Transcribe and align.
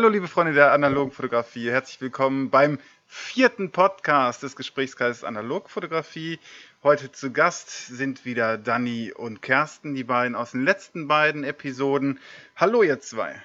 Hallo 0.00 0.08
liebe 0.08 0.28
Freunde 0.28 0.54
der 0.54 0.72
analogen 0.72 1.12
Fotografie, 1.12 1.70
herzlich 1.70 2.00
willkommen 2.00 2.48
beim 2.48 2.78
vierten 3.06 3.70
Podcast 3.70 4.42
des 4.42 4.56
Gesprächskreises 4.56 5.24
Analogfotografie. 5.24 6.38
Heute 6.82 7.12
zu 7.12 7.32
Gast 7.32 7.88
sind 7.88 8.24
wieder 8.24 8.56
Dani 8.56 9.12
und 9.12 9.42
Kersten, 9.42 9.94
die 9.94 10.04
beiden 10.04 10.36
aus 10.36 10.52
den 10.52 10.64
letzten 10.64 11.06
beiden 11.06 11.44
Episoden. 11.44 12.18
Hallo 12.56 12.82
ihr 12.82 12.98
zwei. 13.00 13.42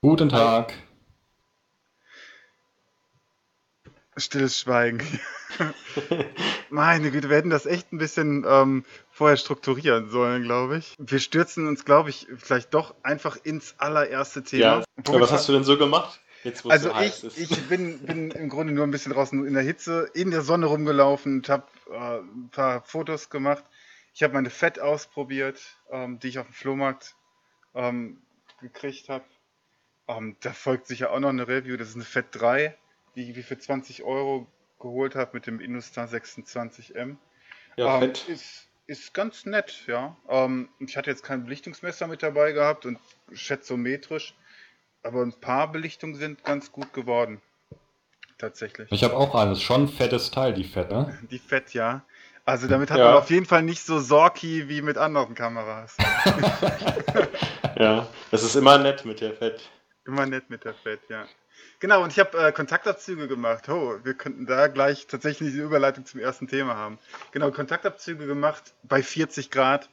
Guten 0.00 0.30
Tag. 0.30 0.72
Stilles 4.16 4.58
Schweigen. 4.58 5.06
Meine 6.70 7.10
Güte, 7.10 7.28
wir 7.28 7.36
hätten 7.36 7.50
das 7.50 7.66
echt 7.66 7.92
ein 7.92 7.98
bisschen 7.98 8.46
ähm, 8.48 8.86
vorher 9.16 9.36
strukturieren 9.36 10.10
sollen, 10.10 10.42
glaube 10.42 10.78
ich. 10.78 10.94
Wir 10.98 11.18
stürzen 11.18 11.66
uns, 11.66 11.84
glaube 11.84 12.10
ich, 12.10 12.26
vielleicht 12.36 12.74
doch 12.74 12.94
einfach 13.02 13.36
ins 13.42 13.74
allererste 13.78 14.44
Thema. 14.44 14.62
Ja, 14.62 14.84
aber 15.06 15.20
was 15.20 15.32
hast 15.32 15.48
du 15.48 15.52
denn 15.52 15.64
so 15.64 15.78
gemacht? 15.78 16.20
Jetzt, 16.44 16.64
also 16.66 16.90
so 16.90 17.28
ich, 17.28 17.50
ich 17.50 17.62
bin, 17.68 17.98
bin, 18.00 18.30
im 18.30 18.48
Grunde 18.48 18.72
nur 18.72 18.84
ein 18.84 18.90
bisschen 18.90 19.12
draußen 19.12 19.46
in 19.46 19.54
der 19.54 19.62
Hitze, 19.62 20.10
in 20.14 20.30
der 20.30 20.42
Sonne 20.42 20.66
rumgelaufen 20.66 21.38
und 21.38 21.48
habe 21.48 21.64
äh, 21.90 22.18
ein 22.18 22.50
paar 22.50 22.82
Fotos 22.82 23.30
gemacht. 23.30 23.64
Ich 24.14 24.22
habe 24.22 24.34
meine 24.34 24.50
Fett 24.50 24.78
ausprobiert, 24.78 25.60
ähm, 25.90 26.20
die 26.20 26.28
ich 26.28 26.38
auf 26.38 26.46
dem 26.46 26.54
Flohmarkt 26.54 27.16
ähm, 27.74 28.18
gekriegt 28.60 29.08
habe. 29.08 29.24
Ähm, 30.08 30.36
da 30.40 30.52
folgt 30.52 30.86
sicher 30.86 31.10
auch 31.10 31.18
noch 31.18 31.30
eine 31.30 31.48
Review, 31.48 31.76
das 31.76 31.88
ist 31.88 31.96
eine 31.96 32.04
Fett 32.04 32.26
3 32.32 32.76
die 33.16 33.30
ich 33.30 33.46
für 33.46 33.58
20 33.58 34.04
Euro 34.04 34.46
geholt 34.78 35.14
habe 35.14 35.30
mit 35.32 35.46
dem 35.46 35.58
Industar 35.58 36.06
26M. 36.06 37.16
Ja, 37.76 37.94
ähm, 37.94 38.00
fett. 38.00 38.28
Ist, 38.28 38.65
ist 38.86 39.14
ganz 39.14 39.46
nett, 39.46 39.84
ja. 39.86 40.16
Ähm, 40.28 40.68
ich 40.78 40.96
hatte 40.96 41.10
jetzt 41.10 41.22
kein 41.22 41.44
Belichtungsmesser 41.44 42.06
mit 42.06 42.22
dabei 42.22 42.52
gehabt 42.52 42.86
und 42.86 42.98
schätzometrisch, 43.32 44.34
aber 45.02 45.22
ein 45.22 45.32
paar 45.32 45.70
Belichtungen 45.72 46.14
sind 46.14 46.44
ganz 46.44 46.72
gut 46.72 46.92
geworden. 46.92 47.40
Tatsächlich. 48.38 48.92
Ich 48.92 49.02
habe 49.02 49.16
auch 49.16 49.34
alles. 49.34 49.62
Schon 49.62 49.84
ein 49.84 49.88
fettes 49.88 50.30
Teil, 50.30 50.52
die 50.52 50.64
Fett, 50.64 50.90
ne? 50.90 51.18
Die 51.30 51.38
Fett, 51.38 51.72
ja. 51.72 52.04
Also 52.44 52.68
damit 52.68 52.90
hat 52.90 52.98
ja. 52.98 53.06
man 53.06 53.14
auf 53.14 53.30
jeden 53.30 53.46
Fall 53.46 53.62
nicht 53.62 53.82
so 53.82 53.98
sorky 53.98 54.68
wie 54.68 54.82
mit 54.82 54.98
anderen 54.98 55.34
Kameras. 55.34 55.96
ja, 57.76 58.06
das 58.30 58.44
ist 58.44 58.54
immer 58.54 58.78
nett 58.78 59.04
mit 59.04 59.20
der 59.20 59.32
Fett. 59.32 59.68
Immer 60.06 60.26
nett 60.26 60.48
mit 60.48 60.64
der 60.64 60.74
Fett, 60.74 61.00
ja. 61.08 61.26
Genau, 61.78 62.02
und 62.02 62.12
ich 62.12 62.18
habe 62.18 62.38
äh, 62.38 62.52
Kontaktabzüge 62.52 63.28
gemacht. 63.28 63.68
Oh, 63.68 63.98
wir 64.02 64.14
könnten 64.14 64.46
da 64.46 64.68
gleich 64.68 65.06
tatsächlich 65.06 65.52
die 65.52 65.58
Überleitung 65.58 66.06
zum 66.06 66.20
ersten 66.20 66.48
Thema 66.48 66.76
haben. 66.76 66.98
Genau, 67.32 67.50
Kontaktabzüge 67.50 68.26
gemacht 68.26 68.74
bei 68.82 69.02
40 69.02 69.50
Grad 69.50 69.90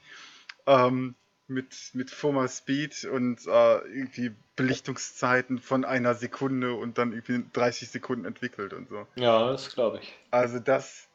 ähm, 0.66 1.16
mit, 1.48 1.76
mit 1.94 2.10
Foma 2.10 2.48
Speed 2.48 3.06
und 3.06 3.46
äh, 3.48 3.78
irgendwie 3.90 4.36
Belichtungszeiten 4.56 5.60
von 5.60 5.84
einer 5.84 6.16
Sekunde 6.16 6.74
und 6.74 6.98
dann 6.98 7.12
irgendwie 7.12 7.44
30 7.54 7.90
Sekunden 7.90 8.26
entwickelt 8.26 8.74
und 8.74 8.90
so. 8.90 9.08
Ja, 9.16 9.52
das 9.52 9.74
glaube 9.74 10.00
ich. 10.02 10.14
Also 10.32 10.60
das, 10.60 11.10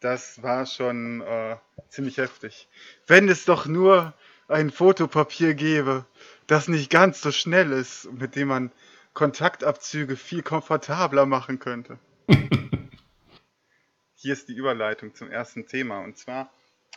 das 0.00 0.42
war 0.42 0.66
schon 0.66 1.22
äh, 1.22 1.56
ziemlich 1.88 2.18
heftig. 2.18 2.68
Wenn 3.06 3.28
es 3.28 3.44
doch 3.44 3.66
nur 3.66 4.14
ein 4.46 4.70
Fotopapier 4.70 5.54
gäbe, 5.54 6.06
das 6.46 6.68
nicht 6.68 6.90
ganz 6.90 7.20
so 7.20 7.32
schnell 7.32 7.72
ist, 7.72 8.10
mit 8.12 8.36
dem 8.36 8.48
man 8.48 8.72
Kontaktabzüge 9.18 10.14
viel 10.14 10.44
komfortabler 10.44 11.26
machen 11.26 11.58
könnte. 11.58 11.98
Hier 14.14 14.32
ist 14.32 14.48
die 14.48 14.54
Überleitung 14.54 15.12
zum 15.12 15.28
ersten 15.28 15.66
Thema. 15.66 15.98
Und 16.04 16.16
zwar 16.16 16.52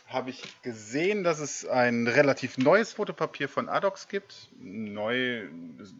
habe 0.06 0.30
ich 0.30 0.62
gesehen, 0.62 1.24
dass 1.24 1.40
es 1.40 1.66
ein 1.66 2.06
relativ 2.06 2.58
neues 2.58 2.92
Fotopapier 2.92 3.48
von 3.48 3.68
Adox 3.68 4.06
gibt. 4.06 4.50
Neu, 4.56 5.48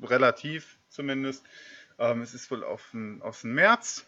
relativ 0.00 0.78
zumindest. 0.90 1.44
Ähm, 1.98 2.22
es 2.22 2.34
ist 2.34 2.52
wohl 2.52 2.62
auf, 2.62 2.94
aus 3.18 3.40
dem 3.40 3.54
März, 3.54 4.06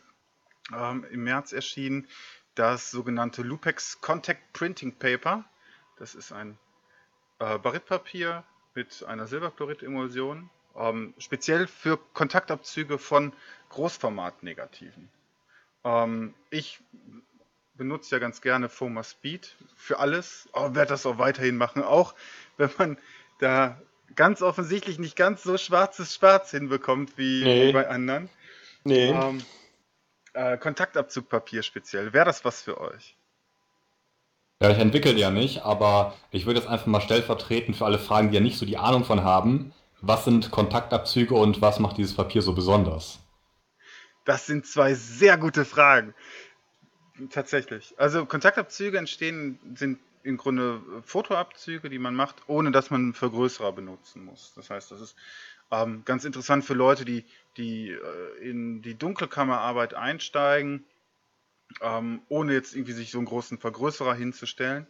ähm, 0.72 1.04
im 1.10 1.24
März 1.24 1.52
erschienen, 1.52 2.06
das 2.54 2.92
sogenannte 2.92 3.42
Lupex 3.42 4.00
Contact 4.00 4.52
Printing 4.52 4.96
Paper. 5.00 5.44
Das 5.98 6.14
ist 6.14 6.30
ein 6.30 6.58
äh, 7.40 7.58
Baritpapier 7.58 8.44
mit 8.76 9.02
einer 9.02 9.26
Silberchlorid-Emulsion 9.26 10.48
ähm, 10.76 11.14
speziell 11.18 11.66
für 11.66 11.98
Kontaktabzüge 12.14 12.98
von 12.98 13.32
Großformatnegativen. 13.70 15.08
Ähm, 15.84 16.34
ich 16.50 16.80
benutze 17.74 18.14
ja 18.14 18.18
ganz 18.18 18.40
gerne 18.40 18.68
Foma 18.68 19.02
Speed 19.02 19.56
für 19.76 19.98
alles, 19.98 20.48
aber 20.52 20.74
werde 20.74 20.90
das 20.90 21.06
auch 21.06 21.18
weiterhin 21.18 21.56
machen, 21.56 21.82
auch 21.82 22.14
wenn 22.56 22.70
man 22.78 22.98
da 23.40 23.80
ganz 24.14 24.42
offensichtlich 24.42 24.98
nicht 24.98 25.16
ganz 25.16 25.42
so 25.42 25.58
schwarzes 25.58 26.14
Schwarz 26.14 26.50
hinbekommt 26.50 27.18
wie 27.18 27.42
nee. 27.42 27.72
bei 27.72 27.88
anderen. 27.88 28.28
Nee. 28.84 29.10
Ähm, 29.10 29.42
äh, 30.34 30.56
Kontaktabzugpapier 30.58 31.62
speziell, 31.62 32.12
wäre 32.12 32.24
das 32.24 32.44
was 32.44 32.62
für 32.62 32.80
euch? 32.80 33.16
Ja, 34.62 34.70
ich 34.70 34.78
entwickle 34.78 35.12
ja 35.12 35.30
nicht, 35.30 35.62
aber 35.62 36.14
ich 36.30 36.46
würde 36.46 36.60
jetzt 36.60 36.68
einfach 36.68 36.86
mal 36.86 37.00
stellvertretend 37.00 37.76
für 37.76 37.84
alle 37.84 37.98
Fragen, 37.98 38.30
die 38.30 38.36
ja 38.36 38.40
nicht 38.40 38.58
so 38.58 38.66
die 38.66 38.78
Ahnung 38.78 39.04
von 39.04 39.24
haben, 39.24 39.72
was 40.06 40.24
sind 40.24 40.50
Kontaktabzüge 40.50 41.34
und 41.34 41.60
was 41.60 41.78
macht 41.80 41.98
dieses 41.98 42.14
Papier 42.14 42.42
so 42.42 42.54
besonders? 42.54 43.18
Das 44.24 44.46
sind 44.46 44.66
zwei 44.66 44.94
sehr 44.94 45.36
gute 45.36 45.64
Fragen. 45.64 46.14
Tatsächlich. 47.30 47.94
Also 47.96 48.26
Kontaktabzüge 48.26 48.98
entstehen, 48.98 49.58
sind 49.76 49.98
im 50.24 50.36
Grunde 50.36 50.80
Fotoabzüge, 51.04 51.90
die 51.90 51.98
man 51.98 52.14
macht, 52.14 52.36
ohne 52.46 52.72
dass 52.72 52.90
man 52.90 53.02
einen 53.02 53.14
Vergrößerer 53.14 53.72
benutzen 53.72 54.24
muss. 54.24 54.52
Das 54.56 54.70
heißt, 54.70 54.90
das 54.90 55.00
ist 55.00 55.16
ähm, 55.70 56.02
ganz 56.04 56.24
interessant 56.24 56.64
für 56.64 56.74
Leute, 56.74 57.04
die, 57.04 57.24
die 57.56 57.90
äh, 57.90 58.48
in 58.48 58.82
die 58.82 58.94
Dunkelkammerarbeit 58.94 59.94
einsteigen, 59.94 60.84
ähm, 61.82 62.22
ohne 62.28 62.54
jetzt 62.54 62.74
irgendwie 62.74 62.92
sich 62.92 63.10
so 63.10 63.18
einen 63.18 63.26
großen 63.26 63.58
Vergrößerer 63.58 64.14
hinzustellen. 64.14 64.86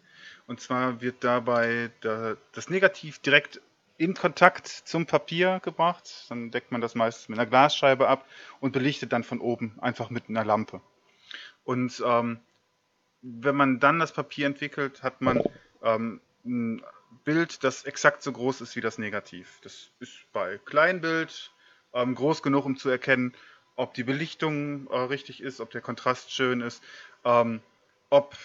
Und 0.46 0.60
zwar 0.60 1.00
wird 1.00 1.24
dabei 1.24 1.90
der, 2.02 2.36
das 2.52 2.70
Negativ 2.70 3.18
direkt 3.18 3.60
in 3.96 4.14
Kontakt 4.14 4.66
zum 4.66 5.06
Papier 5.06 5.60
gebracht. 5.62 6.26
Dann 6.28 6.50
deckt 6.50 6.72
man 6.72 6.80
das 6.80 6.94
meistens 6.94 7.28
mit 7.28 7.38
einer 7.38 7.48
Glasscheibe 7.48 8.08
ab 8.08 8.26
und 8.60 8.72
belichtet 8.72 9.12
dann 9.12 9.24
von 9.24 9.40
oben 9.40 9.78
einfach 9.80 10.10
mit 10.10 10.28
einer 10.28 10.44
Lampe. 10.44 10.80
Und 11.64 12.02
ähm, 12.04 12.40
wenn 13.22 13.56
man 13.56 13.80
dann 13.80 13.98
das 13.98 14.12
Papier 14.12 14.46
entwickelt, 14.46 15.02
hat 15.02 15.20
man 15.20 15.42
ähm, 15.82 16.20
ein 16.44 16.82
Bild, 17.24 17.64
das 17.64 17.84
exakt 17.84 18.22
so 18.22 18.32
groß 18.32 18.60
ist 18.60 18.76
wie 18.76 18.80
das 18.80 18.98
Negativ. 18.98 19.60
Das 19.62 19.90
ist 20.00 20.30
bei 20.32 20.58
Kleinbild 20.64 21.52
ähm, 21.94 22.14
groß 22.14 22.42
genug, 22.42 22.66
um 22.66 22.76
zu 22.76 22.90
erkennen, 22.90 23.34
ob 23.76 23.94
die 23.94 24.04
Belichtung 24.04 24.88
äh, 24.88 24.96
richtig 24.96 25.42
ist, 25.42 25.60
ob 25.60 25.70
der 25.70 25.80
Kontrast 25.80 26.32
schön 26.32 26.60
ist, 26.60 26.82
ähm, 27.24 27.62
ob 28.10 28.36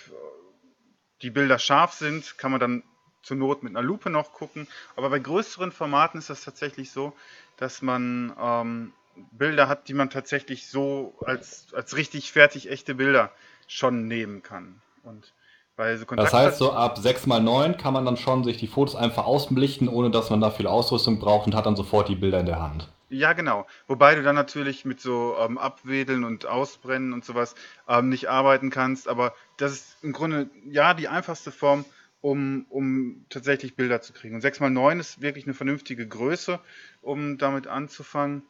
die 1.21 1.29
Bilder 1.29 1.59
scharf 1.59 1.93
sind, 1.93 2.37
kann 2.37 2.51
man 2.51 2.59
dann 2.59 2.83
zur 3.21 3.37
Not 3.37 3.63
mit 3.63 3.75
einer 3.75 3.85
Lupe 3.85 4.09
noch 4.09 4.33
gucken. 4.33 4.67
Aber 4.95 5.09
bei 5.09 5.19
größeren 5.19 5.71
Formaten 5.71 6.19
ist 6.19 6.29
das 6.29 6.43
tatsächlich 6.43 6.91
so, 6.91 7.13
dass 7.57 7.81
man 7.81 8.33
ähm, 8.39 8.93
Bilder 9.31 9.67
hat, 9.67 9.87
die 9.87 9.93
man 9.93 10.09
tatsächlich 10.09 10.67
so 10.67 11.13
als, 11.25 11.67
als 11.73 11.95
richtig 11.95 12.31
fertig 12.31 12.69
echte 12.69 12.95
Bilder 12.95 13.31
schon 13.67 14.07
nehmen 14.07 14.43
kann. 14.43 14.81
Und 15.03 15.33
bei 15.75 15.95
so 15.95 16.05
das 16.05 16.33
heißt, 16.33 16.57
so 16.57 16.73
ab 16.73 16.97
6x9 16.97 17.73
kann 17.73 17.93
man 17.93 18.05
dann 18.05 18.17
schon 18.17 18.43
sich 18.43 18.57
die 18.57 18.67
Fotos 18.67 18.95
einfach 18.95 19.25
ausbelichten, 19.25 19.87
ohne 19.87 20.11
dass 20.11 20.29
man 20.29 20.41
da 20.41 20.51
viel 20.51 20.67
Ausrüstung 20.67 21.19
braucht 21.19 21.47
und 21.47 21.55
hat 21.55 21.65
dann 21.65 21.77
sofort 21.77 22.09
die 22.09 22.15
Bilder 22.15 22.39
in 22.39 22.45
der 22.45 22.61
Hand. 22.61 22.89
Ja, 23.09 23.33
genau. 23.33 23.65
Wobei 23.87 24.13
du 24.13 24.21
dann 24.21 24.35
natürlich 24.35 24.85
mit 24.85 25.01
so 25.01 25.35
ähm, 25.39 25.57
Abwedeln 25.57 26.23
und 26.23 26.45
Ausbrennen 26.45 27.13
und 27.13 27.25
sowas 27.25 27.55
ähm, 27.87 28.09
nicht 28.09 28.29
arbeiten 28.29 28.69
kannst. 28.69 29.07
Aber 29.07 29.33
das 29.57 29.71
ist 29.71 29.97
im 30.03 30.11
Grunde 30.11 30.49
ja 30.69 30.93
die 30.93 31.07
einfachste 31.07 31.51
Form, 31.51 31.85
um, 32.21 32.65
um 32.69 33.25
tatsächlich 33.29 33.75
Bilder 33.75 34.01
zu 34.01 34.13
kriegen. 34.13 34.35
Und 34.35 34.43
6x9 34.43 34.99
ist 34.99 35.21
wirklich 35.21 35.45
eine 35.45 35.53
vernünftige 35.53 36.07
Größe, 36.07 36.59
um 37.01 37.37
damit 37.37 37.67
anzufangen. 37.67 38.43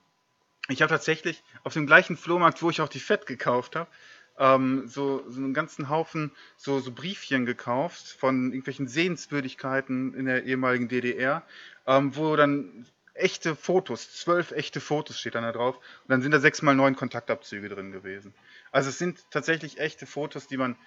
Ich 0.69 0.81
habe 0.81 0.89
tatsächlich 0.89 1.43
auf 1.63 1.73
dem 1.73 1.87
gleichen 1.87 2.17
Flohmarkt, 2.17 2.61
wo 2.61 2.69
ich 2.69 2.81
auch 2.81 2.89
die 2.89 2.99
Fett 2.99 3.25
gekauft 3.25 3.75
habe, 3.75 3.89
ähm, 4.37 4.87
so, 4.87 5.23
so 5.29 5.39
einen 5.39 5.53
ganzen 5.53 5.89
Haufen 5.89 6.31
so, 6.55 6.79
so 6.79 6.91
Briefchen 6.91 7.45
gekauft 7.45 8.15
von 8.19 8.45
irgendwelchen 8.47 8.87
Sehenswürdigkeiten 8.87 10.13
in 10.13 10.25
der 10.25 10.45
ehemaligen 10.45 10.87
DDR, 10.87 11.43
ähm, 11.85 12.15
wo 12.15 12.35
dann 12.35 12.85
echte 13.13 13.55
Fotos, 13.55 14.15
zwölf 14.15 14.51
echte 14.51 14.79
Fotos 14.79 15.19
steht 15.19 15.35
dann 15.35 15.43
da 15.43 15.51
drauf. 15.51 15.75
Und 15.75 16.09
dann 16.09 16.21
sind 16.21 16.31
da 16.31 16.37
6x9 16.37 16.95
Kontaktabzüge 16.95 17.67
drin 17.67 17.91
gewesen. 17.91 18.33
Also 18.71 18.89
es 18.89 18.97
sind 18.97 19.29
tatsächlich 19.29 19.79
echte 19.79 20.05
Fotos, 20.05 20.47
die 20.47 20.57
man 20.57 20.77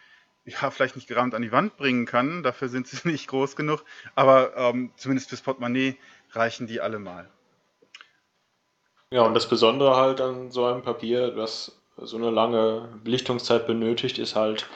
ja, 0.44 0.70
vielleicht 0.70 0.96
nicht 0.96 1.08
gerahmt 1.08 1.34
an 1.34 1.42
die 1.42 1.52
Wand 1.52 1.76
bringen 1.76 2.06
kann, 2.06 2.42
dafür 2.42 2.68
sind 2.68 2.86
sie 2.86 3.08
nicht 3.08 3.28
groß 3.28 3.56
genug, 3.56 3.84
aber 4.14 4.56
ähm, 4.56 4.92
zumindest 4.96 5.28
fürs 5.28 5.42
Portemonnaie 5.42 5.96
reichen 6.32 6.66
die 6.66 6.80
alle 6.80 6.98
mal. 6.98 7.28
Ja, 9.10 9.22
und 9.22 9.34
das 9.34 9.48
Besondere 9.48 9.96
halt 9.96 10.20
an 10.20 10.50
so 10.50 10.64
einem 10.64 10.82
Papier, 10.82 11.32
das 11.32 11.78
so 11.98 12.16
eine 12.16 12.30
lange 12.30 12.88
Belichtungszeit 13.04 13.66
benötigt, 13.66 14.18
ist 14.18 14.34
halt, 14.34 14.66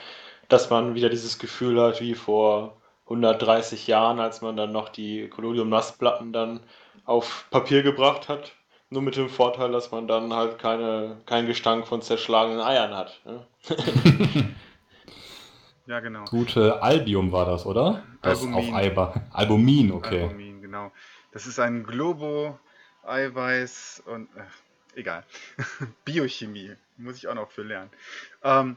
dass 0.47 0.69
man 0.69 0.93
wieder 0.93 1.09
dieses 1.09 1.39
Gefühl 1.39 1.81
hat 1.81 1.99
wie 1.99 2.13
vor 2.13 2.77
130 3.05 3.87
Jahren, 3.87 4.19
als 4.19 4.41
man 4.41 4.55
dann 4.55 4.71
noch 4.71 4.89
die 4.89 5.27
Collodium-Nassplatten 5.29 6.33
dann 6.33 6.59
auf 7.05 7.47
Papier 7.49 7.81
gebracht 7.81 8.29
hat. 8.29 8.51
Nur 8.89 9.01
mit 9.01 9.17
dem 9.17 9.27
Vorteil, 9.27 9.71
dass 9.71 9.91
man 9.91 10.07
dann 10.07 10.33
halt 10.33 10.59
keine, 10.59 11.17
keinen 11.25 11.47
Gestank 11.47 11.87
von 11.87 12.01
zerschlagenen 12.01 12.61
Eiern 12.61 12.95
hat. 12.95 13.19
Ne? 13.25 13.45
Ja, 15.87 15.99
genau. 16.01 16.25
Gute 16.25 16.83
Albium 16.83 17.31
war 17.31 17.45
das, 17.45 17.65
oder? 17.65 18.03
Das 18.21 18.41
Albumin. 18.41 18.69
auf 18.69 18.75
Eiber. 18.75 19.25
Albumin, 19.31 19.93
okay. 19.93 20.23
Albumin, 20.23 20.61
genau. 20.61 20.91
Das 21.31 21.47
ist 21.47 21.59
ein 21.59 21.85
Globo-Eiweiß 21.85 24.03
und 24.05 24.27
äh, 24.35 24.99
egal. 24.99 25.23
Biochemie, 26.03 26.73
muss 26.97 27.15
ich 27.15 27.29
auch 27.29 27.35
noch 27.35 27.51
für 27.51 27.63
lernen. 27.63 27.89
Ähm, 28.43 28.75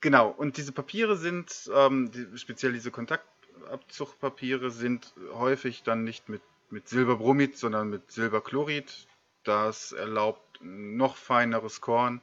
genau, 0.00 0.30
und 0.30 0.56
diese 0.56 0.72
Papiere 0.72 1.18
sind, 1.18 1.70
ähm, 1.74 2.10
die, 2.10 2.38
speziell 2.38 2.72
diese 2.72 2.90
Kontaktabzuchtpapiere, 2.90 4.70
sind 4.70 5.12
häufig 5.34 5.82
dann 5.82 6.04
nicht 6.04 6.30
mit, 6.30 6.40
mit 6.70 6.88
Silberbromid, 6.88 7.58
sondern 7.58 7.90
mit 7.90 8.10
Silberchlorid. 8.10 9.08
Das 9.42 9.92
erlaubt 9.92 10.58
noch 10.62 11.16
feineres 11.16 11.82
Korn 11.82 12.22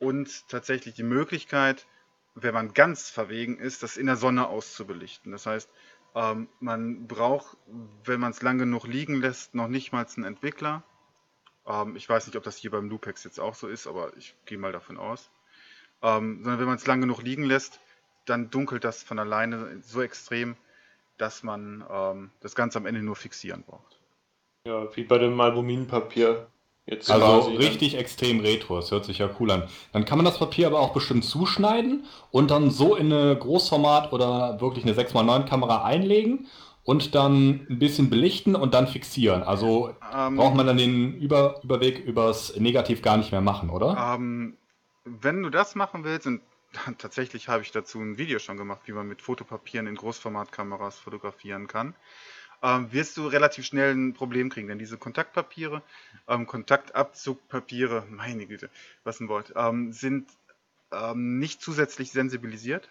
und 0.00 0.48
tatsächlich 0.48 0.94
die 0.94 1.04
Möglichkeit, 1.04 1.86
wenn 2.42 2.54
man 2.54 2.74
ganz 2.74 3.10
verwegen 3.10 3.58
ist, 3.58 3.82
das 3.82 3.96
in 3.96 4.06
der 4.06 4.16
Sonne 4.16 4.48
auszubelichten. 4.48 5.32
Das 5.32 5.46
heißt, 5.46 5.70
ähm, 6.14 6.48
man 6.58 7.06
braucht, 7.06 7.56
wenn 8.04 8.20
man 8.20 8.32
es 8.32 8.42
lang 8.42 8.58
genug 8.58 8.86
liegen 8.86 9.20
lässt, 9.20 9.54
noch 9.54 9.68
nicht 9.68 9.92
mal 9.92 10.06
einen 10.16 10.24
Entwickler. 10.24 10.82
Ähm, 11.66 11.96
ich 11.96 12.08
weiß 12.08 12.26
nicht, 12.26 12.36
ob 12.36 12.42
das 12.42 12.56
hier 12.56 12.70
beim 12.70 12.88
Lupex 12.88 13.24
jetzt 13.24 13.38
auch 13.38 13.54
so 13.54 13.68
ist, 13.68 13.86
aber 13.86 14.16
ich 14.16 14.34
gehe 14.46 14.58
mal 14.58 14.72
davon 14.72 14.96
aus. 14.96 15.30
Ähm, 16.02 16.40
sondern 16.42 16.60
wenn 16.60 16.66
man 16.66 16.76
es 16.76 16.86
lang 16.86 17.00
genug 17.00 17.22
liegen 17.22 17.44
lässt, 17.44 17.80
dann 18.26 18.50
dunkelt 18.50 18.84
das 18.84 19.02
von 19.02 19.18
alleine 19.18 19.80
so 19.82 20.02
extrem, 20.02 20.56
dass 21.18 21.42
man 21.42 21.84
ähm, 21.90 22.30
das 22.40 22.54
Ganze 22.54 22.78
am 22.78 22.86
Ende 22.86 23.02
nur 23.02 23.16
fixieren 23.16 23.62
braucht. 23.62 24.00
Ja, 24.66 24.94
wie 24.96 25.04
bei 25.04 25.18
dem 25.18 25.40
Albuminpapier. 25.40 26.48
Jetzt 26.90 27.10
Also 27.10 27.24
quasi 27.24 27.52
dann. 27.52 27.62
richtig 27.62 27.96
extrem 27.96 28.40
retro, 28.40 28.76
das 28.76 28.90
hört 28.90 29.04
sich 29.04 29.18
ja 29.18 29.30
cool 29.38 29.50
an. 29.52 29.62
Dann 29.92 30.04
kann 30.04 30.18
man 30.18 30.24
das 30.24 30.38
Papier 30.38 30.66
aber 30.66 30.80
auch 30.80 30.92
bestimmt 30.92 31.24
zuschneiden 31.24 32.04
und 32.30 32.50
dann 32.50 32.70
so 32.70 32.96
in 32.96 33.12
eine 33.12 33.36
Großformat 33.36 34.12
oder 34.12 34.60
wirklich 34.60 34.84
eine 34.84 34.94
6x9 34.94 35.44
Kamera 35.44 35.84
einlegen 35.84 36.48
und 36.84 37.14
dann 37.14 37.66
ein 37.70 37.78
bisschen 37.78 38.10
belichten 38.10 38.56
und 38.56 38.74
dann 38.74 38.88
fixieren. 38.88 39.42
Also 39.42 39.94
Ähm, 40.12 40.36
braucht 40.36 40.54
man 40.56 40.66
dann 40.66 40.78
den 40.78 41.14
Über 41.16 41.60
Überweg 41.62 42.00
übers 42.04 42.56
Negativ 42.56 43.02
gar 43.02 43.16
nicht 43.16 43.30
mehr 43.32 43.40
machen, 43.42 43.70
oder? 43.70 44.14
Ähm, 44.14 44.56
wenn 45.04 45.42
du 45.42 45.50
das 45.50 45.74
machen 45.76 46.04
willst, 46.04 46.26
und 46.26 46.40
tatsächlich 46.98 47.48
habe 47.48 47.62
ich 47.62 47.70
dazu 47.70 48.00
ein 48.00 48.18
Video 48.18 48.38
schon 48.38 48.56
gemacht, 48.56 48.80
wie 48.86 48.92
man 48.92 49.06
mit 49.06 49.22
Fotopapieren 49.22 49.86
in 49.86 49.94
Großformatkameras 49.96 50.98
fotografieren 50.98 51.66
kann, 51.68 51.94
ähm, 52.62 52.92
wirst 52.92 53.16
du 53.16 53.26
relativ 53.26 53.64
schnell 53.66 53.94
ein 53.94 54.12
Problem 54.12 54.50
kriegen, 54.50 54.68
denn 54.68 54.78
diese 54.78 54.98
Kontaktpapiere, 54.98 55.82
ähm, 56.28 56.46
Kontaktabzugpapiere, 56.46 58.04
meine 58.10 58.46
Güte, 58.46 58.70
was 59.04 59.20
ein 59.20 59.28
Wort, 59.28 59.52
ähm, 59.56 59.92
sind 59.92 60.28
ähm, 60.92 61.38
nicht 61.38 61.62
zusätzlich 61.62 62.12
sensibilisiert, 62.12 62.88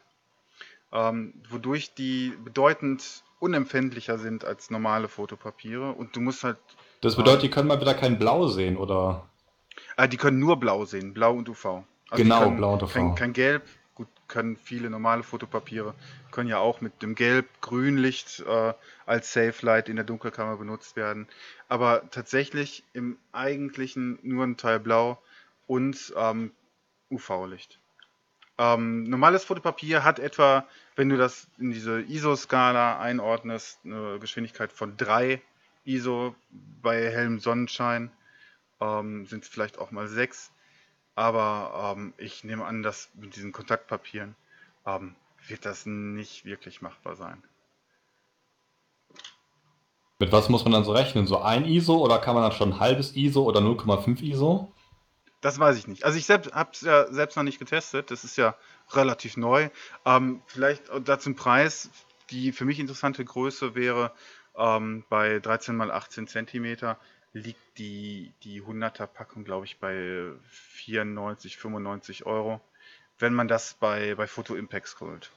ähm, 0.91 1.33
wodurch 1.49 1.93
die 1.93 2.33
bedeutend 2.43 3.23
unempfindlicher 3.39 4.17
sind 4.17 4.43
als 4.43 4.69
normale 4.69 5.07
Fotopapiere 5.07 5.91
und 5.91 6.15
du 6.15 6.21
musst 6.21 6.43
halt 6.43 6.57
Das 7.01 7.15
bedeutet, 7.15 7.43
die 7.43 7.49
können 7.49 7.67
mal 7.67 7.79
wieder 7.79 7.93
kein 7.93 8.19
Blau 8.19 8.47
sehen, 8.47 8.75
oder? 8.75 9.29
Ah, 9.95 10.07
die 10.07 10.17
können 10.17 10.39
nur 10.39 10.59
blau 10.59 10.85
sehen, 10.85 11.13
blau 11.13 11.33
und 11.33 11.47
UV. 11.47 11.83
Also 12.09 12.23
Genau, 12.23 12.39
können 12.43 12.57
blau 12.57 12.73
und 12.73 12.83
UV. 12.83 12.93
Kein, 12.93 13.15
kein 13.15 13.33
Gelb. 13.33 13.63
Können 14.29 14.55
viele 14.55 14.89
normale 14.89 15.23
Fotopapiere, 15.23 15.93
können 16.31 16.47
ja 16.47 16.59
auch 16.59 16.79
mit 16.79 17.01
dem 17.01 17.15
Gelb-Grünlicht 17.15 18.45
äh, 18.47 18.73
als 19.05 19.33
Safe 19.33 19.65
Light 19.65 19.89
in 19.89 19.97
der 19.97 20.05
Dunkelkammer 20.05 20.55
benutzt 20.55 20.95
werden. 20.95 21.27
Aber 21.67 22.09
tatsächlich 22.11 22.83
im 22.93 23.17
eigentlichen 23.33 24.19
nur 24.21 24.45
ein 24.45 24.55
Teil 24.55 24.79
blau 24.79 25.21
und 25.67 26.13
ähm, 26.15 26.51
UV-Licht. 27.11 27.79
Ähm, 28.57 29.03
normales 29.03 29.45
Fotopapier 29.45 30.03
hat 30.03 30.19
etwa, 30.19 30.65
wenn 30.95 31.09
du 31.09 31.17
das 31.17 31.47
in 31.57 31.71
diese 31.71 32.01
ISO-Skala 32.01 32.99
einordnest, 32.99 33.79
eine 33.83 34.19
Geschwindigkeit 34.19 34.71
von 34.71 34.95
3 34.95 35.41
ISO 35.85 36.35
bei 36.81 37.09
hellem 37.09 37.39
Sonnenschein 37.39 38.11
ähm, 38.81 39.25
sind 39.25 39.43
es 39.43 39.49
vielleicht 39.49 39.79
auch 39.79 39.91
mal 39.91 40.07
sechs. 40.07 40.51
Aber 41.15 41.95
ähm, 41.97 42.13
ich 42.17 42.43
nehme 42.43 42.65
an, 42.65 42.83
dass 42.83 43.09
mit 43.13 43.35
diesen 43.35 43.51
Kontaktpapieren 43.51 44.35
ähm, 44.85 45.15
wird 45.47 45.65
das 45.65 45.85
nicht 45.85 46.45
wirklich 46.45 46.81
machbar 46.81 47.15
sein. 47.15 47.43
Mit 50.19 50.31
was 50.31 50.49
muss 50.49 50.63
man 50.65 50.73
dann 50.73 50.83
so 50.83 50.91
rechnen? 50.91 51.27
So 51.27 51.39
ein 51.39 51.65
ISO 51.65 51.97
oder 51.97 52.19
kann 52.19 52.35
man 52.35 52.43
dann 52.43 52.51
schon 52.51 52.73
ein 52.73 52.79
halbes 52.79 53.15
ISO 53.15 53.43
oder 53.43 53.61
0,5 53.61 54.21
ISO? 54.21 54.71
Das 55.41 55.57
weiß 55.57 55.77
ich 55.77 55.87
nicht. 55.87 56.03
Also 56.03 56.17
ich 56.17 56.25
selbst 56.25 56.53
habe 56.53 56.71
es 56.73 56.81
ja 56.81 57.11
selbst 57.11 57.37
noch 57.37 57.43
nicht 57.43 57.59
getestet. 57.59 58.11
Das 58.11 58.25
ist 58.25 58.35
ja 58.35 58.55
relativ 58.91 59.37
neu. 59.37 59.69
Ähm, 60.05 60.41
vielleicht 60.47 60.83
dazu 61.05 61.29
ein 61.29 61.35
Preis. 61.35 61.89
Die 62.31 62.51
für 62.51 62.65
mich 62.65 62.79
interessante 62.79 63.23
Größe 63.23 63.73
wäre 63.75 64.11
ähm, 64.57 65.03
bei 65.09 65.39
13 65.39 65.75
mal 65.75 65.89
18 65.89 66.27
Zentimeter 66.27 66.99
liegt 67.33 67.77
die, 67.77 68.33
die 68.43 68.61
100er 68.61 69.07
Packung, 69.07 69.43
glaube 69.43 69.65
ich, 69.65 69.77
bei 69.77 70.31
94, 70.49 71.57
95 71.57 72.25
Euro, 72.25 72.59
wenn 73.19 73.33
man 73.33 73.47
das 73.47 73.75
bei, 73.75 74.15
bei 74.15 74.27
Photo 74.27 74.55
Impacts 74.55 74.99
holt. 74.99 75.31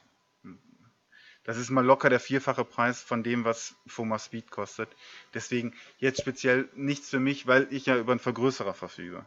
Das 1.44 1.56
ist 1.56 1.70
mal 1.70 1.84
locker 1.84 2.08
der 2.08 2.20
vierfache 2.20 2.64
Preis 2.64 3.02
von 3.02 3.24
dem, 3.24 3.44
was 3.44 3.74
Foma 3.86 4.18
Speed 4.18 4.50
kostet. 4.50 4.88
Deswegen 5.34 5.74
jetzt 5.98 6.20
speziell 6.20 6.68
nichts 6.74 7.10
für 7.10 7.18
mich, 7.18 7.48
weil 7.48 7.66
ich 7.70 7.86
ja 7.86 7.96
über 7.96 8.12
einen 8.12 8.20
Vergrößerer 8.20 8.74
verfüge. 8.74 9.24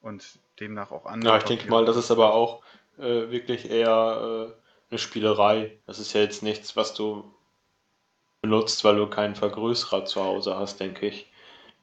Und 0.00 0.38
demnach 0.60 0.92
auch 0.92 1.06
andere. 1.06 1.32
Ja, 1.32 1.38
ich 1.38 1.44
denke 1.44 1.68
mal, 1.68 1.84
das 1.84 1.96
ist 1.96 2.12
aber 2.12 2.32
auch 2.32 2.62
äh, 2.98 3.30
wirklich 3.30 3.68
eher 3.68 4.52
äh, 4.52 4.90
eine 4.90 4.98
Spielerei. 4.98 5.76
Das 5.86 5.98
ist 5.98 6.12
ja 6.12 6.20
jetzt 6.20 6.44
nichts, 6.44 6.76
was 6.76 6.94
du 6.94 7.34
benutzt, 8.40 8.84
weil 8.84 8.96
du 8.96 9.08
keinen 9.08 9.34
Vergrößerer 9.34 10.04
zu 10.04 10.22
Hause 10.22 10.56
hast, 10.56 10.78
denke 10.78 11.08
ich. 11.08 11.26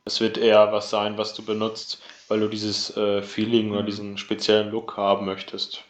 Es 0.05 0.21
wird 0.21 0.37
eher 0.37 0.71
was 0.71 0.89
sein, 0.89 1.17
was 1.17 1.33
du 1.33 1.43
benutzt, 1.43 2.01
weil 2.29 2.39
du 2.39 2.47
dieses 2.47 2.95
äh, 2.95 3.21
Feeling 3.21 3.71
oder 3.71 3.83
Mhm. 3.83 3.83
diesen 3.83 4.17
speziellen 4.17 4.71
Look 4.71 4.95
haben 4.95 5.25
möchtest. 5.25 5.83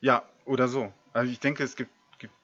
Ja, 0.00 0.28
oder 0.44 0.68
so. 0.68 0.92
Also 1.12 1.32
ich 1.32 1.40
denke, 1.40 1.62
es 1.64 1.76
gibt, 1.76 1.92
gibt 2.18 2.34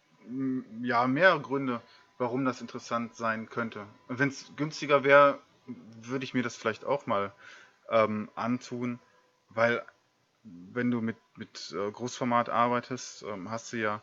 ja 0.82 1.06
mehrere 1.06 1.40
Gründe, 1.40 1.82
warum 2.18 2.44
das 2.44 2.60
interessant 2.60 3.14
sein 3.14 3.48
könnte. 3.48 3.86
Und 4.08 4.18
wenn 4.18 4.28
es 4.28 4.52
günstiger 4.56 5.04
wäre, 5.04 5.40
würde 5.66 6.24
ich 6.24 6.34
mir 6.34 6.42
das 6.42 6.56
vielleicht 6.56 6.84
auch 6.84 7.06
mal 7.06 7.34
ähm, 7.90 8.30
antun, 8.34 9.00
weil 9.48 9.84
wenn 10.44 10.90
du 10.90 11.00
mit, 11.00 11.18
mit 11.36 11.74
äh, 11.76 11.90
Großformat 11.90 12.48
arbeitest, 12.50 13.24
ähm, 13.24 13.50
hast 13.50 13.72
du 13.72 13.78
ja 13.78 14.02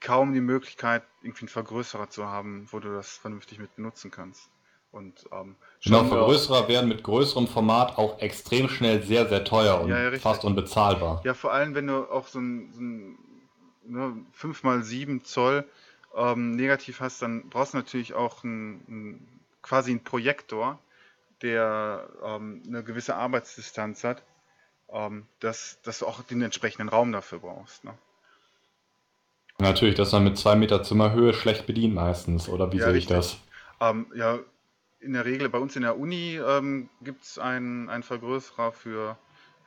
kaum 0.00 0.32
die 0.34 0.40
Möglichkeit, 0.40 1.04
irgendwie 1.22 1.42
einen 1.42 1.48
Vergrößerer 1.50 2.10
zu 2.10 2.26
haben, 2.26 2.68
wo 2.72 2.80
du 2.80 2.92
das 2.94 3.18
vernünftig 3.18 3.58
mit 3.58 3.76
benutzen 3.76 4.10
kannst. 4.10 4.50
Und 4.96 5.26
ähm, 5.30 5.56
Genau, 5.84 6.04
Vergrößerer 6.04 6.68
werden 6.68 6.88
mit 6.88 7.04
größerem 7.04 7.46
Format 7.46 7.98
auch 7.98 8.18
extrem 8.20 8.68
schnell 8.68 9.02
sehr, 9.02 9.28
sehr 9.28 9.44
teuer 9.44 9.80
und 9.80 9.90
Ja, 9.90 10.10
ja, 10.10 10.18
fast 10.18 10.44
unbezahlbar. 10.44 11.20
Ja, 11.22 11.34
vor 11.34 11.52
allem, 11.52 11.74
wenn 11.74 11.86
du 11.86 12.10
auch 12.10 12.26
so 12.26 12.40
ein, 12.40 12.72
so 12.72 12.80
ein 12.80 13.18
ne, 13.84 14.16
5x7 14.40 15.22
Zoll 15.22 15.64
ähm, 16.16 16.56
negativ 16.56 17.00
hast, 17.00 17.20
dann 17.22 17.48
brauchst 17.50 17.74
du 17.74 17.76
natürlich 17.76 18.14
auch 18.14 18.42
ein, 18.42 18.80
ein, 18.88 19.28
quasi 19.62 19.90
einen 19.90 20.02
Projektor, 20.02 20.78
der 21.42 22.08
ähm, 22.24 22.62
eine 22.66 22.82
gewisse 22.82 23.14
Arbeitsdistanz 23.14 24.02
hat, 24.02 24.22
ähm, 24.90 25.26
dass, 25.40 25.78
dass 25.82 25.98
du 25.98 26.06
auch 26.06 26.22
den 26.22 26.40
entsprechenden 26.40 26.88
Raum 26.88 27.12
dafür 27.12 27.40
brauchst. 27.40 27.84
Ne? 27.84 27.92
Natürlich, 29.58 29.94
das 29.94 30.08
ist 30.08 30.12
dann 30.12 30.24
mit 30.24 30.38
zwei 30.38 30.54
Meter 30.56 30.82
Zimmerhöhe 30.82 31.32
schlecht 31.34 31.66
bedient 31.66 31.94
meistens, 31.94 32.48
oder 32.48 32.72
wie 32.72 32.78
Ja, 32.78 32.84
sehe 32.86 32.92
ich 32.96 33.10
richtig. 33.10 33.16
das? 33.16 33.38
Ähm, 33.80 34.06
ja, 34.14 34.38
in 35.06 35.12
der 35.12 35.24
Regel 35.24 35.48
bei 35.48 35.58
uns 35.58 35.76
in 35.76 35.82
der 35.82 35.98
Uni 35.98 36.36
ähm, 36.36 36.90
gibt 37.00 37.22
es 37.22 37.38
einen, 37.38 37.88
einen 37.88 38.02
Vergrößerer 38.02 38.72
für, 38.72 39.16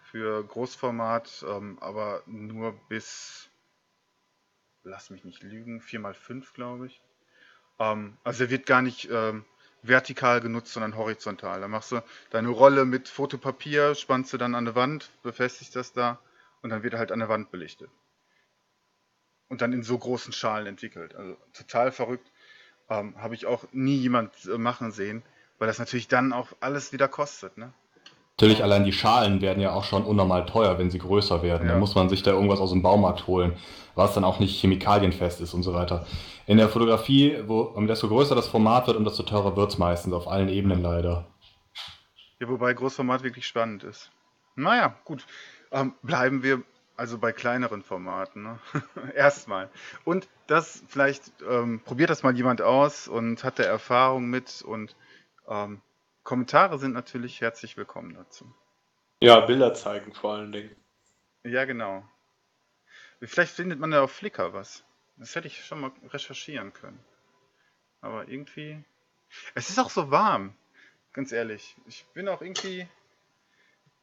für 0.04 0.44
Großformat, 0.44 1.46
ähm, 1.48 1.78
aber 1.80 2.22
nur 2.26 2.74
bis, 2.90 3.50
lass 4.84 5.10
mich 5.10 5.24
nicht 5.24 5.42
lügen, 5.42 5.80
4x5 5.80 6.54
glaube 6.54 6.88
ich. 6.88 7.02
Ähm, 7.80 8.18
also 8.26 8.44
er 8.44 8.50
wird 8.50 8.66
gar 8.66 8.82
nicht 8.82 9.10
ähm, 9.10 9.46
vertikal 9.82 10.42
genutzt, 10.42 10.74
sondern 10.74 10.98
horizontal. 10.98 11.62
Da 11.62 11.70
machst 11.70 11.94
du 11.94 12.04
deine 12.32 12.50
Rolle 12.50 12.84
mit 12.84 13.08
Fotopapier, 13.08 13.96
spannst 13.96 14.34
du 14.34 14.38
dann 14.38 14.56
an 14.56 14.66
der 14.66 14.76
Wand, 14.76 15.10
befestigst 15.24 15.76
das 15.76 15.94
da 15.94 16.20
und 16.62 16.70
dann 16.70 16.84
wird 16.84 16.94
er 16.94 17.00
halt 17.00 17.14
an 17.14 17.20
der 17.20 17.30
Wand 17.30 17.50
belichtet. 17.50 17.90
Und 19.48 19.62
dann 19.62 19.72
in 19.72 19.84
so 19.84 19.98
großen 19.98 20.34
Schalen 20.34 20.68
entwickelt. 20.68 21.16
Also 21.16 21.38
total 21.54 21.94
verrückt. 21.94 22.30
Ähm, 22.90 23.14
Habe 23.18 23.36
ich 23.36 23.46
auch 23.46 23.66
nie 23.72 23.98
jemand 23.98 24.32
äh, 24.46 24.58
machen 24.58 24.92
sehen, 24.92 25.24
weil 25.58 25.68
das 25.68 25.80
natürlich 25.80 26.08
dann 26.08 26.34
auch 26.34 26.48
alles 26.60 26.92
wieder 26.92 27.08
kostet. 27.08 27.58
Ne? 27.58 27.72
Natürlich, 28.40 28.64
allein 28.64 28.86
die 28.86 28.94
Schalen 28.94 29.42
werden 29.42 29.62
ja 29.62 29.74
auch 29.74 29.84
schon 29.84 30.06
unnormal 30.06 30.46
teuer, 30.46 30.80
wenn 30.80 30.90
sie 30.90 31.00
größer 31.00 31.44
werden. 31.44 31.68
Ja. 31.68 31.74
Dann 31.74 31.80
muss 31.82 31.96
man 31.96 32.08
sich 32.08 32.24
da 32.24 32.32
irgendwas 32.32 32.62
aus 32.62 32.72
dem 32.72 32.82
Baumarkt 32.82 33.28
holen, 33.28 33.54
was 33.96 34.14
dann 34.14 34.24
auch 34.24 34.40
nicht 34.40 34.60
chemikalienfest 34.62 35.42
ist 35.42 35.54
und 35.54 35.64
so 35.64 35.74
weiter. 35.74 36.06
In 36.48 36.58
der 36.58 36.70
Fotografie, 36.70 37.38
wo, 37.48 37.62
um 37.62 37.86
desto 37.86 38.08
größer 38.08 38.36
das 38.36 38.48
Format 38.48 38.88
wird, 38.88 38.96
um 38.96 39.04
desto 39.04 39.24
teurer 39.24 39.58
wird 39.58 39.72
es 39.72 39.78
meistens, 39.78 40.14
auf 40.14 40.30
allen 40.30 40.48
Ebenen 40.48 40.82
leider. 40.82 41.28
Ja, 42.40 42.48
wobei 42.48 42.74
Großformat 42.74 43.24
wirklich 43.24 43.46
spannend 43.46 43.84
ist. 43.84 44.10
Naja, 44.56 44.96
gut. 45.04 45.26
Ähm, 45.72 45.94
bleiben 46.02 46.42
wir 46.42 46.64
also 47.00 47.18
bei 47.18 47.32
kleineren 47.32 47.82
Formaten. 47.82 48.44
Ne? 48.44 48.60
Erstmal. 49.16 49.70
Und 50.04 50.28
das 50.48 50.84
vielleicht 50.88 51.32
ähm, 51.50 51.80
probiert 51.80 52.10
das 52.10 52.24
mal 52.24 52.36
jemand 52.36 52.62
aus 52.62 53.08
und 53.08 53.44
hat 53.44 53.58
da 53.58 53.64
Erfahrung 53.64 54.30
mit 54.30 54.62
und 54.62 54.96
ähm, 55.48 55.82
Kommentare 56.24 56.78
sind 56.78 56.94
natürlich 56.94 57.40
herzlich 57.40 57.78
willkommen 57.78 58.14
dazu. 58.16 58.54
Ja, 59.22 59.40
Bilder 59.40 59.74
zeigen 59.74 60.14
vor 60.14 60.34
allen 60.34 60.52
Dingen. 60.52 60.76
Ja, 61.44 61.64
genau. 61.64 62.04
Vielleicht 63.22 63.54
findet 63.54 63.80
man 63.80 63.92
da 63.92 64.04
auf 64.04 64.12
Flickr 64.12 64.54
was. 64.54 64.84
Das 65.16 65.36
hätte 65.36 65.48
ich 65.48 65.64
schon 65.64 65.80
mal 65.80 65.92
recherchieren 66.10 66.74
können. 66.74 67.00
Aber 68.02 68.28
irgendwie. 68.28 68.84
Es 69.56 69.70
ist 69.70 69.80
auch 69.80 69.90
so 69.90 70.12
warm. 70.12 70.54
Ganz 71.14 71.32
ehrlich. 71.32 71.76
Ich 71.88 72.06
bin 72.14 72.28
auch 72.28 72.42
irgendwie. 72.42 72.88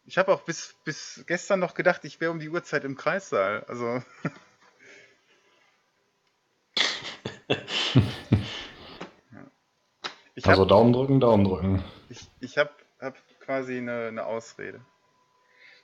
Ich 0.06 0.18
habe 0.18 0.32
auch 0.32 0.42
bis, 0.42 0.74
bis 0.84 1.24
gestern 1.26 1.60
noch 1.60 1.74
gedacht, 1.74 2.04
ich 2.04 2.20
wäre 2.20 2.30
um 2.30 2.38
die 2.38 2.48
Uhrzeit 2.48 2.84
im 2.84 2.96
Kreissaal. 2.96 3.64
Also. 3.68 4.02
Ich 10.38 10.46
also 10.46 10.62
hab, 10.62 10.68
Daumen 10.68 10.92
drücken, 10.92 11.18
Daumen 11.18 11.44
drücken. 11.44 11.82
Ich, 12.10 12.20
ich 12.40 12.58
habe 12.58 12.70
hab 13.00 13.16
quasi 13.40 13.78
eine, 13.78 14.08
eine 14.08 14.26
Ausrede. 14.26 14.80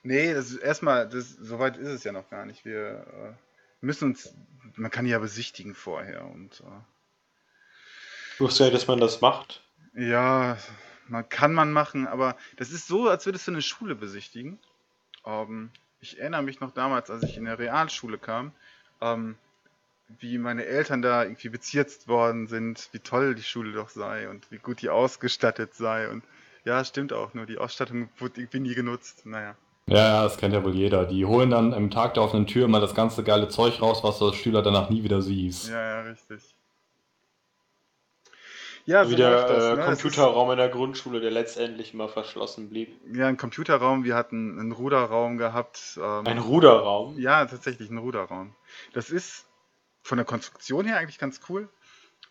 Nee, 0.02 0.34
das 0.34 0.50
ist 0.50 0.58
erstmal, 0.58 1.08
das, 1.08 1.30
soweit 1.30 1.78
ist 1.78 1.88
es 1.88 2.04
ja 2.04 2.12
noch 2.12 2.28
gar 2.28 2.44
nicht. 2.44 2.64
Wir 2.66 3.06
äh, 3.06 3.32
müssen 3.80 4.10
uns, 4.10 4.34
man 4.76 4.90
kann 4.90 5.06
ja 5.06 5.18
besichtigen 5.18 5.74
vorher 5.74 6.26
und. 6.26 6.60
Äh, 6.60 6.80
du 8.36 8.44
wusstest 8.44 8.60
ja, 8.60 8.70
dass 8.70 8.86
man 8.86 9.00
das 9.00 9.22
macht. 9.22 9.62
Ja, 9.94 10.58
man 11.12 11.28
kann 11.28 11.52
man 11.52 11.72
machen, 11.72 12.08
aber 12.08 12.36
das 12.56 12.70
ist 12.70 12.88
so, 12.88 13.08
als 13.08 13.26
würdest 13.26 13.46
du 13.46 13.52
eine 13.52 13.62
Schule 13.62 13.94
besichtigen. 13.94 14.58
Ähm, 15.26 15.70
ich 16.00 16.18
erinnere 16.18 16.42
mich 16.42 16.60
noch 16.60 16.72
damals, 16.72 17.10
als 17.10 17.22
ich 17.22 17.36
in 17.36 17.44
der 17.44 17.58
Realschule 17.58 18.18
kam, 18.18 18.52
ähm, 19.00 19.36
wie 20.18 20.38
meine 20.38 20.64
Eltern 20.64 21.02
da 21.02 21.22
irgendwie 21.22 21.50
bezirzt 21.50 22.08
worden 22.08 22.46
sind, 22.46 22.88
wie 22.92 22.98
toll 22.98 23.34
die 23.34 23.42
Schule 23.42 23.72
doch 23.72 23.90
sei 23.90 24.28
und 24.28 24.50
wie 24.50 24.58
gut 24.58 24.82
die 24.82 24.88
ausgestattet 24.88 25.74
sei. 25.74 26.08
Und 26.08 26.24
ja, 26.64 26.84
stimmt 26.84 27.12
auch, 27.12 27.34
nur 27.34 27.46
die 27.46 27.58
Ausstattung 27.58 28.08
wurde 28.18 28.40
irgendwie 28.40 28.60
nie 28.60 28.74
genutzt. 28.74 29.26
Naja. 29.26 29.54
Ja, 29.88 29.96
ja, 29.96 30.22
das 30.22 30.38
kennt 30.38 30.54
ja 30.54 30.64
wohl 30.64 30.74
jeder. 30.74 31.04
Die 31.04 31.26
holen 31.26 31.50
dann 31.50 31.72
im 31.72 31.90
Tag 31.90 32.14
der 32.14 32.22
offenen 32.22 32.46
Tür 32.46 32.68
mal 32.68 32.80
das 32.80 32.94
ganze 32.94 33.22
geile 33.22 33.48
Zeug 33.48 33.82
raus, 33.82 34.02
was 34.02 34.18
du 34.18 34.26
als 34.26 34.36
Schüler 34.36 34.62
danach 34.62 34.88
nie 34.88 35.02
wieder 35.02 35.20
siehst. 35.20 35.68
Ja, 35.68 35.80
ja, 35.80 36.00
richtig. 36.02 36.51
Ja, 38.84 39.06
Wie 39.06 39.10
so 39.10 39.16
der 39.16 39.46
das, 39.46 39.64
äh, 39.64 39.76
ne? 39.76 39.84
Computerraum 39.84 40.50
in 40.50 40.58
der 40.58 40.68
Grundschule, 40.68 41.20
der 41.20 41.30
letztendlich 41.30 41.94
immer 41.94 42.08
verschlossen 42.08 42.68
blieb. 42.68 42.98
Ja, 43.14 43.28
ein 43.28 43.36
Computerraum. 43.36 44.04
Wir 44.04 44.16
hatten 44.16 44.58
einen 44.58 44.72
Ruderraum 44.72 45.38
gehabt. 45.38 45.98
Ähm, 46.02 46.26
ein 46.26 46.38
Ruderraum? 46.38 47.18
Ja, 47.18 47.44
tatsächlich 47.44 47.90
ein 47.90 47.98
Ruderraum. 47.98 48.54
Das 48.92 49.10
ist 49.10 49.46
von 50.02 50.18
der 50.18 50.24
Konstruktion 50.24 50.84
her 50.84 50.98
eigentlich 50.98 51.18
ganz 51.18 51.40
cool. 51.48 51.68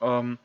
Ähm, 0.01 0.39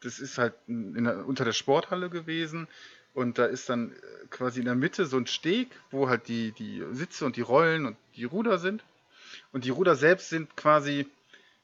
das 0.00 0.18
ist 0.18 0.38
halt 0.38 0.54
der, 0.66 1.26
unter 1.26 1.44
der 1.44 1.52
Sporthalle 1.52 2.08
gewesen 2.10 2.66
und 3.14 3.38
da 3.38 3.44
ist 3.46 3.68
dann 3.68 3.92
äh, 3.92 4.26
quasi 4.30 4.60
in 4.60 4.66
der 4.66 4.74
Mitte 4.74 5.06
so 5.06 5.16
ein 5.16 5.26
Steg, 5.26 5.68
wo 5.90 6.08
halt 6.08 6.28
die, 6.28 6.52
die 6.52 6.82
Sitze 6.92 7.26
und 7.26 7.36
die 7.36 7.42
Rollen 7.42 7.86
und 7.86 7.96
die 8.16 8.24
Ruder 8.24 8.58
sind. 8.58 8.84
Und 9.52 9.64
die 9.64 9.70
Ruder 9.70 9.96
selbst 9.96 10.30
sind 10.30 10.56
quasi, 10.56 11.06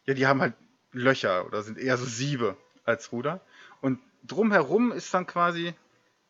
ja, 0.04 0.14
die 0.14 0.26
haben 0.26 0.40
halt 0.40 0.54
Löcher 0.92 1.46
oder 1.46 1.62
sind 1.62 1.78
eher 1.78 1.96
so 1.96 2.04
Siebe 2.04 2.56
als 2.84 3.12
Ruder. 3.12 3.40
Und 3.80 4.00
drumherum 4.24 4.92
ist 4.92 5.12
dann 5.14 5.26
quasi 5.26 5.74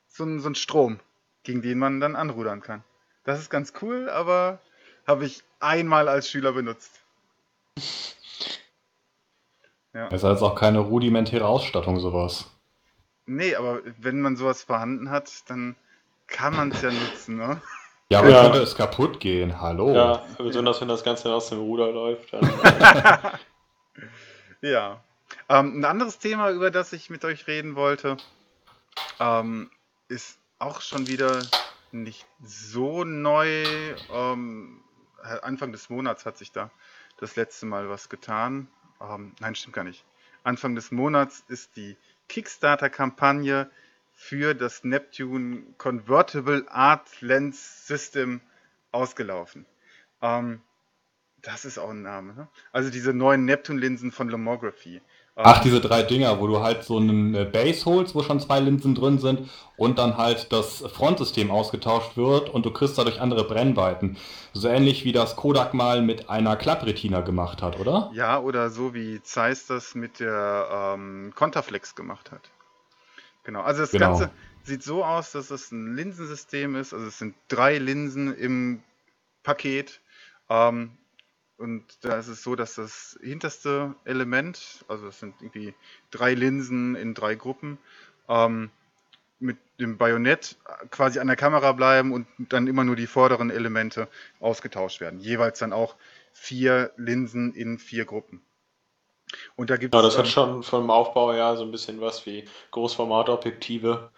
so 0.07 0.25
ein, 0.25 0.40
so 0.40 0.49
ein 0.49 0.55
Strom, 0.55 1.00
gegen 1.43 1.62
den 1.62 1.78
man 1.78 2.00
dann 2.00 2.17
anrudern 2.17 2.61
kann. 2.61 2.85
Das 3.25 3.40
ist 3.40 3.50
ganz 3.50 3.73
cool, 3.83 4.09
aber 4.09 4.61
habe 5.07 5.25
ich 5.25 5.43
einmal 5.61 6.09
als 6.09 6.28
Schüler 6.28 6.52
benutzt. 6.52 7.00
Ja. 9.95 10.09
Es 10.09 10.14
ist 10.14 10.25
also 10.25 10.47
auch 10.47 10.55
keine 10.55 10.78
rudimentäre 10.78 11.47
Ausstattung, 11.47 11.99
sowas. 11.99 12.50
Nee, 13.26 13.55
aber 13.55 13.81
wenn 13.99 14.21
man 14.21 14.37
sowas 14.37 14.62
vorhanden 14.62 15.11
hat, 15.11 15.50
dann 15.50 15.76
kann 16.26 16.57
man 16.57 16.71
es 16.71 16.83
ja 16.83 16.90
nutzen, 16.90 17.37
ne? 17.37 17.61
Ja, 18.11 18.21
aber 18.21 18.31
ja. 18.31 18.43
könnte 18.43 18.61
es 18.61 18.75
kaputt 18.75 19.21
gehen, 19.21 19.61
hallo. 19.61 19.93
Ja, 19.93 20.25
besonders 20.38 20.81
wenn 20.81 20.88
das 20.88 21.05
Ganze 21.05 21.33
aus 21.33 21.50
dem 21.50 21.59
Ruder 21.59 21.93
läuft. 21.93 22.33
ja. 24.62 25.05
Ähm, 25.49 25.80
ein 25.80 25.85
anderes 25.85 26.18
Thema, 26.18 26.50
über 26.50 26.70
das 26.70 26.92
ich 26.92 27.11
mit 27.11 27.25
euch 27.25 27.47
reden 27.47 27.75
wollte, 27.75 28.16
ähm, 29.20 29.70
ist 30.08 30.38
auch 30.58 30.80
schon 30.80 31.06
wieder 31.06 31.42
nicht 31.92 32.26
so 32.42 33.04
neu. 33.04 33.64
Ähm, 34.11 34.82
Anfang 35.42 35.73
des 35.73 35.90
Monats 35.90 36.26
hat 36.26 36.38
sich 36.38 36.52
da 36.52 36.70
das 37.18 37.37
letzte 37.37 37.66
Mal 37.66 37.88
was 37.88 38.08
getan. 38.08 38.68
Ähm, 39.00 39.35
nein, 39.40 39.54
stimmt 39.54 39.75
gar 39.75 39.85
nicht. 39.85 40.04
Anfang 40.44 40.75
des 40.75 40.90
Monats 40.90 41.44
ist 41.49 41.76
die 41.76 41.97
Kickstarter-Kampagne 42.28 43.70
für 44.14 44.54
das 44.54 44.85
Neptune 44.85 45.62
Convertible 45.78 46.66
Art 46.68 47.20
Lens 47.20 47.87
System 47.87 48.40
ausgelaufen. 48.92 49.66
Ähm, 50.23 50.61
das 51.42 51.64
ist 51.64 51.78
auch 51.78 51.90
ein 51.90 52.02
Name. 52.02 52.35
Ne? 52.35 52.49
Also 52.73 52.90
diese 52.90 53.14
neuen 53.14 53.44
Neptune-Linsen 53.44 54.11
von 54.11 54.28
Lomography. 54.28 55.00
Ach, 55.40 55.62
diese 55.62 55.80
drei 55.80 56.02
Dinger, 56.02 56.40
wo 56.40 56.49
du 56.49 56.61
halt 56.61 56.83
so 56.83 56.97
einen 56.97 57.33
äh, 57.35 57.45
Base 57.45 57.85
holst, 57.85 58.16
wo 58.16 58.23
schon 58.25 58.40
zwei 58.40 58.59
Linsen 58.59 58.97
drin 58.97 59.18
sind 59.18 59.49
und 59.76 59.99
dann 59.99 60.16
halt 60.16 60.52
das 60.52 60.85
Frontsystem 60.92 61.52
ausgetauscht 61.52 62.16
wird 62.16 62.50
und 62.50 62.66
du 62.66 62.73
kriegst 62.73 62.99
dadurch 62.99 63.21
andere 63.21 63.45
Brennweiten. 63.45 64.16
So 64.52 64.66
ähnlich 64.66 65.04
wie 65.04 65.12
das 65.12 65.37
Kodak 65.37 65.75
mal 65.75 66.02
mit 66.02 66.28
einer 66.28 66.57
Klappretina 66.57 67.21
gemacht 67.21 67.62
hat, 67.62 67.78
oder? 67.78 68.11
Ja, 68.14 68.40
oder 68.40 68.71
so 68.71 68.95
wie 68.95 69.23
Zeiss 69.23 69.66
das 69.66 69.95
mit 69.95 70.18
der 70.18 70.95
ähm, 70.97 71.33
Contaflex 71.37 71.95
gemacht 71.95 72.33
hat. 72.33 72.42
Genau, 73.45 73.62
also 73.62 73.83
das 73.83 73.92
genau. 73.92 74.09
Ganze 74.09 74.30
sieht 74.64 74.83
so 74.83 75.04
aus, 75.04 75.30
dass 75.30 75.52
es 75.52 75.71
ein 75.71 75.95
Linsensystem 75.95 76.75
ist. 76.75 76.92
Also 76.92 77.07
es 77.07 77.18
sind 77.18 77.37
drei 77.47 77.78
Linsen 77.78 78.35
im 78.35 78.83
Paket. 79.45 80.00
Ähm, 80.50 80.98
und 81.59 81.85
da 82.03 82.17
ist 82.19 82.29
es 82.29 82.43
so, 82.43 82.55
dass 82.55 82.77
das 82.77 83.19
hinterste 83.21 83.95
Element, 84.05 84.85
also 84.87 85.09
es 85.09 85.19
sind 85.19 85.35
irgendwie 85.41 85.75
drei 86.11 86.35
Linsen 86.35 86.95
in 86.95 87.15
drei 87.15 87.35
Gruppen, 87.35 87.79
ähm, 88.29 88.71
mit 89.41 89.57
dem 89.81 89.99
Bajonett 89.99 90.57
quasi 90.91 91.19
an 91.19 91.27
der 91.27 91.37
Kamera 91.37 91.73
bleiben 91.73 92.12
und 92.12 92.27
dann 92.38 92.67
immer 92.67 92.85
nur 92.85 92.97
die 92.97 93.07
vorderen 93.07 93.50
Elemente 93.50 94.09
ausgetauscht 94.41 95.00
werden. 95.00 95.21
Jeweils 95.21 95.59
dann 95.59 95.73
auch 95.73 95.97
vier 96.33 96.93
Linsen 96.97 97.55
in 97.55 97.79
vier 97.79 98.05
Gruppen. 98.05 98.43
Und 99.57 99.71
da 99.71 99.77
gibt 99.77 99.95
ja, 99.95 100.03
das 100.03 100.17
hat 100.17 100.29
schon 100.29 100.62
vom 100.62 100.91
Aufbau 100.91 101.33
her 101.33 101.57
so 101.57 101.65
ein 101.65 101.71
bisschen 101.71 102.00
was 102.00 102.25
wie 102.25 102.49
Großformatobjektive. 102.71 104.11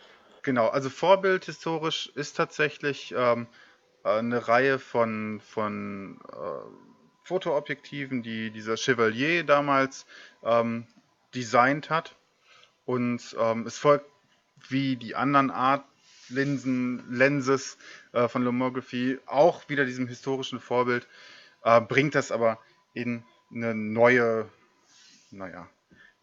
Genau, 0.43 0.69
also 0.69 0.89
Vorbild 0.89 1.45
historisch 1.47 2.11
ist 2.15 2.37
tatsächlich 2.37 3.15
ähm, 3.17 3.47
eine 4.05 4.49
Reihe 4.49 4.79
von, 4.79 5.41
von 5.45 6.21
äh, 6.33 6.90
Fotoobjektiven, 7.31 8.25
die 8.25 8.51
dieser 8.51 8.77
Chevalier 8.77 9.45
damals 9.45 10.05
ähm, 10.43 10.89
designt 11.33 11.89
hat. 11.89 12.17
Und 12.87 13.37
ähm, 13.41 13.67
es 13.69 13.79
folgt 13.79 14.07
wie 14.69 14.97
die 14.97 15.15
anderen 15.15 15.53
Art 15.53 15.85
Linsen, 16.29 17.05
Lenses 17.09 17.79
äh, 18.13 18.27
von 18.27 18.43
Lomography 18.43 19.19
auch 19.27 19.69
wieder 19.69 19.85
diesem 19.85 20.09
historischen 20.09 20.59
Vorbild, 20.59 21.07
äh, 21.63 21.81
bringt 21.81 22.17
das 22.17 22.33
aber 22.33 22.59
in 22.95 23.23
eine 23.55 23.77
neue, 23.77 24.49
naja, 25.31 25.69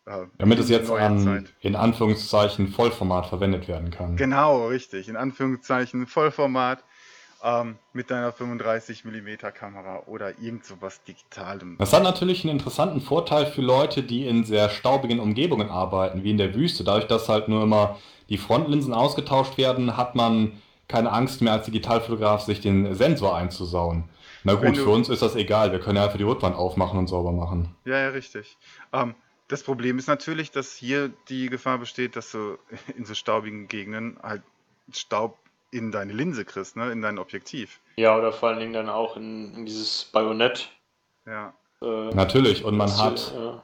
äh, 0.06 0.26
damit 0.38 0.60
es 0.60 0.68
jetzt 0.68 0.92
an, 0.92 1.48
in 1.62 1.76
Anführungszeichen 1.78 2.68
Vollformat 2.68 3.28
verwendet 3.28 3.70
werden 3.70 3.92
kann. 3.92 4.18
Genau, 4.18 4.68
richtig. 4.68 5.08
In 5.08 5.16
Anführungszeichen 5.16 6.06
Vollformat 6.06 6.84
ähm, 7.48 7.77
mit 7.94 8.12
deiner 8.12 8.34
35 8.34 9.06
mm 9.06 9.38
Kamera 9.54 10.04
oder 10.06 10.38
irgend 10.39 10.66
sowas 10.66 11.01
Digitalem. 11.04 11.77
Das 11.80 11.94
hat 11.94 12.04
natürlich 12.04 12.44
einen 12.44 12.58
interessanten 12.58 13.00
Vorteil 13.00 13.46
für 13.46 13.62
Leute, 13.62 14.04
die 14.04 14.27
in 14.27 14.44
sehr 14.44 14.70
staubigen 14.70 15.22
Umgebungen 15.22 15.70
arbeiten, 15.70 16.24
wie 16.24 16.32
in 16.32 16.38
der 16.38 16.54
Wüste. 16.54 16.84
Dadurch, 16.84 17.08
dass 17.08 17.30
halt 17.30 17.48
nur 17.48 17.63
immer 17.63 17.98
die 18.27 18.38
Frontlinsen 18.38 18.94
ausgetauscht 18.94 19.58
werden, 19.58 19.96
hat 19.96 20.16
man 20.16 20.62
keine 20.89 21.12
Angst 21.12 21.42
mehr 21.42 21.54
als 21.54 21.66
Digitalfotograf, 21.66 22.42
sich 22.42 22.60
den 22.60 22.94
Sensor 22.94 23.36
einzusauen. 23.36 24.04
Na 24.44 24.54
gut, 24.54 24.77
für 24.77 24.89
uns 24.89 25.10
ist 25.10 25.22
das 25.22 25.36
egal. 25.36 25.72
Wir 25.72 25.80
können 25.80 25.98
ja 25.98 26.04
einfach 26.04 26.18
die 26.18 26.24
Rückwand 26.24 26.56
aufmachen 26.56 27.00
und 27.00 27.08
sauber 27.08 27.32
machen. 27.32 27.75
Ja, 27.86 27.98
ja, 28.00 28.10
richtig. 28.10 28.58
Ähm, 28.92 29.16
das 29.48 29.63
Problem 29.63 29.98
ist 29.98 30.08
natürlich, 30.08 30.51
dass 30.51 30.75
hier 30.75 31.12
die 31.30 31.50
Gefahr 31.50 31.77
besteht, 31.77 32.18
dass 32.18 32.32
du 32.32 32.58
in 32.98 33.06
so 33.06 33.13
staubigen 33.13 33.68
Gegenden 33.70 34.18
halt 34.22 34.42
Staub 34.92 35.38
in 35.72 35.92
deine 35.92 36.14
Linse 36.14 36.46
kriegst, 36.46 36.76
ne? 36.78 36.92
in 36.92 37.02
dein 37.02 37.18
Objektiv. 37.20 37.80
Ja, 37.98 38.18
oder 38.18 38.32
vor 38.32 38.50
allen 38.50 38.60
Dingen 38.60 38.74
dann 38.74 38.90
auch 38.90 39.18
in, 39.18 39.54
in 39.54 39.66
dieses 39.66 40.06
Bajonett. 40.06 40.70
Ja. 41.26 41.54
Äh, 41.82 42.14
Natürlich, 42.14 42.64
und 42.64 42.78
man 42.78 42.96
hat, 42.98 43.34
ja. 43.36 43.62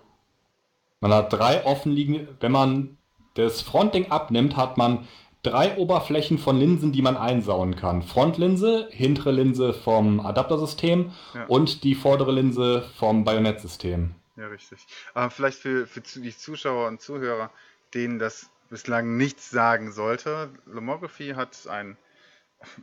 man 1.00 1.14
hat 1.14 1.32
drei 1.34 1.66
offenliegende, 1.66 2.28
wenn 2.40 2.52
man 2.52 2.98
das 3.36 3.62
Frontding 3.62 4.12
abnimmt, 4.12 4.58
hat 4.58 4.78
man 4.78 5.08
drei 5.42 5.78
Oberflächen 5.78 6.38
von 6.38 6.58
Linsen, 6.58 6.92
die 6.92 7.02
man 7.02 7.18
einsauen 7.18 7.76
kann. 7.76 8.02
Frontlinse, 8.02 8.88
hintere 8.92 9.32
Linse 9.32 9.74
vom 9.74 10.20
Adaptersystem 10.20 11.12
Ja. 11.34 11.46
und 11.48 11.84
die 11.84 11.96
vordere 11.96 12.32
Linse 12.32 12.84
vom 12.98 13.24
Bajonettsystem. 13.24 14.16
Ja, 14.36 14.48
richtig. 14.48 14.80
Aber 15.14 15.30
vielleicht 15.30 15.60
für, 15.60 15.86
für 15.86 16.02
die 16.02 16.36
Zuschauer 16.36 16.88
und 16.88 17.02
Zuhörer, 17.02 17.52
denen 17.94 18.20
das 18.20 18.50
bislang 18.74 19.18
nichts 19.18 19.52
sagen 19.52 19.92
sollte. 19.92 20.50
Lomography 20.66 21.34
hat 21.36 21.68
ein, 21.68 21.96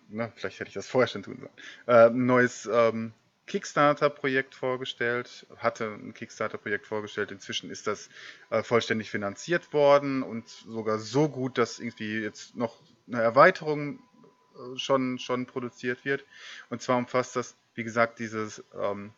na, 0.08 0.32
vielleicht 0.36 0.60
hätte 0.60 0.68
ich 0.68 0.74
das 0.74 0.86
vorher 0.86 1.08
schon 1.08 1.24
tun 1.24 1.38
sollen, 1.40 1.52
äh, 1.88 2.10
neues 2.10 2.70
ähm, 2.72 3.12
Kickstarter-Projekt 3.46 4.54
vorgestellt, 4.54 5.48
hatte 5.56 5.92
ein 5.92 6.14
Kickstarter-Projekt 6.14 6.86
vorgestellt. 6.86 7.32
Inzwischen 7.32 7.70
ist 7.70 7.88
das 7.88 8.08
äh, 8.50 8.62
vollständig 8.62 9.10
finanziert 9.10 9.72
worden 9.72 10.22
und 10.22 10.48
sogar 10.48 11.00
so 11.00 11.28
gut, 11.28 11.58
dass 11.58 11.80
irgendwie 11.80 12.20
jetzt 12.20 12.54
noch 12.54 12.76
eine 13.08 13.20
Erweiterung 13.20 13.98
äh, 13.98 14.78
schon, 14.78 15.18
schon 15.18 15.46
produziert 15.46 16.04
wird. 16.04 16.24
Und 16.68 16.82
zwar 16.82 16.98
umfasst 16.98 17.34
das, 17.34 17.56
wie 17.74 17.82
gesagt, 17.82 18.20
dieses 18.20 18.62
ähm, 18.80 19.12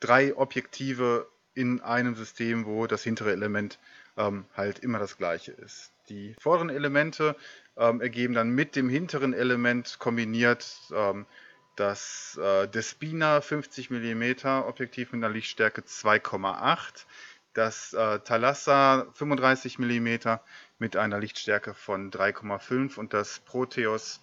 drei 0.00 0.36
Objektive 0.36 1.26
in 1.54 1.80
einem 1.80 2.14
System, 2.14 2.66
wo 2.66 2.86
das 2.86 3.02
hintere 3.02 3.32
Element 3.32 3.78
ähm, 4.20 4.44
halt 4.54 4.80
immer 4.80 4.98
das 4.98 5.16
gleiche 5.16 5.52
ist. 5.52 5.92
Die 6.08 6.34
vorderen 6.38 6.70
Elemente 6.70 7.36
ähm, 7.76 8.00
ergeben 8.00 8.34
dann 8.34 8.50
mit 8.50 8.76
dem 8.76 8.88
hinteren 8.88 9.32
Element 9.32 9.98
kombiniert 9.98 10.76
ähm, 10.94 11.26
das 11.76 12.38
äh, 12.42 12.68
Despina 12.68 13.40
50 13.40 13.90
mm 13.90 14.46
Objektiv 14.66 15.12
mit 15.12 15.24
einer 15.24 15.32
Lichtstärke 15.32 15.80
2,8, 15.80 17.06
das 17.54 17.94
äh, 17.94 18.18
Thalassa 18.20 19.06
35 19.14 19.78
mm 19.78 20.08
mit 20.78 20.96
einer 20.96 21.18
Lichtstärke 21.18 21.72
von 21.72 22.10
3,5 22.10 22.98
und 22.98 23.14
das 23.14 23.40
Proteus 23.40 24.20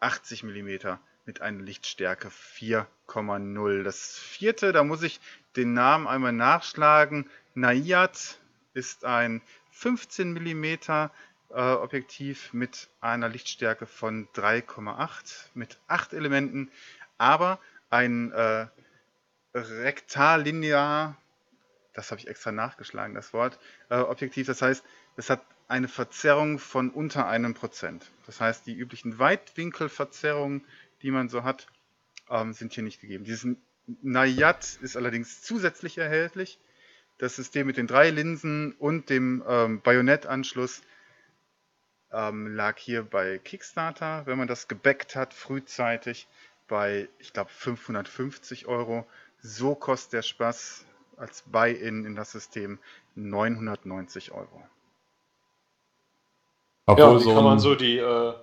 80 0.00 0.42
mm 0.42 0.98
mit 1.24 1.40
einer 1.40 1.62
Lichtstärke 1.62 2.28
4,0. 2.28 3.82
Das 3.84 4.18
vierte, 4.18 4.72
da 4.72 4.84
muss 4.84 5.02
ich 5.02 5.20
den 5.56 5.72
Namen 5.72 6.06
einmal 6.06 6.32
nachschlagen. 6.32 7.28
Naiad 7.54 8.38
ist 8.74 9.04
ein 9.04 9.42
15 9.72 10.32
mm 10.32 10.64
äh, 10.64 11.10
Objektiv 11.50 12.52
mit 12.52 12.88
einer 13.00 13.28
Lichtstärke 13.28 13.86
von 13.86 14.28
3,8 14.34 15.46
mit 15.54 15.78
8 15.88 16.12
Elementen, 16.12 16.70
aber 17.16 17.58
ein 17.90 18.32
äh, 18.32 18.66
rektallinear, 19.54 21.16
das 21.94 22.10
habe 22.10 22.20
ich 22.20 22.28
extra 22.28 22.52
nachgeschlagen, 22.52 23.14
das 23.14 23.32
Wort, 23.32 23.58
äh, 23.88 23.96
Objektiv. 23.96 24.46
Das 24.46 24.62
heißt, 24.62 24.84
es 25.16 25.30
hat 25.30 25.42
eine 25.68 25.88
Verzerrung 25.88 26.58
von 26.58 26.90
unter 26.90 27.26
einem 27.26 27.54
Prozent. 27.54 28.10
Das 28.26 28.40
heißt, 28.40 28.66
die 28.66 28.74
üblichen 28.74 29.18
Weitwinkelverzerrungen, 29.18 30.64
die 31.02 31.10
man 31.10 31.28
so 31.28 31.44
hat, 31.44 31.66
ähm, 32.30 32.52
sind 32.52 32.72
hier 32.72 32.84
nicht 32.84 33.00
gegeben. 33.00 33.24
Dieses 33.24 33.56
Nayat 34.02 34.78
ist 34.82 34.96
allerdings 34.96 35.42
zusätzlich 35.42 35.98
erhältlich. 35.98 36.58
Das 37.18 37.36
System 37.36 37.66
mit 37.66 37.76
den 37.76 37.86
drei 37.86 38.10
Linsen 38.10 38.72
und 38.78 39.10
dem 39.10 39.42
ähm, 39.46 39.80
Bajonettanschluss 39.82 40.82
ähm, 42.12 42.54
lag 42.54 42.78
hier 42.78 43.02
bei 43.02 43.38
Kickstarter, 43.38 44.22
wenn 44.26 44.38
man 44.38 44.48
das 44.48 44.68
gebackt 44.68 45.16
hat, 45.16 45.34
frühzeitig 45.34 46.28
bei, 46.68 47.08
ich 47.18 47.32
glaube, 47.32 47.50
550 47.50 48.66
Euro. 48.66 49.06
So 49.40 49.74
kostet 49.74 50.12
der 50.12 50.22
Spaß 50.22 50.84
als 51.16 51.42
Buy-in 51.42 52.04
in 52.04 52.14
das 52.14 52.32
System 52.32 52.78
990 53.14 54.32
Euro. 54.32 54.62
Obwohl 56.86 57.04
Ja, 57.04 57.14
wie 57.16 57.22
so 57.22 57.34
kann 57.34 57.44
man 57.44 57.58
so 57.58 57.74
die 57.74 57.98
äh, 57.98 58.30
äh, 58.30 58.34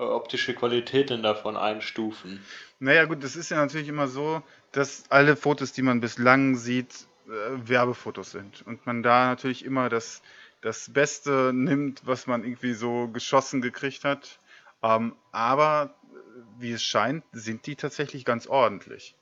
optische 0.00 0.54
Qualität 0.54 1.10
denn 1.10 1.22
davon 1.22 1.56
einstufen? 1.56 2.42
Naja, 2.78 3.04
gut, 3.04 3.22
das 3.22 3.36
ist 3.36 3.50
ja 3.50 3.58
natürlich 3.58 3.88
immer 3.88 4.08
so, 4.08 4.42
dass 4.72 5.04
alle 5.10 5.36
Fotos, 5.36 5.72
die 5.72 5.82
man 5.82 6.00
bislang 6.00 6.56
sieht, 6.56 7.06
äh, 7.30 7.68
Werbefotos 7.68 8.32
sind. 8.32 8.66
Und 8.66 8.86
man 8.86 9.02
da 9.02 9.26
natürlich 9.26 9.64
immer 9.64 9.88
das, 9.88 10.22
das 10.60 10.92
Beste 10.92 11.52
nimmt, 11.54 12.02
was 12.04 12.26
man 12.26 12.42
irgendwie 12.44 12.74
so 12.74 13.08
geschossen 13.08 13.60
gekriegt 13.60 14.04
hat. 14.04 14.40
Ähm, 14.82 15.14
aber 15.32 15.94
äh, 16.12 16.16
wie 16.58 16.72
es 16.72 16.82
scheint, 16.82 17.24
sind 17.32 17.66
die 17.66 17.76
tatsächlich 17.76 18.24
ganz 18.24 18.46
ordentlich. 18.46 19.14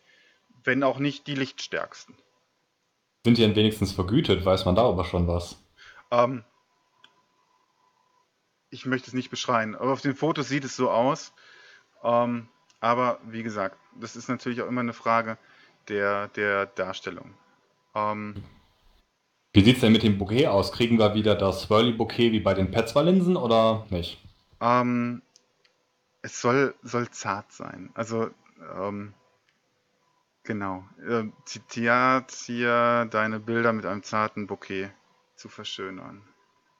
Wenn 0.64 0.82
auch 0.82 0.98
nicht 0.98 1.26
die 1.26 1.34
lichtstärksten. 1.34 2.14
sind 3.24 3.38
die 3.38 3.42
denn 3.42 3.56
wenigstens 3.56 3.92
vergütet? 3.92 4.44
Weiß 4.44 4.64
man 4.64 4.74
darüber 4.74 5.04
schon 5.04 5.28
was? 5.28 5.62
Ähm, 6.10 6.44
ich 8.70 8.86
möchte 8.86 9.08
es 9.08 9.14
nicht 9.14 9.30
beschreien, 9.30 9.74
aber 9.74 9.92
auf 9.92 10.00
den 10.00 10.14
Fotos 10.14 10.48
sieht 10.48 10.64
es 10.64 10.76
so 10.76 10.90
aus. 10.90 11.32
Ähm, 12.02 12.48
aber 12.80 13.18
wie 13.24 13.42
gesagt, 13.42 13.76
das 14.00 14.16
ist 14.16 14.28
natürlich 14.28 14.62
auch 14.62 14.68
immer 14.68 14.80
eine 14.80 14.92
Frage 14.92 15.36
der, 15.88 16.28
der 16.28 16.66
Darstellung. 16.66 17.34
Ähm, 17.98 18.34
Wie 19.52 19.62
sieht 19.62 19.76
es 19.76 19.80
denn 19.80 19.92
mit 19.92 20.02
dem 20.02 20.18
Bouquet 20.18 20.46
aus? 20.48 20.72
Kriegen 20.72 20.98
wir 20.98 21.14
wieder 21.14 21.34
das 21.34 21.62
Swirly-Bouquet 21.62 22.32
wie 22.32 22.40
bei 22.40 22.54
den 22.54 22.70
Petzval-Linsen 22.70 23.36
oder 23.36 23.86
nicht? 23.90 24.22
ähm, 24.60 25.22
es 26.22 26.40
soll, 26.40 26.74
soll 26.82 27.10
zart 27.10 27.52
sein. 27.52 27.90
Also, 27.94 28.30
ähm, 28.76 29.14
genau. 30.42 30.84
Äh, 31.06 31.24
zitiert 31.44 32.32
hier 32.32 33.06
deine 33.10 33.40
Bilder 33.40 33.72
mit 33.72 33.86
einem 33.86 34.02
zarten 34.02 34.46
Bouquet 34.46 34.90
zu 35.36 35.48
verschönern. 35.48 36.22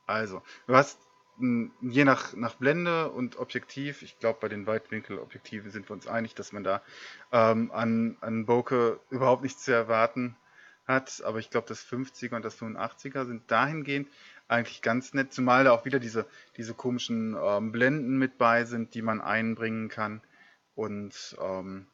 Also, 0.07 0.43
du 0.67 0.75
hast 0.75 0.99
je 1.41 2.05
nach, 2.05 2.35
nach 2.35 2.57
Blende 2.57 3.13
und 3.13 3.39
Objektiv, 3.39 4.03
ich 4.03 4.19
glaube, 4.19 4.41
bei 4.41 4.49
den 4.49 4.67
Weitwinkelobjektiven 4.67 5.71
sind 5.71 5.89
wir 5.89 5.95
uns 5.95 6.09
einig, 6.09 6.35
dass 6.35 6.53
man 6.53 6.65
da 6.65 6.83
ähm, 7.31 7.71
an, 7.71 8.17
an 8.21 8.45
Bokeh 8.45 8.97
überhaupt 9.11 9.45
nichts 9.45 9.63
zu 9.63 9.73
erwarten 9.73 10.37
hat. 10.88 11.22
Aber 11.24 11.38
ich 11.38 11.51
glaube, 11.51 11.68
das 11.68 11.85
50er 11.85 12.35
und 12.35 12.44
das 12.44 12.59
85er 12.59 13.27
sind 13.27 13.51
dahingehend 13.51 14.09
eigentlich 14.48 14.83
ganz 14.83 15.14
nett, 15.14 15.33
zumal 15.33 15.64
da 15.64 15.72
auch 15.72 15.85
wieder 15.85 16.01
diese, 16.01 16.27
diese 16.57 16.74
komischen 16.74 17.37
ähm, 17.40 17.70
Blenden 17.70 18.18
mit 18.18 18.38
bei 18.38 18.64
sind, 18.64 18.94
die 18.94 19.03
man 19.03 19.20
einbringen 19.20 19.88
kann. 19.88 20.22
Und 20.74 21.37
ähm, 21.40 21.87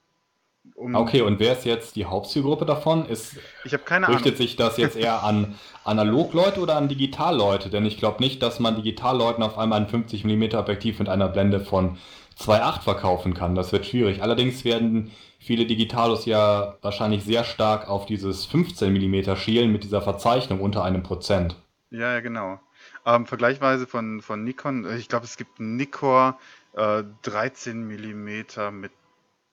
um, 0.76 0.94
Okay, 0.94 1.20
und 1.20 1.40
wer 1.40 1.52
ist 1.52 1.66
jetzt 1.66 1.94
die 1.94 2.07
Hauptzielgruppe 2.07 2.64
davon? 2.64 3.04
Ist, 3.07 3.37
ich 3.64 3.74
habe 3.74 3.83
keine 3.83 4.07
Ahnung. 4.07 4.16
richtet 4.16 4.38
sich 4.38 4.57
das 4.57 4.78
jetzt 4.78 4.96
eher 4.96 5.22
an 5.22 5.57
Analogleute 5.85 6.61
oder 6.61 6.76
an 6.76 6.88
Digitalleute? 6.88 7.68
Denn 7.68 7.85
ich 7.85 7.98
glaube 7.98 8.22
nicht, 8.22 8.42
dass 8.42 8.61
man 8.61 8.76
Digitalleuten 8.76 9.42
auf 9.42 9.59
einmal 9.59 9.80
ein 9.80 9.88
50mm 9.88 10.57
Objektiv 10.57 11.00
mit 11.00 11.09
einer 11.11 11.28
Blende 11.28 11.61
von 11.61 11.98
2.8 12.38 12.83
verkaufen 12.83 13.35
kann. 13.35 13.55
Das 13.55 13.73
wird 13.73 13.87
schwierig. 13.87 14.23
Allerdings 14.23 14.64
werden 14.64 15.11
viele 15.38 15.66
Digitalos 15.66 16.27
ja 16.27 16.79
wahrscheinlich 16.83 17.25
sehr 17.25 17.44
stark 17.44 17.88
auf 17.88 18.07
dieses 18.07 18.49
15mm 18.49 19.37
schielen 19.37 19.73
mit 19.73 19.85
dieser 19.85 20.03
Verzeichnung 20.03 20.61
unter 20.61 20.85
einem 20.85 21.03
Prozent. 21.03 21.57
Ja, 21.90 22.14
ja, 22.14 22.20
genau. 22.20 22.61
Ähm, 23.07 23.27
vergleichsweise 23.27 23.87
von, 23.87 24.23
von 24.23 24.42
Nikon, 24.42 24.85
äh, 24.85 24.97
ich 24.97 25.09
glaube, 25.09 25.27
es 25.27 25.37
gibt 25.37 25.61
einen 25.61 25.77
Nikkor 25.77 26.38
äh, 26.75 27.05
13 27.23 27.87
mm 27.87 28.44
mit 28.73 28.92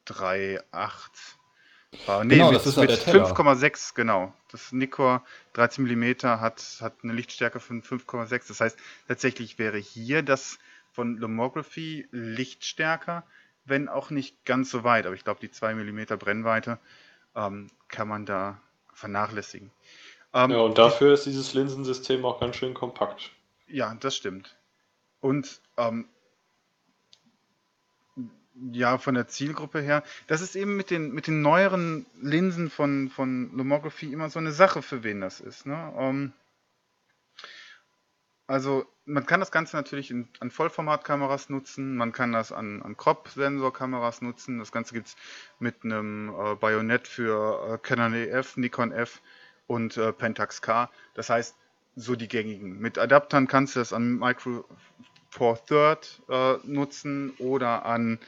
3,8. 0.08 0.62
Äh, 2.08 2.24
nee, 2.24 2.36
Genau, 2.36 2.48
mit, 2.48 2.56
das 2.56 2.67
ist 2.67 2.78
mit 2.78 2.89
der 2.89 3.00
Teller. 3.00 3.26
5,6, 3.26 3.94
genau. 3.94 4.34
Das 4.52 4.72
Nikkor 4.72 5.24
13 5.54 5.84
mm 5.84 6.24
hat, 6.24 6.63
hat 6.82 6.94
eine 7.04 7.13
Lichtstärke 7.13 7.60
von 7.60 7.84
5,6. 7.84 8.48
Das 8.48 8.62
heißt, 8.62 8.80
tatsächlich 9.08 9.60
wäre 9.60 9.78
hier 9.78 10.24
das 10.24 10.58
von 10.91 11.17
Lomography 11.17 12.08
lichtstärker, 12.12 13.23
wenn 13.65 13.89
auch 13.89 14.10
nicht 14.10 14.45
ganz 14.45 14.69
so 14.69 14.84
weit. 14.84 15.06
Aber 15.06 15.15
ich 15.15 15.23
glaube, 15.23 15.39
die 15.39 15.51
2 15.51 15.75
mm 15.75 16.17
Brennweite 16.17 16.80
ähm, 17.36 17.67
kann 17.88 18.08
man 18.08 18.25
da 18.25 18.60
vernachlässigen. 18.93 19.71
Ähm, 20.34 20.51
Ja, 20.51 20.60
und 20.60 20.77
dafür 20.77 21.13
ist 21.13 21.25
dieses 21.25 21.54
Linsensystem 21.54 22.23
auch 22.25 22.39
ganz 22.39 22.56
schön 22.56 22.73
kompakt. 22.73 23.32
Ja, 23.67 23.93
das 23.99 24.15
stimmt. 24.15 24.56
Und 25.19 25.62
ähm, 25.77 26.08
ja, 28.71 28.97
von 28.97 29.15
der 29.15 29.27
Zielgruppe 29.27 29.82
her, 29.82 30.04
das 30.27 30.41
ist 30.41 30.56
eben 30.56 30.75
mit 30.75 30.89
den, 30.89 31.13
mit 31.13 31.27
den 31.27 31.41
neueren 31.41 32.06
Linsen 32.21 32.69
von, 32.69 33.10
von 33.10 33.56
Lomography 33.56 34.12
immer 34.12 34.30
so 34.30 34.39
eine 34.39 34.51
Sache, 34.51 34.82
für 34.82 35.04
wen 35.04 35.21
das 35.21 35.39
ist. 35.39 35.65
Ne? 35.65 35.93
Also 38.52 38.86
man 39.06 39.26
kann 39.26 39.40
das 39.40 39.50
Ganze 39.50 39.78
natürlich 39.78 40.12
in, 40.12 40.28
an 40.42 40.52
Vollformatkameras 40.52 41.50
nutzen, 41.50 41.96
man 41.96 42.12
kann 42.12 42.34
das 42.34 42.52
an, 42.52 42.82
an 42.82 42.98
Crop-Sensorkameras 42.98 44.22
nutzen. 44.22 44.60
Das 44.60 44.74
Ganze 44.74 44.94
gibt 44.94 45.08
es 45.08 45.16
mit 45.60 45.86
einem 45.86 46.36
äh, 46.38 46.56
Bajonett 46.56 47.08
für 47.08 47.76
äh, 47.76 47.78
Canon 47.78 48.14
EF, 48.14 48.58
Nikon 48.58 48.92
F 48.92 49.22
und 49.68 49.96
äh, 49.96 50.12
Pentax 50.12 50.62
K. 50.62 50.90
Das 51.14 51.30
heißt, 51.30 51.56
so 51.96 52.18
die 52.18 52.28
gängigen. 52.28 52.78
Mit 52.78 52.98
Adaptern 52.98 53.48
kannst 53.48 53.78
du 53.78 53.80
das 53.80 53.94
an 53.94 54.20
Micro 54.20 54.66
Four 55.30 55.66
Third 55.66 56.22
äh, 56.28 56.56
nutzen 56.66 57.32
oder 57.38 57.86
an 57.86 58.20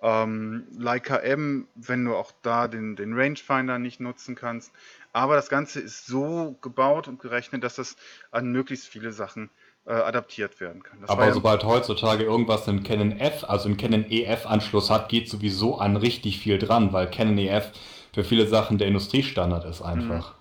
ähm, 0.00 0.66
Leica 0.76 1.18
M, 1.18 1.68
wenn 1.76 2.04
du 2.04 2.16
auch 2.16 2.32
da 2.42 2.66
den, 2.66 2.96
den 2.96 3.14
Rangefinder 3.14 3.78
nicht 3.78 4.00
nutzen 4.00 4.34
kannst. 4.34 4.72
Aber 5.12 5.36
das 5.36 5.48
Ganze 5.48 5.80
ist 5.80 6.06
so 6.06 6.56
gebaut 6.62 7.08
und 7.08 7.20
gerechnet, 7.20 7.64
dass 7.64 7.76
das 7.76 7.96
an 8.30 8.50
möglichst 8.52 8.88
viele 8.88 9.12
Sachen 9.12 9.50
äh, 9.88 9.92
adaptiert 9.92 10.60
werden 10.60 10.82
kann. 10.82 11.00
Das 11.00 11.08
Aber 11.08 11.26
ja 11.26 11.32
sobald 11.32 11.64
heutzutage 11.64 12.22
irgendwas 12.22 12.68
einen 12.68 12.82
Canon 12.82 13.12
F, 13.12 13.44
also 13.44 13.68
einen 13.68 13.78
Canon 13.78 14.04
EF-Anschluss 14.08 14.90
hat, 14.90 15.08
geht 15.08 15.30
sowieso 15.30 15.78
an 15.78 15.96
richtig 15.96 16.38
viel 16.38 16.58
dran, 16.58 16.92
weil 16.92 17.10
Canon 17.10 17.38
EF 17.38 17.72
für 18.12 18.22
viele 18.22 18.46
Sachen 18.46 18.76
der 18.76 18.88
Industriestandard 18.88 19.64
ist 19.64 19.80
einfach. 19.80 20.32
Mhm. 20.32 20.38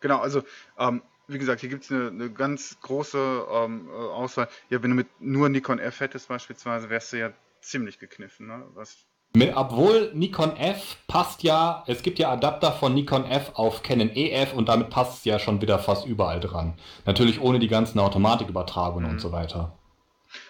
Genau, 0.00 0.18
also 0.18 0.42
ähm, 0.78 1.02
wie 1.28 1.38
gesagt, 1.38 1.60
hier 1.60 1.70
gibt 1.70 1.84
es 1.84 1.92
eine, 1.92 2.08
eine, 2.08 2.30
ganz 2.32 2.76
große 2.80 3.46
ähm, 3.52 3.88
äh, 3.88 3.92
Auswahl. 3.92 4.48
Ja, 4.68 4.82
wenn 4.82 4.90
du 4.90 4.96
mit 4.96 5.08
nur 5.20 5.48
Nikon 5.48 5.78
F 5.78 6.00
hättest 6.00 6.26
beispielsweise, 6.28 6.90
wärst 6.90 7.12
du 7.12 7.18
ja 7.18 7.32
ziemlich 7.60 8.00
gekniffen. 8.00 8.48
Ne? 8.48 8.64
Was 8.74 9.06
mit, 9.34 9.56
obwohl 9.56 10.10
Nikon 10.14 10.56
F 10.56 10.96
passt 11.06 11.42
ja, 11.42 11.84
es 11.86 12.02
gibt 12.02 12.18
ja 12.18 12.30
Adapter 12.30 12.72
von 12.72 12.94
Nikon 12.94 13.24
F 13.24 13.52
auf 13.54 13.82
Canon 13.82 14.10
EF 14.14 14.52
und 14.52 14.68
damit 14.68 14.90
passt 14.90 15.18
es 15.18 15.24
ja 15.24 15.38
schon 15.38 15.62
wieder 15.62 15.78
fast 15.78 16.06
überall 16.06 16.40
dran. 16.40 16.74
Natürlich 17.06 17.40
ohne 17.40 17.58
die 17.58 17.68
ganzen 17.68 17.98
Automatikübertragungen 17.98 19.06
mhm. 19.06 19.12
und 19.12 19.20
so 19.20 19.32
weiter. 19.32 19.72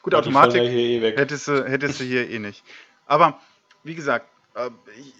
Gut, 0.03 0.14
Automatik 0.14 0.62
eh 0.62 1.01
hättest, 1.16 1.49
du, 1.49 1.64
hättest 1.64 2.01
du 2.01 2.05
hier 2.05 2.29
eh 2.29 2.38
nicht. 2.38 2.64
Aber 3.07 3.38
wie 3.85 3.95
gesagt, 3.95 4.27
äh, 4.55 4.71
ich, 4.99 5.14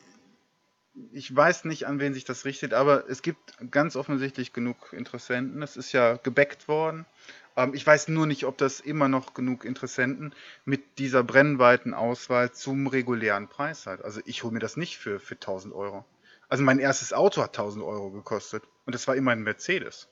ich 1.13 1.35
weiß 1.35 1.65
nicht, 1.65 1.87
an 1.87 2.01
wen 2.01 2.15
sich 2.15 2.25
das 2.25 2.45
richtet, 2.45 2.75
aber 2.75 3.09
es 3.09 3.23
gibt 3.23 3.55
ganz 3.71 3.97
offensichtlich 3.97 4.53
genug 4.53 4.93
Interessenten. 4.93 5.63
Es 5.63 5.77
ist 5.77 5.93
ja 5.93 6.17
gebackt 6.17 6.69
worden. 6.69 7.07
Ähm, 7.57 7.75
ich 7.75 7.87
weiß 7.87 8.09
nur 8.09 8.27
nicht, 8.27 8.45
ob 8.45 8.59
das 8.59 8.81
immer 8.81 9.09
noch 9.09 9.35
genug 9.35 9.65
Interessenten 9.65 10.35
mit 10.65 10.99
dieser 10.99 11.23
Brennweitenauswahl 11.23 12.53
zum 12.53 12.87
regulären 12.87 13.49
Preis 13.49 13.87
hat. 13.87 14.05
Also 14.05 14.21
ich 14.25 14.43
hole 14.43 14.53
mir 14.53 14.61
das 14.61 14.77
nicht 14.77 14.99
für, 14.99 15.21
für 15.21 15.35
1000 15.35 15.75
Euro. 15.75 16.05
Also 16.49 16.65
mein 16.65 16.79
erstes 16.79 17.13
Auto 17.13 17.43
hat 17.43 17.51
1000 17.51 17.85
Euro 17.85 18.11
gekostet 18.11 18.63
und 18.85 18.95
das 18.95 19.09
war 19.09 19.17
immer 19.17 19.33
ein 19.33 19.43
Mercedes. 19.43 20.09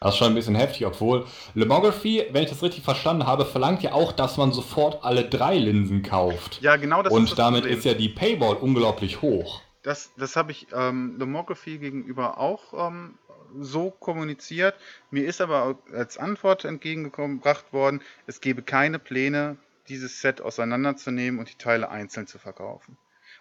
Das 0.00 0.14
ist 0.14 0.18
schon 0.18 0.28
ein 0.28 0.34
bisschen 0.34 0.54
heftig, 0.54 0.84
obwohl 0.84 1.26
Lomography, 1.54 2.26
wenn 2.30 2.42
ich 2.42 2.50
das 2.50 2.62
richtig 2.62 2.84
verstanden 2.84 3.26
habe, 3.26 3.46
verlangt 3.46 3.82
ja 3.82 3.92
auch, 3.92 4.12
dass 4.12 4.36
man 4.36 4.52
sofort 4.52 5.02
alle 5.02 5.24
drei 5.28 5.56
Linsen 5.56 6.02
kauft. 6.02 6.60
Ja, 6.60 6.76
genau 6.76 7.02
das 7.02 7.12
Und 7.12 7.24
ist 7.24 7.30
das 7.30 7.36
damit 7.38 7.62
Problem. 7.62 7.78
ist 7.78 7.84
ja 7.84 7.94
die 7.94 8.10
Paywall 8.10 8.56
unglaublich 8.56 9.22
hoch. 9.22 9.62
Das, 9.82 10.12
das 10.16 10.36
habe 10.36 10.52
ich 10.52 10.68
ähm, 10.72 11.16
Lomography 11.18 11.78
gegenüber 11.78 12.38
auch 12.38 12.88
ähm, 12.88 13.18
so 13.60 13.90
kommuniziert. 13.90 14.74
Mir 15.10 15.26
ist 15.26 15.40
aber 15.40 15.78
als 15.92 16.18
Antwort 16.18 16.64
entgegengebracht 16.64 17.72
worden, 17.72 18.02
es 18.26 18.40
gebe 18.40 18.62
keine 18.62 18.98
Pläne, 18.98 19.56
dieses 19.88 20.20
Set 20.20 20.40
auseinanderzunehmen 20.40 21.40
und 21.40 21.50
die 21.50 21.58
Teile 21.58 21.90
einzeln 21.90 22.26
zu 22.26 22.38
verkaufen. 22.38 22.96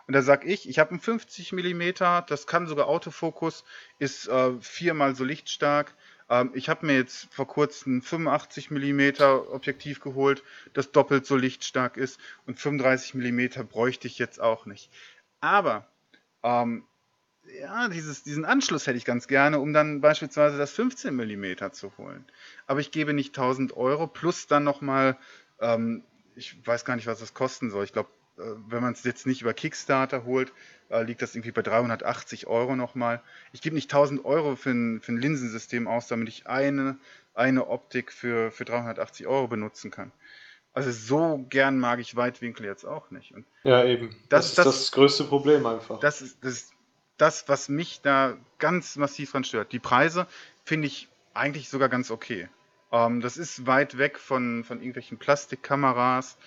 Und 0.08 0.14
da 0.14 0.22
sage 0.22 0.48
ich, 0.48 0.68
ich 0.68 0.80
habe 0.80 0.92
einen 0.92 1.00
50 1.00 1.54
mm, 1.54 1.82
das 2.28 2.48
kann 2.48 2.68
sogar 2.68 2.88
Autofokus, 2.88 3.64
ist 4.00 4.28
äh, 4.28 4.52
viermal 4.60 5.16
so 5.16 5.24
lichtstark. 5.24 5.94
Ähm, 6.30 6.52
ich 6.54 6.70
habe 6.70 6.86
mir 6.86 6.96
jetzt 6.96 7.34
vor 7.34 7.48
kurzem 7.48 7.98
ein 7.98 8.02
85 8.02 8.72
mm 8.72 9.22
Objektiv 9.52 10.02
geholt, 10.02 10.44
das 10.74 10.92
doppelt 10.92 11.26
so 11.26 11.36
lichtstark 11.36 11.98
ist 11.98 12.20
und 12.46 12.60
35 12.60 13.14
mm 13.14 13.68
bräuchte 13.70 14.08
ich 14.08 14.18
jetzt 14.18 14.42
auch 14.42 14.66
nicht. 14.66 14.90
Aber 15.40 15.88
ähm, 16.44 16.86
ja, 17.60 17.90
dieses, 17.90 18.24
diesen 18.24 18.46
Anschluss 18.46 18.88
hätte 18.88 18.98
ich 18.98 19.06
ganz 19.06 19.28
gerne, 19.28 19.60
um 19.60 19.74
dann 19.74 20.02
beispielsweise 20.02 20.58
das 20.58 20.72
15 20.72 21.16
mm 21.16 21.72
zu 21.72 21.92
holen. 21.98 22.26
Aber 22.68 22.80
ich 22.80 22.92
gebe 22.92 23.14
nicht 23.14 23.38
1000 23.38 23.76
Euro 23.76 24.08
plus 24.08 24.48
dann 24.48 24.64
nochmal, 24.64 25.18
ähm, 25.60 26.04
ich 26.36 26.56
weiß 26.66 26.86
gar 26.86 26.96
nicht, 26.96 27.08
was 27.08 27.20
das 27.20 27.34
kosten 27.34 27.70
soll. 27.70 27.84
Ich 27.84 27.94
glaube, 27.94 28.10
äh, 28.38 28.44
wenn 28.68 28.82
man 28.82 28.94
es 28.94 29.04
jetzt 29.04 29.26
nicht 29.26 29.42
über 29.42 29.54
Kickstarter 29.54 30.26
holt, 30.26 30.54
äh, 30.90 31.04
liegt 31.04 31.22
das 31.22 31.36
irgendwie 31.36 31.52
bei 31.52 31.62
380 31.62 32.48
Euro 32.48 32.76
nochmal. 32.76 33.22
Ich 33.54 33.62
gebe 33.62 33.76
nicht 33.76 33.92
1000 33.92 34.24
Euro 34.26 34.56
für 34.56 34.72
ein, 34.72 35.02
für 35.02 35.12
ein 35.12 35.18
Linsensystem 35.18 35.88
aus, 35.88 36.08
damit 36.08 36.30
ich 36.30 36.48
eine, 36.48 36.98
eine 37.34 37.68
Optik 37.68 38.12
für, 38.12 38.52
für 38.52 38.66
380 38.66 39.28
Euro 39.28 39.48
benutzen 39.48 39.92
kann. 39.92 40.12
Also 40.74 40.92
so 40.92 41.46
gern 41.50 41.80
mag 41.80 42.00
ich 42.00 42.16
Weitwinkel 42.16 42.66
jetzt 42.66 42.86
auch 42.86 43.12
nicht. 43.12 43.34
Und 43.34 43.46
ja, 43.64 43.84
eben. 43.84 44.16
Das, 44.30 44.46
das 44.46 44.50
ist 44.50 44.58
das, 44.58 44.66
das 44.66 44.92
größte 44.94 45.24
Problem 45.26 45.66
einfach. 45.66 46.00
Das 46.00 46.22
ist, 46.22 46.44
das 46.46 46.54
ist 46.54 46.74
das, 47.18 47.48
was 47.48 47.70
mich 47.70 48.02
da 48.02 48.38
ganz 48.58 48.96
massiv 48.96 49.32
dran 49.32 49.44
stört. 49.44 49.72
Die 49.72 49.80
Preise 49.80 50.28
finde 50.64 50.88
ich 50.88 51.08
eigentlich 51.34 51.70
sogar 51.70 51.90
ganz 51.90 52.12
okay. 52.12 52.50
Ähm, 52.92 53.22
das 53.22 53.38
ist 53.38 53.68
weit 53.68 53.98
weg 53.98 54.20
von, 54.20 54.64
von 54.64 54.80
irgendwelchen 54.80 55.18
Plastikkameras 55.18 56.38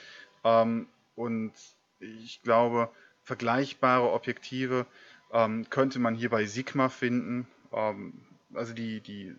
ähm, 0.44 0.88
und 1.16 1.52
ich 2.00 2.42
glaube, 2.42 2.90
vergleichbare 3.22 4.12
Objektive 4.12 4.86
ähm, 5.32 5.68
könnte 5.70 5.98
man 5.98 6.14
hier 6.14 6.30
bei 6.30 6.44
Sigma 6.46 6.88
finden. 6.88 7.46
Ähm, 7.72 8.12
also 8.52 8.74
die, 8.74 9.00
die 9.00 9.34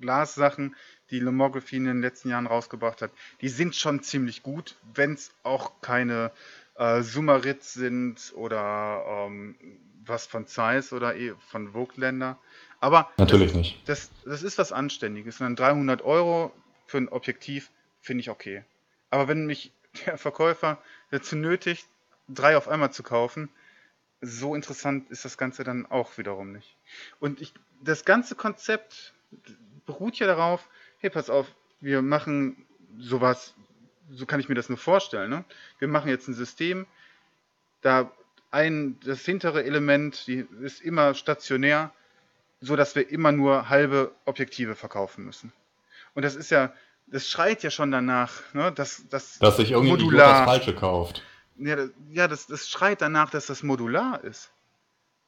Glassachen, 0.00 0.76
die 1.10 1.20
Lomography 1.20 1.76
in 1.76 1.84
den 1.84 2.00
letzten 2.00 2.30
Jahren 2.30 2.46
rausgebracht 2.46 3.02
hat, 3.02 3.10
die 3.40 3.48
sind 3.48 3.74
schon 3.74 4.02
ziemlich 4.02 4.42
gut, 4.42 4.76
wenn 4.94 5.14
es 5.14 5.32
auch 5.42 5.80
keine 5.80 6.32
äh, 6.76 7.02
Sumarit 7.02 7.62
sind 7.62 8.32
oder 8.34 9.04
ähm, 9.06 9.56
was 10.08 10.26
von 10.26 10.46
Zeiss 10.46 10.92
oder 10.92 11.16
eh 11.16 11.34
von 11.48 11.72
Vogtländer. 11.72 12.38
Aber 12.80 13.10
natürlich 13.16 13.52
das, 13.52 13.56
nicht. 13.56 13.88
Das, 13.88 14.10
das 14.24 14.42
ist 14.42 14.58
was 14.58 14.72
Anständiges. 14.72 15.40
Und 15.40 15.46
dann 15.46 15.56
300 15.56 16.02
Euro 16.02 16.52
für 16.86 16.98
ein 16.98 17.08
Objektiv 17.08 17.70
finde 18.00 18.22
ich 18.22 18.30
okay. 18.30 18.64
Aber 19.10 19.28
wenn 19.28 19.46
mich 19.46 19.72
der 20.06 20.18
Verkäufer 20.18 20.78
dazu 21.10 21.36
nötigt, 21.36 21.86
drei 22.28 22.56
auf 22.56 22.68
einmal 22.68 22.92
zu 22.92 23.02
kaufen, 23.02 23.48
so 24.20 24.54
interessant 24.54 25.10
ist 25.10 25.24
das 25.24 25.38
Ganze 25.38 25.64
dann 25.64 25.86
auch 25.86 26.18
wiederum 26.18 26.52
nicht. 26.52 26.76
Und 27.20 27.40
ich, 27.40 27.54
das 27.82 28.04
ganze 28.04 28.34
Konzept 28.34 29.14
beruht 29.86 30.18
ja 30.18 30.26
darauf, 30.26 30.68
hey, 30.98 31.10
pass 31.10 31.30
auf, 31.30 31.46
wir 31.80 32.02
machen 32.02 32.66
sowas, 32.98 33.54
so 34.10 34.26
kann 34.26 34.40
ich 34.40 34.48
mir 34.48 34.54
das 34.54 34.68
nur 34.68 34.78
vorstellen. 34.78 35.30
Ne? 35.30 35.44
Wir 35.78 35.88
machen 35.88 36.08
jetzt 36.08 36.28
ein 36.28 36.34
System, 36.34 36.86
da 37.80 38.10
ein, 38.50 38.98
das 39.00 39.24
hintere 39.24 39.64
Element 39.64 40.26
die 40.26 40.46
ist 40.62 40.80
immer 40.80 41.14
stationär, 41.14 41.92
so 42.60 42.76
dass 42.76 42.94
wir 42.94 43.10
immer 43.10 43.32
nur 43.32 43.68
halbe 43.68 44.12
Objektive 44.24 44.74
verkaufen 44.74 45.24
müssen. 45.24 45.52
Und 46.14 46.24
das 46.24 46.34
ist 46.34 46.50
ja, 46.50 46.72
das 47.06 47.28
schreit 47.28 47.62
ja 47.62 47.70
schon 47.70 47.90
danach, 47.90 48.42
ne, 48.54 48.72
dass, 48.72 49.08
dass, 49.08 49.38
dass 49.38 49.56
sich 49.56 49.70
irgendwie 49.70 49.90
modular, 49.90 50.40
das 50.40 50.44
Falsche 50.44 50.74
kauft. 50.74 51.22
Ja, 51.56 51.76
das, 51.76 51.90
ja 52.10 52.28
das, 52.28 52.46
das 52.46 52.68
schreit 52.68 53.00
danach, 53.00 53.30
dass 53.30 53.46
das 53.46 53.62
modular 53.62 54.22
ist. 54.24 54.50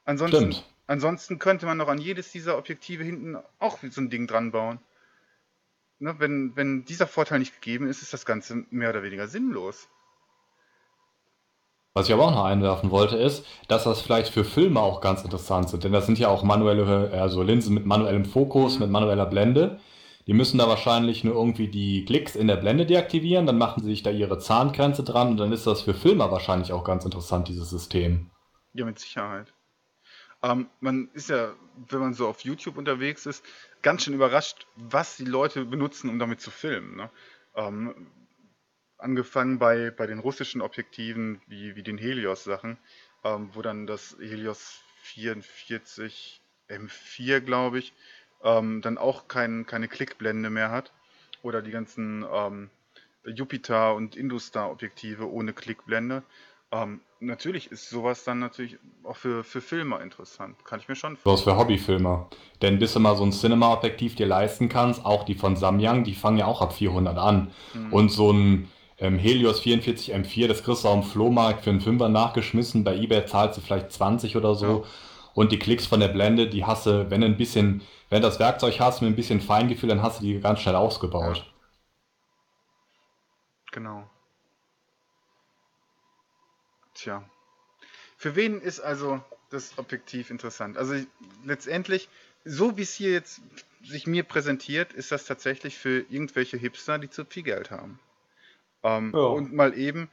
Ansonsten, 0.05 0.53
Stimmt. 0.53 0.67
ansonsten 0.87 1.39
könnte 1.39 1.67
man 1.67 1.77
noch 1.77 1.89
an 1.89 1.99
jedes 1.99 2.33
dieser 2.33 2.59
Objektive 2.59 3.05
hinten 3.05 3.37
auch 3.59 3.79
so 3.91 4.01
ein 4.01 4.11
Ding 4.11 4.27
dran 4.27 4.51
bauen. 4.51 4.81
Ne, 5.99 6.17
wenn, 6.19 6.57
wenn 6.57 6.85
dieser 6.85 7.07
Vorteil 7.07 7.39
nicht 7.39 7.55
gegeben 7.61 7.87
ist, 7.87 8.03
ist 8.03 8.13
das 8.13 8.25
Ganze 8.25 8.65
mehr 8.71 8.91
oder 8.91 9.03
weniger 9.03 9.29
sinnlos. 9.29 9.89
Was 11.93 12.07
ich 12.07 12.15
aber 12.15 12.27
auch 12.27 12.31
noch 12.31 12.45
einwerfen 12.45 12.91
wollte, 12.93 13.17
ist, 13.17 13.45
dass 13.67 13.85
das 13.85 14.01
vielleicht 14.01 14.33
für 14.33 14.45
Filme 14.45 14.81
auch 14.81 15.01
ganz 15.01 15.25
interessant 15.25 15.71
sind. 15.71 15.83
Denn 15.83 15.93
das 15.93 16.07
sind 16.07 16.19
ja 16.19 16.29
auch 16.29 16.45
manuelle, 16.45 17.11
also 17.13 17.43
Linsen 17.43 17.75
mit 17.75 17.85
manuellem 17.85 18.25
Fokus, 18.25 18.79
mit 18.79 18.91
manueller 18.91 19.27
Blende. 19.27 19.81
Die 20.29 20.33
müssen 20.33 20.59
da 20.59 20.69
wahrscheinlich 20.69 21.25
nur 21.25 21.35
irgendwie 21.35 21.67
die 21.67 22.05
Klicks 22.05 22.37
in 22.37 22.47
der 22.47 22.57
Blende 22.57 22.87
deaktivieren, 22.87 23.47
dann 23.47 23.59
machen 23.59 23.83
sie 23.83 23.89
sich 23.89 24.05
da 24.05 24.11
ihre 24.11 24.39
Zahngrenze 24.39 25.03
dran 25.03 25.29
und 25.29 25.39
dann 25.39 25.51
ist 25.51 25.67
das 25.67 25.83
für 25.83 25.95
Filmer 25.95 26.31
wahrscheinlich 26.31 26.73
auch 26.73 26.85
ganz 26.85 27.05
interessant, 27.05 27.49
dieses 27.49 27.71
System. 27.71 28.31
Ja, 28.73 28.85
mit 28.85 29.01
Sicherheit. 29.01 29.53
Ähm, 30.43 30.69
man 30.79 31.11
ist 31.15 31.31
ja, 31.31 31.55
wenn 31.89 31.99
man 31.99 32.15
so 32.15 32.29
auf 32.29 32.43
YouTube 32.43 32.79
unterwegs 32.79 33.27
ist, 33.27 33.45
ganz 33.83 34.05
schön 34.05 34.15
überrascht, 34.15 34.67
was 34.77 35.17
die 35.17 35.25
Leute 35.25 35.65
benutzen, 35.65 36.09
um 36.09 36.19
damit 36.21 36.41
zu 36.41 36.53
filmen. 36.53 36.97
Ne? 36.97 37.11
Ähm, 37.57 38.07
angefangen 39.03 39.59
bei, 39.59 39.91
bei 39.91 40.07
den 40.07 40.19
russischen 40.19 40.61
Objektiven 40.61 41.41
wie, 41.47 41.77
wie 41.77 41.83
den 41.83 41.99
Helios-Sachen, 41.99 42.79
ähm, 43.25 43.51
wo 43.53 43.63
dann 43.63 43.87
das 43.87 44.17
Helios 44.21 44.81
44 45.03 46.41
M4, 46.69 47.41
glaube 47.41 47.79
ich, 47.79 47.93
ähm, 48.43 48.81
dann 48.83 48.99
auch 48.99 49.29
kein, 49.29 49.67
keine 49.67 49.89
Klickblende 49.89 50.51
mehr 50.51 50.71
hat. 50.71 50.93
Oder 51.43 51.63
die 51.63 51.71
ganzen 51.71 52.25
ähm, 52.31 52.71
Jupiter- 53.25 53.95
und 53.95 54.17
Industar-Objektive 54.17 55.31
ohne 55.31 55.53
Klickblende. 55.53 56.23
Ähm, 56.73 57.01
natürlich 57.19 57.73
ist 57.73 57.91
sowas 57.91 58.25
dann 58.25 58.39
natürlich 58.39 58.79
auch 59.03 59.17
für, 59.17 59.43
für 59.43 59.61
Filmer 59.61 60.01
interessant. 60.01 60.65
Kann 60.65 60.81
ich 60.81 60.89
mir 60.89 60.95
schon 60.95 61.17
vorstellen. 61.17 61.37
So 61.37 61.51
für 61.51 61.59
Hobbyfilmer. 61.59 62.29
Denn 62.63 62.79
bis 62.79 62.93
du 62.93 63.01
mal 63.01 63.17
so 63.17 63.25
ein 63.25 63.33
Cinema-Objektiv 63.33 64.15
dir 64.15 64.27
leisten 64.27 64.69
kannst, 64.69 65.05
auch 65.05 65.25
die 65.25 65.35
von 65.35 65.57
Samyang, 65.57 66.05
die 66.05 66.15
fangen 66.15 66.39
ja 66.39 66.47
auch 66.47 66.61
ab 66.61 66.73
400 66.73 67.19
an. 67.19 67.51
Mhm. 67.75 67.93
Und 67.93 68.09
so 68.11 68.33
ein 68.33 68.71
ähm, 69.01 69.19
Helios 69.19 69.61
44 69.61 70.15
M4, 70.15 70.47
das 70.47 70.63
kriegst 70.63 70.85
du 70.85 70.89
auf 70.89 71.01
dem 71.01 71.11
Flohmarkt 71.11 71.65
für 71.65 71.71
einen 71.71 71.81
Fünfer 71.81 72.09
nachgeschmissen. 72.09 72.85
Bei 72.85 72.95
eBay 72.95 73.25
zahlst 73.25 73.57
du 73.57 73.63
vielleicht 73.63 73.93
20 73.93 74.37
oder 74.37 74.55
so. 74.55 74.85
Ja. 74.85 74.91
Und 75.35 75.53
die 75.53 75.59
Klicks 75.59 75.87
von 75.87 76.01
der 76.01 76.09
Blende, 76.09 76.49
die 76.49 76.65
hast 76.65 76.87
du, 76.87 77.11
wenn 77.11 77.23
du 77.23 77.27
ein 77.27 77.37
bisschen, 77.37 77.83
wenn 78.11 78.21
du 78.21 78.29
das 78.29 78.39
Werkzeug 78.39 78.79
hast 78.79 79.01
mit 79.01 79.11
ein 79.11 79.17
bisschen 79.17 79.41
Feingefühl, 79.41 79.89
dann 79.89 80.03
hast 80.03 80.21
du 80.21 80.25
die 80.25 80.41
ganz 80.41 80.61
schnell 80.61 80.77
ausgebaut. 80.77 81.39
Ja. 81.39 81.45
Genau. 83.73 84.11
Tja. 86.95 87.25
Für 88.19 88.37
wen 88.37 88.61
ist 88.61 88.81
also 88.81 89.21
das 89.49 89.79
Objektiv 89.79 90.29
interessant? 90.31 90.77
Also 90.77 90.95
letztendlich, 91.45 92.11
so 92.45 92.77
wie 92.77 92.83
es 92.83 92.93
hier 92.93 93.13
jetzt 93.13 93.41
sich 93.83 94.07
mir 94.07 94.25
präsentiert, 94.25 94.93
ist 94.93 95.11
das 95.11 95.25
tatsächlich 95.25 95.79
für 95.79 96.05
irgendwelche 96.11 96.59
Hipster, 96.59 96.99
die 96.99 97.09
zu 97.09 97.25
viel 97.25 97.45
Geld 97.45 97.71
haben. 97.71 97.99
Ähm, 98.83 99.13
Ja. 99.15 99.21
Und 99.21 99.53
mal 99.53 99.77
eben, 99.77 100.09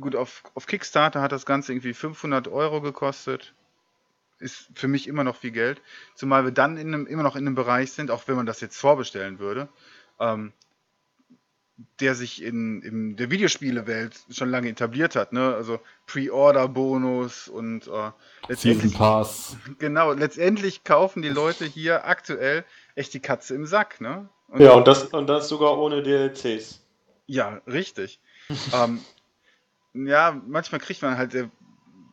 gut, 0.00 0.16
auf, 0.16 0.42
auf 0.54 0.66
Kickstarter 0.66 1.22
hat 1.22 1.32
das 1.32 1.46
Ganze 1.46 1.72
irgendwie 1.72 1.94
500 1.94 2.48
Euro 2.48 2.80
gekostet. 2.80 3.54
Ist 4.38 4.68
für 4.74 4.88
mich 4.88 5.08
immer 5.08 5.24
noch 5.24 5.36
viel 5.36 5.50
Geld. 5.50 5.80
Zumal 6.14 6.44
wir 6.44 6.52
dann 6.52 6.76
in 6.76 6.88
einem, 6.88 7.06
immer 7.06 7.22
noch 7.22 7.36
in 7.36 7.46
einem 7.46 7.54
Bereich 7.54 7.92
sind, 7.92 8.10
auch 8.10 8.28
wenn 8.28 8.36
man 8.36 8.46
das 8.46 8.60
jetzt 8.60 8.76
vorbestellen 8.76 9.38
würde, 9.38 9.68
ähm, 10.20 10.52
der 12.00 12.14
sich 12.14 12.42
in, 12.42 12.82
in 12.82 13.16
der 13.16 13.30
Videospielewelt 13.30 14.14
schon 14.30 14.50
lange 14.50 14.68
etabliert 14.68 15.16
hat. 15.16 15.32
Ne? 15.32 15.54
Also 15.54 15.80
Pre-Order-Bonus 16.06 17.48
und 17.48 17.86
äh, 17.86 17.90
Season 17.90 18.12
letztendlich, 18.48 18.94
Pass. 18.94 19.56
genau, 19.78 20.12
letztendlich 20.12 20.84
kaufen 20.84 21.22
die 21.22 21.28
Leute 21.28 21.64
hier 21.64 22.06
aktuell 22.06 22.64
echt 22.94 23.12
die 23.14 23.20
Katze 23.20 23.54
im 23.54 23.66
Sack. 23.66 24.00
Ne? 24.00 24.28
Und 24.48 24.60
Ja, 24.60 24.72
und 24.72 24.86
das, 24.86 25.04
und 25.04 25.26
das 25.26 25.48
sogar 25.48 25.78
ohne 25.78 26.02
DLCs. 26.02 26.85
Ja, 27.26 27.60
richtig. 27.66 28.20
ähm, 28.72 29.00
ja, 29.94 30.40
manchmal 30.46 30.80
kriegt 30.80 31.02
man 31.02 31.16
halt 31.16 31.34
äh, 31.34 31.48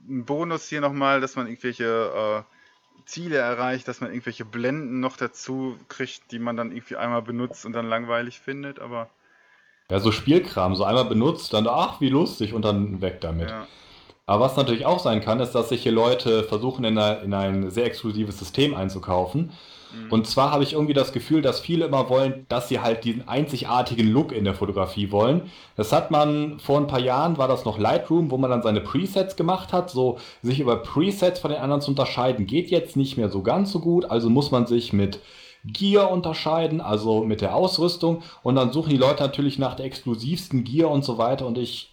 einen 0.08 0.26
Bonus 0.26 0.68
hier 0.68 0.82
nochmal, 0.82 1.22
dass 1.22 1.36
man 1.36 1.48
irgendwelche 1.48 2.46
äh, 2.46 3.06
Ziele 3.06 3.38
erreicht, 3.38 3.88
dass 3.88 4.02
man 4.02 4.12
irgendwelche 4.12 4.46
Blenden 4.46 5.00
noch 5.00 5.18
dazu 5.18 5.78
kriegt, 5.90 6.32
die 6.32 6.40
man 6.40 6.56
dann 6.58 6.72
irgendwie 6.72 6.96
einmal 6.96 7.22
benutzt 7.22 7.66
und 7.66 7.74
dann 7.74 7.88
langweilig 7.88 8.40
findet, 8.40 8.80
aber 8.80 9.10
Ja, 9.90 10.00
so 10.00 10.12
Spielkram, 10.12 10.76
so 10.76 10.84
einmal 10.84 11.06
benutzt, 11.06 11.54
dann, 11.54 11.68
ach, 11.68 12.02
wie 12.02 12.10
lustig, 12.10 12.54
und 12.54 12.64
dann 12.64 13.02
weg 13.02 13.22
damit. 13.22 13.50
ja. 13.50 13.68
Aber 14.26 14.46
was 14.46 14.56
natürlich 14.56 14.86
auch 14.86 15.00
sein 15.00 15.22
kann, 15.22 15.40
ist, 15.42 15.52
dass 15.52 15.70
sich 15.70 15.84
hier 15.84 15.92
Leute 15.92 16.44
versuchen, 16.44 16.86
in, 16.86 16.98
eine, 16.98 17.22
in 17.22 17.34
ein 17.34 17.70
sehr 17.72 17.86
exklusives 17.86 18.40
System 18.40 18.74
einzukaufen. 18.74 19.52
Mhm. 19.94 20.12
Und 20.12 20.28
zwar 20.28 20.52
habe 20.52 20.64
ich 20.64 20.74
irgendwie 20.74 20.94
das 20.94 21.14
Gefühl, 21.14 21.42
dass 21.42 21.60
viele 21.60 21.86
immer 21.86 22.10
wollen, 22.10 22.46
dass 22.50 22.70
sie 22.70 22.80
halt 22.80 23.04
diesen 23.04 23.28
einzigartigen 23.28 24.12
Look 24.12 24.32
in 24.32 24.44
der 24.44 24.56
Fotografie 24.56 25.12
wollen. 25.12 25.44
Das 25.76 25.92
hat 25.92 26.12
man 26.12 26.60
vor 26.60 26.80
ein 26.80 26.88
paar 26.88 27.00
Jahren, 27.00 27.38
war 27.38 27.48
das 27.48 27.66
noch 27.66 27.78
Lightroom, 27.78 28.32
wo 28.32 28.38
man 28.38 28.50
dann 28.50 28.62
seine 28.62 28.82
Presets 28.82 29.36
gemacht 29.36 29.74
hat. 29.74 29.90
So 29.90 30.18
sich 30.42 30.60
über 30.60 30.78
Presets 30.78 31.40
von 31.40 31.52
den 31.52 31.62
anderen 31.62 31.82
zu 31.82 31.92
unterscheiden, 31.92 32.46
geht 32.46 32.70
jetzt 32.70 32.96
nicht 32.96 33.18
mehr 33.18 33.30
so 33.30 33.42
ganz 33.42 33.72
so 33.72 33.80
gut. 33.80 34.06
Also 34.06 34.30
muss 34.30 34.52
man 34.52 34.66
sich 34.66 34.94
mit 34.94 35.20
Gear 35.66 36.12
unterscheiden, 36.12 36.82
also 36.82 37.24
mit 37.24 37.42
der 37.42 37.56
Ausrüstung. 37.56 38.22
Und 38.42 38.56
dann 38.56 38.74
suchen 38.74 38.90
die 38.90 38.98
Leute 38.98 39.24
natürlich 39.24 39.60
nach 39.60 39.76
der 39.76 39.86
exklusivsten 39.86 40.64
Gear 40.64 40.92
und 40.92 41.06
so 41.06 41.18
weiter. 41.18 41.46
Und 41.46 41.58
ich 41.58 41.93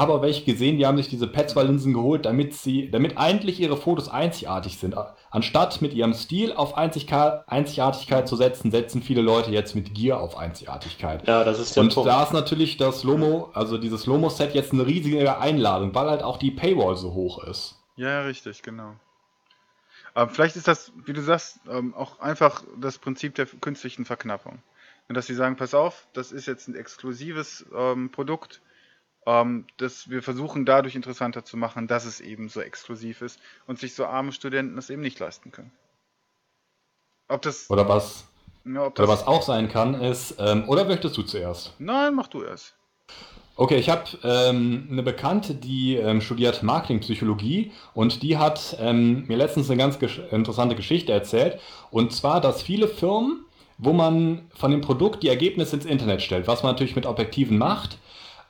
habe 0.00 0.14
auch 0.14 0.22
welche 0.22 0.44
gesehen, 0.44 0.78
die 0.78 0.86
haben 0.86 0.96
sich 0.96 1.08
diese 1.08 1.26
Petzval-Linsen 1.26 1.92
geholt, 1.92 2.24
damit 2.24 2.54
sie, 2.54 2.90
damit 2.90 3.18
eigentlich 3.18 3.60
ihre 3.60 3.76
Fotos 3.76 4.08
einzigartig 4.08 4.78
sind. 4.78 4.96
Anstatt 5.30 5.80
mit 5.82 5.94
ihrem 5.94 6.14
Stil 6.14 6.52
auf 6.52 6.76
Einzigka- 6.76 7.44
Einzigartigkeit 7.46 8.26
zu 8.26 8.34
setzen, 8.36 8.70
setzen 8.70 9.02
viele 9.02 9.20
Leute 9.20 9.50
jetzt 9.50 9.74
mit 9.74 9.94
Gear 9.94 10.20
auf 10.20 10.36
Einzigartigkeit. 10.36 11.28
Ja, 11.28 11.44
das 11.44 11.60
ist 11.60 11.76
der 11.76 11.82
Und 11.84 11.94
Punkt. 11.94 12.08
da 12.08 12.22
ist 12.22 12.32
natürlich 12.32 12.76
das 12.78 13.04
Lomo, 13.04 13.50
also 13.54 13.78
dieses 13.78 14.06
Lomo-Set 14.06 14.54
jetzt 14.54 14.72
eine 14.72 14.86
riesige 14.86 15.38
Einladung, 15.38 15.94
weil 15.94 16.08
halt 16.08 16.22
auch 16.22 16.38
die 16.38 16.50
Paywall 16.50 16.96
so 16.96 17.12
hoch 17.14 17.44
ist. 17.44 17.76
Ja, 17.96 18.22
richtig, 18.22 18.62
genau. 18.62 18.94
Aber 20.14 20.30
vielleicht 20.30 20.56
ist 20.56 20.66
das, 20.66 20.92
wie 21.04 21.12
du 21.12 21.22
sagst, 21.22 21.60
ähm, 21.70 21.94
auch 21.94 22.18
einfach 22.20 22.64
das 22.80 22.98
Prinzip 22.98 23.34
der 23.36 23.46
künstlichen 23.46 24.04
Verknappung. 24.04 24.58
Und 25.08 25.14
dass 25.14 25.26
sie 25.26 25.34
sagen, 25.34 25.56
pass 25.56 25.74
auf, 25.74 26.06
das 26.12 26.32
ist 26.32 26.46
jetzt 26.46 26.68
ein 26.68 26.74
exklusives 26.74 27.66
ähm, 27.76 28.10
Produkt, 28.10 28.60
ähm, 29.26 29.66
das 29.76 30.08
wir 30.10 30.22
versuchen 30.22 30.64
dadurch 30.64 30.94
interessanter 30.94 31.44
zu 31.44 31.56
machen, 31.56 31.86
dass 31.86 32.04
es 32.04 32.20
eben 32.20 32.48
so 32.48 32.60
exklusiv 32.60 33.22
ist 33.22 33.38
und 33.66 33.78
sich 33.78 33.94
so 33.94 34.06
arme 34.06 34.32
Studenten 34.32 34.76
das 34.76 34.90
eben 34.90 35.02
nicht 35.02 35.18
leisten 35.18 35.52
können. 35.52 35.72
Ob 37.28 37.42
das, 37.42 37.70
Oder 37.70 37.88
was, 37.88 38.24
ja, 38.64 38.86
oder 38.86 39.08
was 39.08 39.26
auch 39.26 39.42
sein 39.42 39.68
kann, 39.68 39.94
ist, 39.94 40.34
ähm, 40.38 40.68
oder 40.68 40.84
möchtest 40.84 41.16
du 41.16 41.22
zuerst? 41.22 41.74
Nein, 41.78 42.14
mach 42.14 42.26
du 42.26 42.42
erst. 42.42 42.74
Okay, 43.56 43.76
ich 43.76 43.90
habe 43.90 44.04
ähm, 44.24 44.88
eine 44.90 45.02
Bekannte, 45.02 45.54
die 45.54 45.96
ähm, 45.96 46.22
studiert 46.22 46.62
Marketingpsychologie 46.62 47.72
und 47.92 48.22
die 48.22 48.38
hat 48.38 48.76
ähm, 48.80 49.26
mir 49.26 49.36
letztens 49.36 49.68
eine 49.68 49.76
ganz 49.76 49.98
gesch 49.98 50.18
interessante 50.30 50.74
Geschichte 50.74 51.12
erzählt. 51.12 51.60
Und 51.90 52.12
zwar, 52.14 52.40
dass 52.40 52.62
viele 52.62 52.88
Firmen, 52.88 53.44
wo 53.76 53.92
man 53.92 54.50
von 54.54 54.70
dem 54.70 54.80
Produkt 54.80 55.22
die 55.22 55.28
Ergebnisse 55.28 55.76
ins 55.76 55.84
Internet 55.84 56.22
stellt, 56.22 56.46
was 56.46 56.62
man 56.62 56.72
natürlich 56.72 56.96
mit 56.96 57.04
Objektiven 57.04 57.58
macht. 57.58 57.98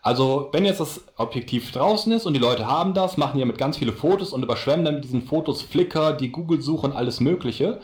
Also, 0.02 0.48
wenn 0.52 0.64
jetzt 0.64 0.80
das 0.80 1.04
Objektiv 1.16 1.72
draußen 1.72 2.10
ist 2.12 2.24
und 2.24 2.32
die 2.32 2.40
Leute 2.40 2.66
haben 2.66 2.94
das, 2.94 3.18
machen 3.18 3.34
die 3.34 3.40
damit 3.40 3.58
ganz 3.58 3.76
viele 3.76 3.92
Fotos 3.92 4.32
und 4.32 4.42
überschwemmen 4.42 4.84
dann 4.84 4.94
mit 4.94 5.04
diesen 5.04 5.22
Fotos 5.22 5.60
Flickr, 5.60 6.14
die 6.14 6.32
Google-Suche 6.32 6.86
und 6.86 6.92
alles 6.92 7.20
Mögliche. 7.20 7.80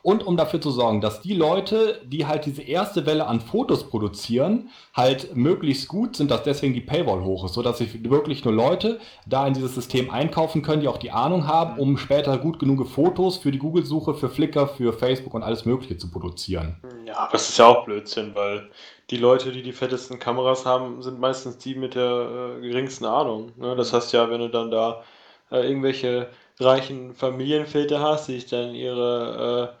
Und 0.00 0.26
um 0.26 0.36
dafür 0.36 0.60
zu 0.60 0.70
sorgen, 0.70 1.00
dass 1.00 1.20
die 1.20 1.34
Leute, 1.34 2.00
die 2.06 2.24
halt 2.24 2.46
diese 2.46 2.62
erste 2.62 3.04
Welle 3.04 3.26
an 3.26 3.40
Fotos 3.40 3.90
produzieren, 3.90 4.70
halt 4.94 5.36
möglichst 5.36 5.88
gut 5.88 6.16
sind, 6.16 6.30
dass 6.30 6.44
deswegen 6.44 6.72
die 6.72 6.80
Paywall 6.80 7.24
hoch 7.24 7.44
ist, 7.44 7.54
sodass 7.54 7.78
sich 7.78 8.08
wirklich 8.08 8.44
nur 8.44 8.54
Leute 8.54 9.00
da 9.26 9.46
in 9.46 9.54
dieses 9.54 9.74
System 9.74 10.08
einkaufen 10.08 10.62
können, 10.62 10.80
die 10.80 10.88
auch 10.88 10.98
die 10.98 11.10
Ahnung 11.10 11.46
haben, 11.46 11.78
um 11.78 11.98
später 11.98 12.38
gut 12.38 12.58
genug 12.58 12.86
Fotos 12.86 13.38
für 13.38 13.50
die 13.50 13.58
Google-Suche, 13.58 14.14
für 14.14 14.30
Flickr, 14.30 14.68
für 14.68 14.92
Facebook 14.92 15.34
und 15.34 15.42
alles 15.42 15.64
Mögliche 15.64 15.98
zu 15.98 16.10
produzieren. 16.10 16.80
Ja, 17.04 17.28
das 17.30 17.48
ist 17.50 17.58
ja 17.58 17.66
auch 17.66 17.84
Blödsinn, 17.84 18.34
weil 18.34 18.70
die 19.10 19.16
Leute, 19.16 19.52
die 19.52 19.62
die 19.62 19.72
fettesten 19.72 20.18
Kameras 20.18 20.66
haben, 20.66 21.02
sind 21.02 21.18
meistens 21.18 21.58
die 21.58 21.74
mit 21.74 21.94
der 21.94 22.56
äh, 22.58 22.60
geringsten 22.60 23.04
Ahnung. 23.06 23.52
Ne? 23.56 23.74
Das 23.76 23.92
heißt 23.92 24.12
ja, 24.12 24.28
wenn 24.30 24.40
du 24.40 24.48
dann 24.48 24.70
da 24.70 25.02
äh, 25.50 25.66
irgendwelche 25.66 26.28
reichen 26.60 27.14
Familienväter 27.14 28.00
hast, 28.00 28.28
die 28.28 28.34
sich 28.34 28.46
dann 28.46 28.74
ihre 28.74 29.74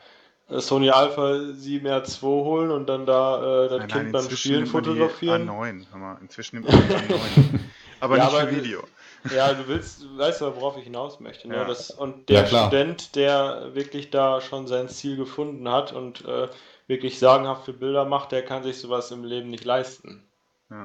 äh, 0.50 0.60
Sony 0.60 0.88
Alpha 0.90 1.32
7R2 1.32 2.22
holen 2.22 2.70
und 2.70 2.88
dann 2.88 3.04
da 3.04 3.64
äh, 3.66 3.68
das 3.68 3.78
Nein, 3.80 3.88
Kind 3.88 4.02
nein, 4.04 4.12
beim 4.12 4.22
inzwischen 4.22 4.36
Spielen 4.48 4.66
fotografieren. 4.66 5.48
A9, 5.50 5.84
hör 5.90 5.98
mal, 5.98 6.18
inzwischen 6.22 6.56
nimmt 6.60 6.72
man 6.72 6.88
die 6.88 6.94
A9. 7.14 7.18
Aber 8.00 8.16
Ja, 8.16 8.24
nicht 8.26 8.34
aber- 8.34 8.48
für 8.48 8.56
Video. 8.56 8.82
Ja, 9.34 9.52
du 9.52 9.66
willst, 9.66 10.00
du 10.04 10.16
weißt 10.16 10.42
aber, 10.42 10.54
worauf 10.54 10.76
ich 10.78 10.84
hinaus 10.84 11.18
möchte. 11.18 11.48
Ne? 11.48 11.56
Ja. 11.56 11.64
Das, 11.64 11.90
und 11.90 12.30
Ja, 12.30 12.40
der 12.40 12.44
klar. 12.44 12.68
Student, 12.68 13.16
der 13.16 13.70
wirklich 13.74 14.10
da 14.10 14.40
schon 14.40 14.68
sein 14.68 14.88
Ziel 14.88 15.16
gefunden 15.16 15.68
hat 15.68 15.92
und 15.92 16.24
äh, 16.24 16.46
wirklich 16.88 17.18
sagenhafte 17.18 17.72
Bilder 17.72 18.04
macht, 18.04 18.32
der 18.32 18.44
kann 18.44 18.64
sich 18.64 18.78
sowas 18.78 19.10
im 19.12 19.22
Leben 19.24 19.50
nicht 19.50 19.64
leisten. 19.64 20.24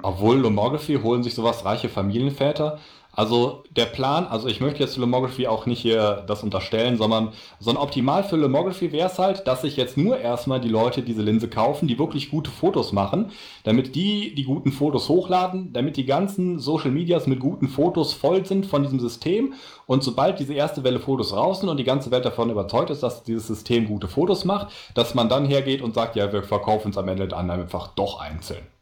Obwohl 0.01 0.37
Lomography 0.37 0.99
holen 1.01 1.23
sich 1.23 1.35
sowas 1.35 1.65
reiche 1.65 1.89
Familienväter. 1.89 2.79
Also 3.15 3.63
der 3.69 3.85
Plan, 3.85 4.25
also 4.25 4.47
ich 4.47 4.59
möchte 4.59 4.79
jetzt 4.79 4.97
Lomography 4.97 5.45
auch 5.45 5.67
nicht 5.67 5.79
hier 5.79 6.23
das 6.25 6.41
unterstellen, 6.41 6.97
sondern 6.97 7.29
so 7.59 7.69
ein 7.69 7.77
Optimal 7.77 8.23
für 8.23 8.37
Lomography 8.37 8.91
wäre 8.91 9.07
es 9.07 9.19
halt, 9.19 9.45
dass 9.47 9.61
sich 9.61 9.77
jetzt 9.77 9.97
nur 9.97 10.17
erstmal 10.17 10.59
die 10.59 10.69
Leute 10.69 11.03
diese 11.03 11.21
Linse 11.21 11.47
kaufen, 11.47 11.87
die 11.87 11.99
wirklich 11.99 12.31
gute 12.31 12.49
Fotos 12.49 12.91
machen, 12.91 13.31
damit 13.65 13.93
die 13.93 14.33
die 14.33 14.45
guten 14.45 14.71
Fotos 14.71 15.09
hochladen, 15.09 15.73
damit 15.73 15.95
die 15.97 16.05
ganzen 16.05 16.57
Social 16.57 16.89
Medias 16.89 17.27
mit 17.27 17.39
guten 17.39 17.67
Fotos 17.67 18.13
voll 18.13 18.47
sind 18.47 18.65
von 18.65 18.81
diesem 18.81 18.99
System 18.99 19.53
und 19.85 20.03
sobald 20.03 20.39
diese 20.39 20.55
erste 20.55 20.83
Welle 20.83 20.99
Fotos 20.99 21.35
raus 21.35 21.59
sind 21.59 21.69
und 21.69 21.77
die 21.77 21.83
ganze 21.83 22.09
Welt 22.09 22.25
davon 22.25 22.49
überzeugt 22.49 22.89
ist, 22.89 23.03
dass 23.03 23.21
dieses 23.21 23.45
System 23.45 23.85
gute 23.85 24.07
Fotos 24.07 24.43
macht, 24.43 24.73
dass 24.95 25.13
man 25.13 25.29
dann 25.29 25.45
hergeht 25.45 25.83
und 25.83 25.93
sagt, 25.93 26.15
ja, 26.15 26.33
wir 26.33 26.41
verkaufen 26.41 26.89
es 26.89 26.97
am 26.97 27.07
Ende 27.07 27.27
dann 27.27 27.51
einfach 27.51 27.89
doch 27.89 28.19
einzeln. 28.19 28.72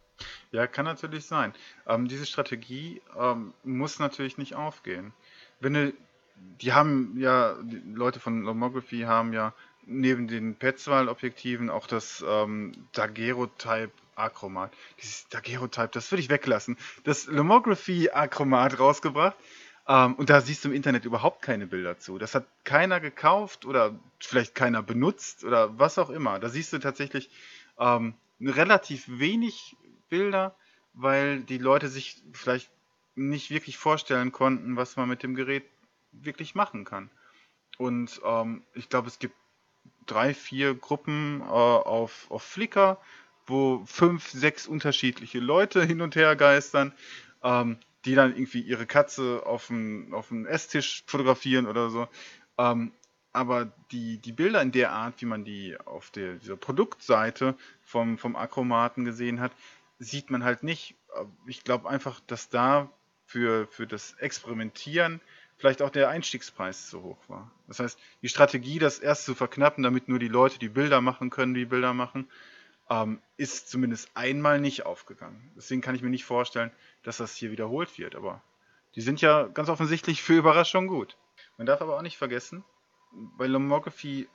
Ja, 0.51 0.67
kann 0.67 0.85
natürlich 0.85 1.25
sein. 1.25 1.53
Ähm, 1.87 2.07
diese 2.07 2.25
Strategie 2.25 3.01
ähm, 3.17 3.53
muss 3.63 3.99
natürlich 3.99 4.37
nicht 4.37 4.55
aufgehen. 4.55 5.13
Wenn 5.61 5.73
du, 5.73 5.93
die 6.61 6.73
haben 6.73 7.15
ja, 7.17 7.55
die 7.63 7.81
Leute 7.93 8.19
von 8.19 8.41
Lomography 8.41 9.01
haben 9.01 9.31
ja 9.31 9.53
neben 9.85 10.27
den 10.27 10.55
Petzval-Objektiven 10.55 11.69
auch 11.69 11.87
das 11.87 12.23
ähm, 12.27 12.73
Daguerreotype 12.91 13.91
Achromat. 14.15 14.73
Dieses 15.01 15.27
Daguerreotype, 15.29 15.89
das 15.93 16.11
würde 16.11 16.21
ich 16.21 16.29
weglassen. 16.29 16.77
Das 17.05 17.27
Lomography 17.27 18.09
Achromat 18.11 18.77
rausgebracht. 18.77 19.37
Ähm, 19.87 20.15
und 20.15 20.29
da 20.29 20.41
siehst 20.41 20.65
du 20.65 20.69
im 20.69 20.75
Internet 20.75 21.05
überhaupt 21.05 21.41
keine 21.41 21.65
Bilder 21.65 21.97
zu. 21.97 22.17
Das 22.17 22.35
hat 22.35 22.45
keiner 22.65 22.99
gekauft 22.99 23.65
oder 23.65 23.97
vielleicht 24.19 24.53
keiner 24.53 24.83
benutzt 24.83 25.45
oder 25.45 25.79
was 25.79 25.97
auch 25.97 26.09
immer. 26.09 26.39
Da 26.39 26.49
siehst 26.49 26.73
du 26.73 26.79
tatsächlich 26.79 27.29
ähm, 27.79 28.15
relativ 28.39 29.05
wenig 29.07 29.75
Bilder, 30.11 30.55
weil 30.93 31.41
die 31.41 31.57
Leute 31.57 31.87
sich 31.87 32.21
vielleicht 32.33 32.69
nicht 33.15 33.49
wirklich 33.49 33.77
vorstellen 33.77 34.31
konnten, 34.31 34.75
was 34.75 34.95
man 34.97 35.09
mit 35.09 35.23
dem 35.23 35.33
Gerät 35.33 35.63
wirklich 36.11 36.53
machen 36.53 36.85
kann. 36.85 37.09
Und 37.77 38.21
ähm, 38.23 38.63
ich 38.73 38.89
glaube, 38.89 39.07
es 39.07 39.17
gibt 39.17 39.35
drei, 40.05 40.33
vier 40.33 40.75
Gruppen 40.75 41.41
äh, 41.41 41.45
auf, 41.45 42.29
auf 42.29 42.43
Flickr, 42.43 42.99
wo 43.47 43.83
fünf, 43.85 44.29
sechs 44.29 44.67
unterschiedliche 44.67 45.39
Leute 45.39 45.83
hin 45.83 46.01
und 46.01 46.15
her 46.15 46.35
geistern, 46.35 46.93
ähm, 47.43 47.77
die 48.05 48.15
dann 48.15 48.35
irgendwie 48.35 48.61
ihre 48.61 48.85
Katze 48.85 49.43
auf 49.45 49.67
dem, 49.67 50.13
auf 50.13 50.31
Esstisch 50.31 51.03
fotografieren 51.07 51.65
oder 51.65 51.89
so. 51.89 52.07
Ähm, 52.57 52.91
aber 53.33 53.71
die, 53.91 54.17
die 54.17 54.33
Bilder 54.33 54.61
in 54.61 54.73
der 54.73 54.91
Art, 54.91 55.21
wie 55.21 55.25
man 55.25 55.45
die 55.45 55.77
auf 55.85 56.11
der, 56.11 56.35
dieser 56.35 56.57
Produktseite 56.57 57.55
vom, 57.83 58.17
vom 58.17 58.35
Akromaten 58.35 59.05
gesehen 59.05 59.39
hat, 59.39 59.53
sieht 60.01 60.31
man 60.31 60.43
halt 60.43 60.63
nicht. 60.63 60.95
Ich 61.45 61.63
glaube 61.63 61.87
einfach, 61.87 62.19
dass 62.21 62.49
da 62.49 62.89
für, 63.25 63.67
für 63.67 63.85
das 63.85 64.13
Experimentieren 64.13 65.21
vielleicht 65.57 65.83
auch 65.83 65.91
der 65.91 66.09
Einstiegspreis 66.09 66.89
zu 66.89 67.03
hoch 67.03 67.19
war. 67.27 67.51
Das 67.67 67.79
heißt, 67.79 67.99
die 68.23 68.29
Strategie, 68.29 68.79
das 68.79 68.97
erst 68.97 69.25
zu 69.25 69.35
verknappen, 69.35 69.83
damit 69.83 70.09
nur 70.09 70.17
die 70.17 70.27
Leute, 70.27 70.57
die 70.57 70.69
Bilder 70.69 71.01
machen 71.01 71.29
können, 71.29 71.53
die 71.53 71.65
Bilder 71.65 71.93
machen, 71.93 72.27
ähm, 72.89 73.21
ist 73.37 73.69
zumindest 73.69 74.09
einmal 74.15 74.59
nicht 74.59 74.85
aufgegangen. 74.87 75.51
Deswegen 75.55 75.81
kann 75.81 75.93
ich 75.93 76.01
mir 76.01 76.09
nicht 76.09 76.25
vorstellen, 76.25 76.71
dass 77.03 77.17
das 77.17 77.35
hier 77.35 77.51
wiederholt 77.51 77.99
wird. 77.99 78.15
Aber 78.15 78.41
die 78.95 79.01
sind 79.01 79.21
ja 79.21 79.43
ganz 79.47 79.69
offensichtlich 79.69 80.23
für 80.23 80.33
Überraschung 80.33 80.87
gut. 80.87 81.15
Man 81.57 81.67
darf 81.67 81.81
aber 81.81 81.95
auch 81.95 82.01
nicht 82.01 82.17
vergessen, 82.17 82.63
bei 83.37 83.45
Lomography 83.45 84.27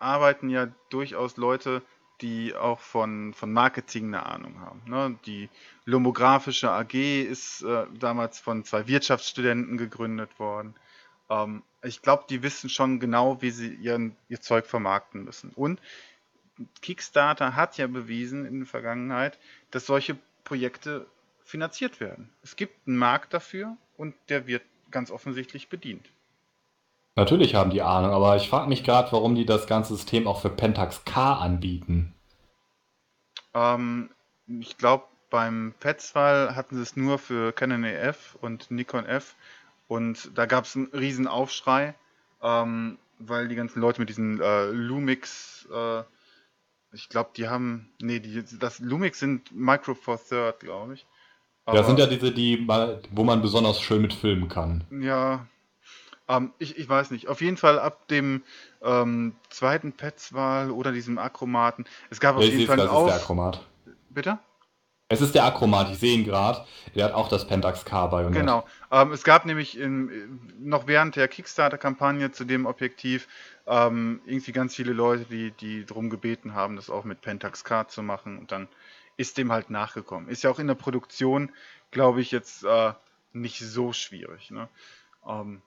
arbeiten 0.00 0.50
ja 0.50 0.66
durchaus 0.90 1.36
Leute, 1.36 1.82
die 2.20 2.54
auch 2.54 2.80
von, 2.80 3.34
von 3.34 3.52
Marketing 3.52 4.06
eine 4.06 4.26
Ahnung 4.26 4.60
haben. 4.60 4.82
Ne? 4.86 5.18
Die 5.26 5.48
Lomographische 5.84 6.70
AG 6.70 6.94
ist 6.94 7.62
äh, 7.62 7.86
damals 7.98 8.38
von 8.38 8.64
zwei 8.64 8.86
Wirtschaftsstudenten 8.86 9.76
gegründet 9.76 10.38
worden. 10.38 10.74
Ähm, 11.28 11.62
ich 11.82 12.02
glaube, 12.02 12.24
die 12.28 12.42
wissen 12.42 12.70
schon 12.70 13.00
genau, 13.00 13.42
wie 13.42 13.50
sie 13.50 13.74
ihren, 13.74 14.16
ihr 14.28 14.40
Zeug 14.40 14.66
vermarkten 14.66 15.24
müssen. 15.24 15.50
Und 15.54 15.80
Kickstarter 16.82 17.54
hat 17.54 17.76
ja 17.76 17.86
bewiesen 17.86 18.46
in 18.46 18.60
der 18.60 18.66
Vergangenheit, 18.66 19.38
dass 19.70 19.86
solche 19.86 20.16
Projekte 20.44 21.06
finanziert 21.44 22.00
werden. 22.00 22.30
Es 22.42 22.56
gibt 22.56 22.86
einen 22.86 22.96
Markt 22.96 23.34
dafür 23.34 23.76
und 23.96 24.14
der 24.28 24.46
wird 24.46 24.62
ganz 24.90 25.10
offensichtlich 25.10 25.68
bedient. 25.68 26.08
Natürlich 27.16 27.54
haben 27.54 27.70
die 27.70 27.80
Ahnung, 27.80 28.10
aber 28.10 28.36
ich 28.36 28.48
frage 28.48 28.68
mich 28.68 28.84
gerade, 28.84 29.10
warum 29.10 29.34
die 29.34 29.46
das 29.46 29.66
ganze 29.66 29.96
System 29.96 30.28
auch 30.28 30.42
für 30.42 30.50
Pentax 30.50 31.04
K 31.06 31.32
anbieten. 31.32 32.14
Ähm, 33.54 34.10
ich 34.46 34.76
glaube, 34.76 35.04
beim 35.30 35.72
Petzval 35.80 36.54
hatten 36.54 36.76
sie 36.76 36.82
es 36.82 36.94
nur 36.94 37.18
für 37.18 37.52
Canon 37.52 37.84
EF 37.84 38.36
und 38.42 38.70
Nikon 38.70 39.06
F 39.06 39.34
und 39.88 40.30
da 40.36 40.44
gab 40.44 40.64
es 40.64 40.76
einen 40.76 40.88
riesen 40.88 41.26
Aufschrei, 41.26 41.94
ähm, 42.42 42.98
weil 43.18 43.48
die 43.48 43.56
ganzen 43.56 43.80
Leute 43.80 44.00
mit 44.00 44.10
diesen 44.10 44.38
äh, 44.40 44.66
Lumix, 44.66 45.66
äh, 45.74 46.02
ich 46.92 47.08
glaube, 47.08 47.30
die 47.34 47.48
haben, 47.48 47.88
nee, 47.98 48.20
die, 48.20 48.44
das 48.58 48.78
Lumix 48.78 49.20
sind 49.20 49.50
Micro 49.56 49.94
Four 49.94 50.20
Third, 50.22 50.60
glaube 50.60 50.94
ich. 50.94 51.06
Das 51.64 51.86
sind 51.86 51.98
ja 51.98 52.06
diese, 52.06 52.30
die, 52.30 52.68
wo 53.10 53.24
man 53.24 53.42
besonders 53.42 53.80
schön 53.80 54.02
mit 54.02 54.12
filmen 54.12 54.48
kann. 54.48 54.84
Ja, 54.90 55.46
ähm, 56.28 56.52
ich, 56.58 56.76
ich 56.78 56.88
weiß 56.88 57.10
nicht. 57.10 57.28
Auf 57.28 57.40
jeden 57.40 57.56
Fall 57.56 57.78
ab 57.78 58.08
dem 58.08 58.42
ähm, 58.82 59.34
zweiten 59.50 59.92
Petzwahl 59.92 60.70
oder 60.70 60.92
diesem 60.92 61.18
Akromaten. 61.18 61.84
Es 62.10 62.20
gab 62.20 62.36
auf 62.36 62.42
ich 62.42 62.52
jeden 62.52 62.66
Fall 62.66 62.76
gerade, 62.76 62.90
es 62.90 62.96
ist 62.96 63.06
der 63.06 63.14
auch. 63.14 63.22
Akromat. 63.22 63.66
Bitte? 64.10 64.38
Es 65.08 65.20
ist 65.20 65.36
der 65.36 65.44
Akromat, 65.44 65.88
ich 65.92 65.98
sehe 65.98 66.14
ihn 66.14 66.24
gerade. 66.24 66.64
Der 66.96 67.04
hat 67.04 67.12
auch 67.12 67.28
das 67.28 67.46
Pentax 67.46 67.84
K 67.84 68.08
bei 68.08 68.24
Genau. 68.24 68.66
Ähm, 68.90 69.12
es 69.12 69.22
gab 69.22 69.46
nämlich 69.46 69.78
in, 69.78 70.40
noch 70.58 70.88
während 70.88 71.14
der 71.14 71.28
Kickstarter-Kampagne 71.28 72.32
zu 72.32 72.44
dem 72.44 72.66
Objektiv 72.66 73.28
ähm, 73.68 74.20
irgendwie 74.26 74.50
ganz 74.50 74.74
viele 74.74 74.92
Leute, 74.92 75.24
die, 75.26 75.52
die 75.52 75.84
darum 75.86 76.10
gebeten 76.10 76.54
haben, 76.54 76.74
das 76.74 76.90
auch 76.90 77.04
mit 77.04 77.20
Pentax 77.20 77.62
K 77.62 77.86
zu 77.86 78.02
machen. 78.02 78.36
Und 78.36 78.50
dann 78.50 78.66
ist 79.16 79.38
dem 79.38 79.52
halt 79.52 79.70
nachgekommen. 79.70 80.28
Ist 80.28 80.42
ja 80.42 80.50
auch 80.50 80.58
in 80.58 80.66
der 80.66 80.74
Produktion, 80.74 81.52
glaube 81.92 82.20
ich, 82.20 82.32
jetzt 82.32 82.64
äh, 82.64 82.92
nicht 83.32 83.60
so 83.60 83.92
schwierig. 83.92 84.50
Ne? 84.50 84.68
Ähm, 85.24 85.62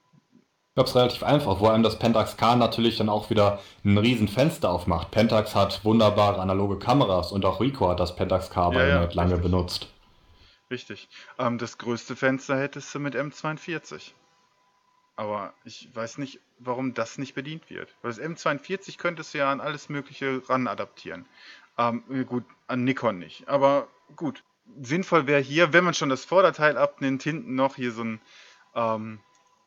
Ich 0.70 0.76
glaube, 0.76 0.88
es 0.88 0.92
ist 0.92 0.96
relativ 0.96 1.24
einfach, 1.24 1.58
vor 1.58 1.72
allem 1.72 1.84
das 1.84 1.98
Pentax 2.00 2.38
K 2.38 2.56
natürlich 2.56 2.98
dann 2.98 3.10
auch 3.10 3.30
wieder 3.30 3.60
ein 3.84 3.98
riesen 3.98 4.28
Fenster 4.28 4.70
aufmacht. 4.70 5.12
Pentax 5.12 5.56
hat 5.56 5.84
wunderbare 5.84 6.40
analoge 6.40 6.78
Kameras 6.78 7.32
und 7.32 7.44
auch 7.44 7.60
Ricoh 7.60 7.90
hat 7.90 8.00
das 8.00 8.16
Pentax 8.16 8.50
K 8.50 8.72
Ja, 8.74 8.88
ja, 8.88 9.10
lange 9.12 9.34
richtig. 9.34 9.52
benutzt. 9.52 9.88
Richtig. 10.70 11.10
Ähm, 11.40 11.58
das 11.58 11.80
größte 11.80 12.16
Fenster 12.16 12.58
hättest 12.58 12.94
du 12.94 13.00
mit 13.00 13.16
M42. 13.16 14.12
Aber 15.16 15.54
ich 15.66 15.90
weiß 15.94 16.20
nicht, 16.20 16.40
warum 16.60 16.94
das 16.94 17.18
nicht 17.18 17.34
bedient 17.34 17.70
wird. 17.70 17.90
Weil 18.02 18.12
das 18.12 18.22
M42 18.22 18.98
könntest 18.98 19.34
du 19.34 19.40
ja 19.40 19.52
an 19.52 19.60
alles 19.60 19.90
Mögliche 19.90 20.42
ran 20.48 20.68
adaptieren. 20.68 21.26
Ähm, 21.78 22.04
gut, 22.28 22.46
an 22.68 22.84
Nikon 22.84 23.18
nicht. 23.20 23.48
Aber 23.50 23.88
gut. 24.16 24.44
Sinnvoll 24.82 25.26
wäre 25.26 25.42
hier, 25.42 25.74
wenn 25.74 25.84
man 25.84 25.96
schon 25.96 26.10
das 26.10 26.26
Vorderteil 26.26 26.78
abnimmt, 26.78 27.24
hinten 27.24 27.56
noch 27.56 27.76
hier 27.76 27.92
so 27.92 28.04
ein, 28.04 28.22
ähm, 28.76 29.20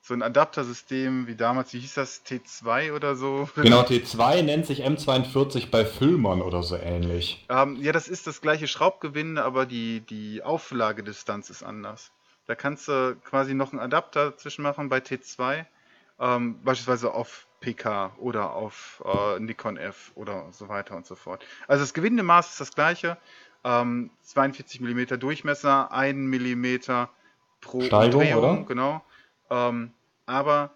so 0.05 0.15
ein 0.15 0.23
Adaptersystem 0.23 1.29
wie 1.29 1.37
damals, 1.37 1.73
wie 1.73 1.79
hieß 1.79 1.95
das, 1.95 2.27
T2 2.27 2.93
oder 2.93 3.15
so? 3.15 3.49
Genau, 3.55 3.83
T2 3.83 4.43
nennt 4.43 4.67
sich 4.67 4.85
M42 4.85 5.71
bei 5.71 5.85
Filmern 5.85 6.43
oder 6.43 6.65
so 6.65 6.77
ähnlich. 6.77 7.47
Ähm, 7.49 7.77
ja, 7.81 7.93
das 7.93 8.09
ist 8.09 8.27
das 8.27 8.41
gleiche 8.41 8.67
Schraubgewinde, 8.67 9.45
aber 9.45 9.65
die, 9.65 10.01
die 10.01 10.43
Auflagedistanz 10.43 11.51
ist 11.51 11.63
anders. 11.63 12.11
Da 12.49 12.57
kannst 12.57 12.89
du 12.89 13.17
quasi 13.25 13.55
noch 13.55 13.71
einen 13.71 13.81
Adapter 13.81 14.37
zwischen 14.37 14.63
machen 14.63 14.89
bei 14.89 14.99
T2, 14.99 15.65
ähm, 16.19 16.61
beispielsweise 16.65 17.15
auf 17.15 17.47
PK 17.61 18.13
oder 18.19 18.55
auf 18.55 19.05
äh, 19.07 19.39
Nikon 19.39 19.77
F 19.77 20.11
oder 20.17 20.49
so 20.51 20.69
weiter 20.69 20.97
und 20.97 21.07
so 21.07 21.15
fort. 21.15 21.47
Also 21.69 21.85
das 21.85 21.95
Gewindemaß 21.95 22.51
ist 22.51 22.61
das 22.61 22.75
gleiche, 22.75 23.19
ähm, 23.63 24.11
42 24.23 24.81
mm 24.81 25.21
Durchmesser, 25.21 25.93
1 25.93 26.19
mm 26.19 27.07
pro 27.61 27.81
Steigung, 27.83 28.21
Umdrehung, 28.23 28.59
oder? 28.59 28.65
genau. 28.67 29.03
Ähm, 29.51 29.93
aber 30.27 30.71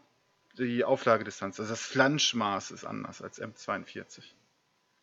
die 0.59 0.85
Auflagedistanz, 0.85 1.61
also 1.61 1.71
das 1.73 1.83
Flanschmaß 1.83 2.71
ist 2.71 2.85
anders 2.85 3.23
als 3.23 3.41
M42. 3.41 4.23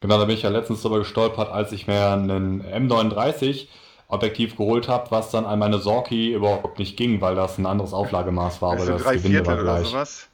Genau, 0.02 0.18
da 0.20 0.26
bin 0.26 0.36
ich 0.36 0.44
ja 0.44 0.50
letztens 0.50 0.82
drüber 0.82 1.00
gestolpert, 1.00 1.50
als 1.50 1.72
ich 1.72 1.88
mir 1.88 2.10
einen 2.10 2.62
M39 2.64 3.68
Objektiv 4.10 4.58
geholt 4.58 4.88
habe, 4.90 5.10
was 5.12 5.32
dann 5.32 5.46
an 5.46 5.58
meine 5.60 5.80
Sorki 5.80 6.34
überhaupt 6.34 6.78
nicht 6.78 6.98
ging, 6.98 7.22
weil 7.22 7.36
das 7.36 7.58
ein 7.58 7.66
anderes 7.66 7.94
Auflagemaß 7.94 8.62
war, 8.62 8.74
aber 8.74 8.82
Also 8.82 8.94
das 8.94 9.04
drei 9.04 9.16
Gewinde 9.16 9.46
war 9.48 9.54
oder 9.56 9.64
gleich. 9.64 9.88
sowas. 9.90 10.30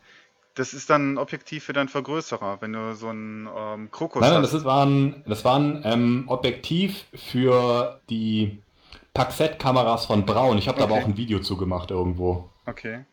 Das 0.55 0.73
ist 0.73 0.89
dann 0.89 1.13
ein 1.13 1.17
Objektiv 1.17 1.63
für 1.63 1.73
deinen 1.73 1.87
Vergrößerer, 1.89 2.61
wenn 2.61 2.73
du 2.73 2.95
so 2.95 3.07
einen 3.09 3.47
ähm, 3.55 3.91
Krokus 3.91 4.21
Nein, 4.21 4.31
nein, 4.31 4.43
hast. 4.43 4.53
das 4.53 4.65
war 4.65 4.85
ein, 4.85 5.23
das 5.27 5.45
war 5.45 5.55
ein 5.57 5.81
ähm, 5.85 6.23
Objektiv 6.27 7.05
für 7.13 8.01
die 8.09 8.61
Paxette-Kameras 9.13 10.05
von 10.07 10.25
Braun. 10.25 10.57
Ich 10.57 10.67
habe 10.67 10.77
da 10.79 10.85
aber 10.85 10.95
Okay. 10.95 11.03
auch 11.03 11.05
ein 11.05 11.17
Video 11.17 11.39
zu 11.39 11.57
gemacht 11.57 11.91
irgendwo. 11.91 12.49
Okay. 12.65 13.05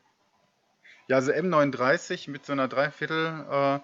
Ja, 1.09 1.17
also 1.17 1.33
M39 1.33 2.31
mit 2.31 2.45
so 2.45 2.53
einer 2.53 2.69
Dreiviertel 2.69 3.47
äh, 3.51 3.81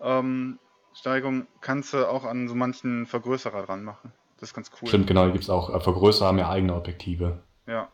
ähm, 0.00 0.58
Steigung 0.94 1.46
kannst 1.60 1.92
du 1.92 2.08
auch 2.08 2.24
an 2.24 2.48
so 2.48 2.54
manchen 2.54 3.06
Vergrößerer 3.06 3.66
dran 3.66 3.84
machen. 3.84 4.12
Das 4.38 4.50
ist 4.50 4.54
ganz 4.54 4.70
cool. 4.80 4.88
Stimmt, 4.88 5.06
genau, 5.06 5.30
gibt 5.30 5.44
es 5.44 5.50
auch. 5.50 5.74
Äh, 5.74 5.80
Vergrößerer 5.80 6.36
ja 6.36 6.48
eigene 6.48 6.74
Objektive. 6.74 7.42
Ja. 7.66 7.90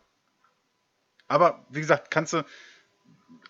Aber 1.27 1.65
wie 1.69 1.79
gesagt, 1.79 2.11
kannst 2.11 2.33
du 2.33 2.43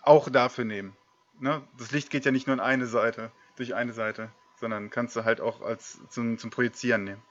auch 0.01 0.29
dafür 0.29 0.65
nehmen. 0.65 0.95
Ne? 1.39 1.62
Das 1.77 1.91
Licht 1.91 2.10
geht 2.10 2.25
ja 2.25 2.31
nicht 2.31 2.47
nur 2.47 2.53
in 2.53 2.60
eine 2.60 2.86
Seite, 2.86 3.31
durch 3.55 3.75
eine 3.75 3.93
Seite, 3.93 4.31
sondern 4.60 4.89
kannst 4.89 5.15
du 5.15 5.25
halt 5.25 5.41
auch 5.41 5.62
als 5.62 5.99
zum, 6.10 6.38
zum 6.38 6.49
Projizieren 6.49 7.03
nehmen. 7.03 7.23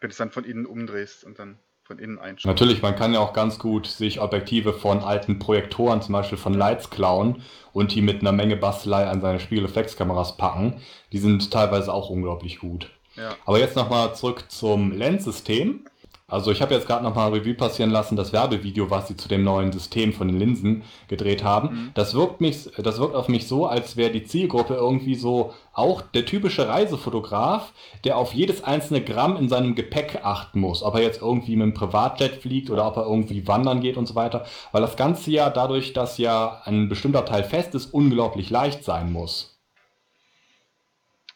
Wenn 0.00 0.10
du 0.10 0.12
es 0.12 0.18
dann 0.18 0.30
von 0.30 0.44
innen 0.44 0.66
umdrehst 0.66 1.24
und 1.24 1.38
dann 1.38 1.58
von 1.86 1.98
innen 1.98 2.18
einschaust. 2.18 2.46
Natürlich, 2.46 2.82
man 2.82 2.96
kann 2.96 3.14
ja 3.14 3.20
auch 3.20 3.32
ganz 3.32 3.58
gut 3.58 3.86
sich 3.86 4.20
Objektive 4.20 4.72
von 4.72 5.00
alten 5.00 5.38
Projektoren, 5.38 6.02
zum 6.02 6.12
Beispiel 6.12 6.38
von 6.38 6.54
Lights, 6.54 6.90
klauen 6.90 7.42
und 7.72 7.94
die 7.94 8.02
mit 8.02 8.20
einer 8.20 8.32
Menge 8.32 8.56
Bastelei 8.56 9.06
an 9.06 9.20
seine 9.20 9.38
Spiegelreflexkameras 9.38 10.36
packen. 10.36 10.80
Die 11.12 11.18
sind 11.18 11.50
teilweise 11.50 11.92
auch 11.92 12.10
unglaublich 12.10 12.58
gut. 12.58 12.90
Ja. 13.14 13.36
Aber 13.46 13.58
jetzt 13.58 13.76
nochmal 13.76 14.14
zurück 14.14 14.44
zum 14.48 14.92
Lensystem. 14.92 15.86
Also 16.28 16.50
ich 16.50 16.60
habe 16.60 16.74
jetzt 16.74 16.88
gerade 16.88 17.04
nochmal 17.04 17.32
Revue 17.32 17.54
passieren 17.54 17.90
lassen, 17.90 18.16
das 18.16 18.32
Werbevideo, 18.32 18.90
was 18.90 19.06
sie 19.06 19.16
zu 19.16 19.28
dem 19.28 19.44
neuen 19.44 19.70
System 19.70 20.12
von 20.12 20.26
den 20.26 20.40
Linsen 20.40 20.82
gedreht 21.06 21.44
haben. 21.44 21.68
Mhm. 21.68 21.90
Das, 21.94 22.14
wirkt 22.14 22.40
mich, 22.40 22.68
das 22.78 22.98
wirkt 22.98 23.14
auf 23.14 23.28
mich 23.28 23.46
so, 23.46 23.66
als 23.66 23.96
wäre 23.96 24.10
die 24.10 24.24
Zielgruppe 24.24 24.74
irgendwie 24.74 25.14
so 25.14 25.54
auch 25.72 26.02
der 26.02 26.26
typische 26.26 26.66
Reisefotograf, 26.66 27.72
der 28.02 28.16
auf 28.16 28.32
jedes 28.32 28.64
einzelne 28.64 29.04
Gramm 29.04 29.36
in 29.36 29.48
seinem 29.48 29.76
Gepäck 29.76 30.20
achten 30.24 30.58
muss. 30.58 30.82
Ob 30.82 30.96
er 30.96 31.02
jetzt 31.02 31.22
irgendwie 31.22 31.54
mit 31.54 31.62
einem 31.62 31.74
Privatjet 31.74 32.42
fliegt 32.42 32.70
oder 32.70 32.88
ob 32.88 32.96
er 32.96 33.04
irgendwie 33.04 33.46
wandern 33.46 33.80
geht 33.80 33.96
und 33.96 34.06
so 34.06 34.16
weiter. 34.16 34.46
Weil 34.72 34.82
das 34.82 34.96
Ganze 34.96 35.30
ja 35.30 35.48
dadurch, 35.48 35.92
dass 35.92 36.18
ja 36.18 36.60
ein 36.64 36.88
bestimmter 36.88 37.24
Teil 37.24 37.44
fest 37.44 37.76
ist, 37.76 37.94
unglaublich 37.94 38.50
leicht 38.50 38.82
sein 38.82 39.12
muss. 39.12 39.56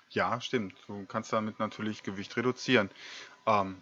Ja, 0.08 0.40
stimmt. 0.40 0.74
Du 0.88 1.04
kannst 1.06 1.32
damit 1.32 1.60
natürlich 1.60 2.02
Gewicht 2.02 2.36
reduzieren. 2.36 2.90
Ähm, 3.46 3.76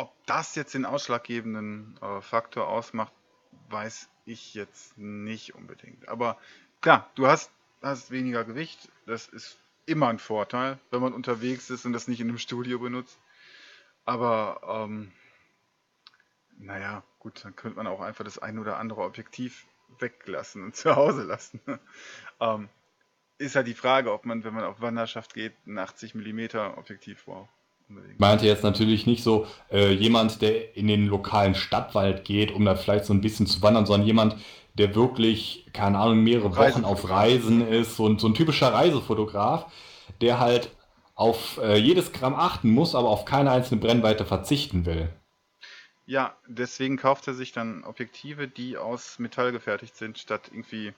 ob 0.00 0.14
das 0.24 0.54
jetzt 0.54 0.72
den 0.72 0.86
ausschlaggebenden 0.86 1.98
äh, 2.00 2.22
Faktor 2.22 2.68
ausmacht, 2.68 3.12
weiß 3.68 4.08
ich 4.24 4.54
jetzt 4.54 4.96
nicht 4.96 5.54
unbedingt. 5.54 6.08
Aber 6.08 6.38
klar, 6.80 7.10
du 7.16 7.26
hast, 7.26 7.50
hast 7.82 8.10
weniger 8.10 8.44
Gewicht. 8.44 8.90
Das 9.04 9.28
ist 9.28 9.58
immer 9.84 10.08
ein 10.08 10.18
Vorteil, 10.18 10.78
wenn 10.90 11.02
man 11.02 11.12
unterwegs 11.12 11.68
ist 11.68 11.84
und 11.84 11.92
das 11.92 12.08
nicht 12.08 12.20
in 12.20 12.30
einem 12.30 12.38
Studio 12.38 12.78
benutzt. 12.78 13.18
Aber 14.06 14.62
ähm, 14.64 15.12
naja, 16.56 17.02
gut, 17.18 17.44
dann 17.44 17.54
könnte 17.54 17.76
man 17.76 17.86
auch 17.86 18.00
einfach 18.00 18.24
das 18.24 18.38
ein 18.38 18.58
oder 18.58 18.78
andere 18.78 19.02
Objektiv 19.02 19.66
weglassen 19.98 20.64
und 20.64 20.76
zu 20.76 20.96
Hause 20.96 21.24
lassen. 21.24 21.60
ähm, 22.40 22.70
ist 23.36 23.54
halt 23.54 23.66
die 23.66 23.74
Frage, 23.74 24.12
ob 24.12 24.24
man, 24.24 24.44
wenn 24.44 24.54
man 24.54 24.64
auf 24.64 24.80
Wanderschaft 24.80 25.34
geht, 25.34 25.54
ein 25.66 25.78
80 25.78 26.14
mm 26.14 26.56
Objektiv 26.76 27.26
braucht. 27.26 27.50
Meinte 28.18 28.46
jetzt 28.46 28.62
natürlich 28.62 29.06
nicht 29.06 29.22
so 29.22 29.46
äh, 29.70 29.92
jemand, 29.92 30.42
der 30.42 30.76
in 30.76 30.88
den 30.88 31.06
lokalen 31.06 31.54
Stadtwald 31.54 32.24
geht, 32.24 32.52
um 32.52 32.64
da 32.64 32.74
vielleicht 32.74 33.06
so 33.06 33.14
ein 33.14 33.22
bisschen 33.22 33.46
zu 33.46 33.62
wandern, 33.62 33.86
sondern 33.86 34.06
jemand, 34.06 34.36
der 34.74 34.94
wirklich, 34.94 35.66
keine 35.72 35.98
Ahnung, 35.98 36.22
mehrere 36.22 36.56
Wochen 36.56 36.84
auf 36.84 37.08
Reisen 37.08 37.66
ist, 37.66 37.96
so 37.96 38.06
ein, 38.06 38.18
so 38.18 38.28
ein 38.28 38.34
typischer 38.34 38.72
Reisefotograf, 38.72 39.72
der 40.20 40.38
halt 40.38 40.70
auf 41.14 41.58
äh, 41.58 41.76
jedes 41.76 42.12
Gramm 42.12 42.34
achten 42.34 42.70
muss, 42.70 42.94
aber 42.94 43.08
auf 43.08 43.24
keine 43.24 43.50
einzelne 43.50 43.80
Brennweite 43.80 44.24
verzichten 44.24 44.86
will. 44.86 45.10
Ja, 46.06 46.34
deswegen 46.48 46.96
kauft 46.96 47.28
er 47.28 47.34
sich 47.34 47.52
dann 47.52 47.84
Objektive, 47.84 48.48
die 48.48 48.76
aus 48.76 49.18
Metall 49.18 49.52
gefertigt 49.52 49.96
sind, 49.96 50.18
statt 50.18 50.50
irgendwie, 50.52 50.92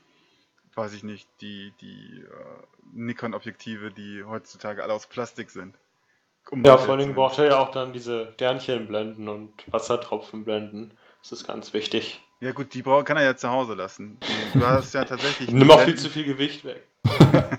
weiß 0.74 0.95
ich 0.95 1.03
nicht, 1.03 1.28
die, 1.40 1.72
die 1.80 2.22
äh, 2.22 2.62
Nikon-Objektive, 2.95 3.90
die 3.90 4.24
heutzutage 4.24 4.82
alle 4.82 4.95
aus 4.95 5.07
Plastik 5.07 5.51
sind. 5.51 5.76
Um 6.51 6.64
ja, 6.64 6.76
vor 6.76 6.95
allem 6.95 7.14
braucht 7.14 7.38
er 7.38 7.47
ja 7.47 7.59
auch 7.59 7.70
dann 7.70 7.93
diese 7.93 8.32
Sternchenblenden 8.34 9.28
und 9.28 9.53
Wassertropfenblenden. 9.70 10.93
Das 11.22 11.32
ist 11.32 11.47
ganz 11.47 11.72
wichtig. 11.72 12.20
Ja 12.40 12.53
gut, 12.53 12.74
die 12.74 12.82
kann 12.82 13.16
er 13.16 13.22
ja 13.22 13.36
zu 13.36 13.51
Hause 13.51 13.74
lassen. 13.74 14.18
Du 14.53 14.66
hast 14.66 14.93
ja 14.95 15.05
tatsächlich... 15.05 15.51
Nimm 15.53 15.70
auch 15.70 15.80
viel 15.80 15.97
zu 15.97 16.11
viel 16.11 16.24
Gewicht 16.24 16.64
weg. 16.64 16.86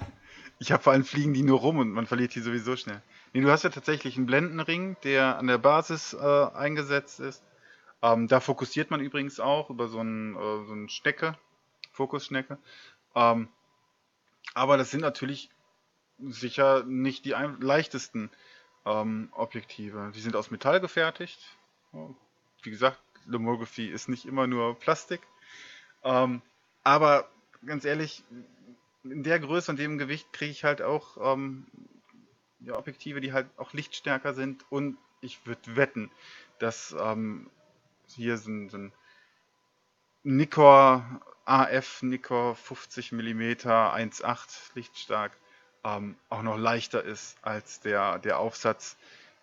ich 0.59 0.71
habe 0.71 0.83
vor 0.83 0.91
allem 0.93 1.05
fliegen 1.05 1.33
die 1.33 1.43
nur 1.43 1.59
rum 1.59 1.77
und 1.77 1.91
man 1.91 2.05
verliert 2.05 2.35
die 2.35 2.41
sowieso 2.41 2.75
schnell. 2.75 3.01
Nee, 3.31 3.41
du 3.41 3.49
hast 3.49 3.63
ja 3.63 3.69
tatsächlich 3.69 4.17
einen 4.17 4.25
Blendenring, 4.25 4.97
der 5.03 5.37
an 5.37 5.47
der 5.47 5.57
Basis 5.57 6.13
äh, 6.13 6.47
eingesetzt 6.53 7.21
ist. 7.21 7.43
Ähm, 8.01 8.27
da 8.27 8.41
fokussiert 8.41 8.91
man 8.91 8.99
übrigens 8.99 9.39
auch 9.39 9.69
über 9.69 9.87
so 9.87 9.99
einen, 9.99 10.35
äh, 10.35 10.65
so 10.65 10.73
einen 10.73 10.89
Schnecke, 10.89 11.37
Fokusschnecke. 11.93 12.57
Ähm, 13.15 13.47
aber 14.53 14.77
das 14.77 14.91
sind 14.91 15.01
natürlich 15.01 15.49
sicher 16.19 16.83
nicht 16.83 17.25
die 17.25 17.35
leichtesten 17.59 18.29
ähm, 18.85 19.29
Objektive. 19.31 20.11
Die 20.15 20.19
sind 20.19 20.35
aus 20.35 20.51
Metall 20.51 20.79
gefertigt. 20.79 21.39
Wie 22.63 22.69
gesagt, 22.69 22.99
Lomography 23.25 23.87
ist 23.87 24.09
nicht 24.09 24.25
immer 24.25 24.47
nur 24.47 24.77
Plastik. 24.79 25.21
Ähm, 26.03 26.41
aber 26.83 27.29
ganz 27.65 27.85
ehrlich, 27.85 28.23
in 29.03 29.23
der 29.23 29.39
Größe 29.39 29.71
und 29.71 29.79
dem 29.79 29.97
Gewicht 29.97 30.31
kriege 30.33 30.51
ich 30.51 30.63
halt 30.63 30.81
auch 30.81 31.17
ähm, 31.33 31.65
ja, 32.61 32.77
Objektive, 32.77 33.21
die 33.21 33.33
halt 33.33 33.47
auch 33.57 33.73
lichtstärker 33.73 34.33
sind. 34.33 34.65
Und 34.69 34.97
ich 35.21 35.45
würde 35.45 35.75
wetten, 35.75 36.11
dass 36.59 36.95
ähm, 36.99 37.49
hier 38.07 38.37
sind, 38.37 38.69
sind 38.69 38.93
Nikkor 40.23 41.21
AF 41.45 42.01
Nikkor 42.01 42.55
50 42.55 43.11
mm 43.11 43.41
1.8 43.41 44.71
lichtstark 44.75 45.33
ähm, 45.83 46.15
auch 46.29 46.41
noch 46.41 46.57
leichter 46.57 47.03
ist 47.03 47.37
als 47.41 47.79
der, 47.81 48.19
der 48.19 48.39
Aufsatz, 48.39 48.97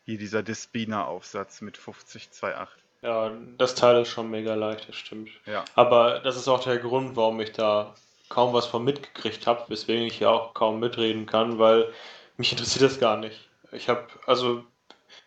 hier 0.04 0.18
dieser 0.18 0.42
Despina 0.42 1.04
Aufsatz 1.04 1.60
mit 1.60 1.76
50 1.76 2.28
2.8. 2.32 2.68
Ja, 3.02 3.32
das 3.56 3.74
Teil 3.74 4.02
ist 4.02 4.08
schon 4.08 4.30
mega 4.30 4.54
leicht, 4.54 4.88
das 4.88 4.96
stimmt. 4.96 5.30
Ja. 5.46 5.64
Aber 5.74 6.20
das 6.20 6.36
ist 6.36 6.48
auch 6.48 6.62
der 6.62 6.78
Grund, 6.78 7.16
warum 7.16 7.40
ich 7.40 7.52
da 7.52 7.94
kaum 8.28 8.52
was 8.52 8.66
von 8.66 8.84
mitgekriegt 8.84 9.46
habe, 9.46 9.64
weswegen 9.68 10.04
ich 10.04 10.20
ja 10.20 10.30
auch 10.30 10.54
kaum 10.54 10.80
mitreden 10.80 11.26
kann, 11.26 11.58
weil 11.58 11.92
mich 12.36 12.52
interessiert 12.52 12.84
das 12.84 13.00
gar 13.00 13.16
nicht. 13.16 13.48
Ich 13.72 13.88
habe, 13.88 14.06
also 14.26 14.64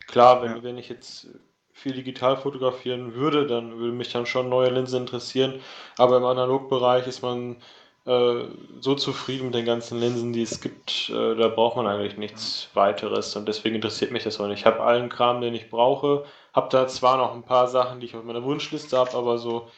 klar, 0.07 0.41
wenn, 0.41 0.57
ja. 0.57 0.63
wenn 0.63 0.77
ich 0.77 0.89
jetzt 0.89 1.27
viel 1.73 1.93
digital 1.93 2.37
fotografieren 2.37 3.13
würde, 3.13 3.47
dann 3.47 3.77
würde 3.77 3.93
mich 3.93 4.11
dann 4.11 4.25
schon 4.25 4.49
neue 4.49 4.69
Linsen 4.69 5.01
interessieren. 5.01 5.59
Aber 5.97 6.17
im 6.17 6.25
Analogbereich 6.25 7.07
ist 7.07 7.21
man 7.21 7.57
äh, 8.05 8.43
so 8.79 8.95
zufrieden 8.95 9.45
mit 9.45 9.55
den 9.55 9.65
ganzen 9.65 9.99
Linsen, 9.99 10.33
die 10.33 10.41
es 10.41 10.59
gibt, 10.61 11.09
äh, 11.09 11.35
da 11.35 11.47
braucht 11.47 11.77
man 11.77 11.87
eigentlich 11.87 12.17
nichts 12.17 12.69
weiteres 12.73 13.35
und 13.35 13.47
deswegen 13.47 13.75
interessiert 13.75 14.11
mich 14.11 14.23
das 14.23 14.39
auch 14.39 14.47
nicht. 14.47 14.59
Ich 14.59 14.65
habe 14.65 14.81
allen 14.81 15.09
Kram, 15.09 15.41
den 15.41 15.53
ich 15.53 15.69
brauche, 15.69 16.25
habe 16.53 16.69
da 16.69 16.87
zwar 16.87 17.17
noch 17.17 17.33
ein 17.33 17.43
paar 17.43 17.67
Sachen, 17.67 17.99
die 17.99 18.07
ich 18.07 18.15
auf 18.15 18.23
meiner 18.23 18.43
Wunschliste 18.43 18.97
habe, 18.97 19.13
aber 19.13 19.37
so 19.37 19.69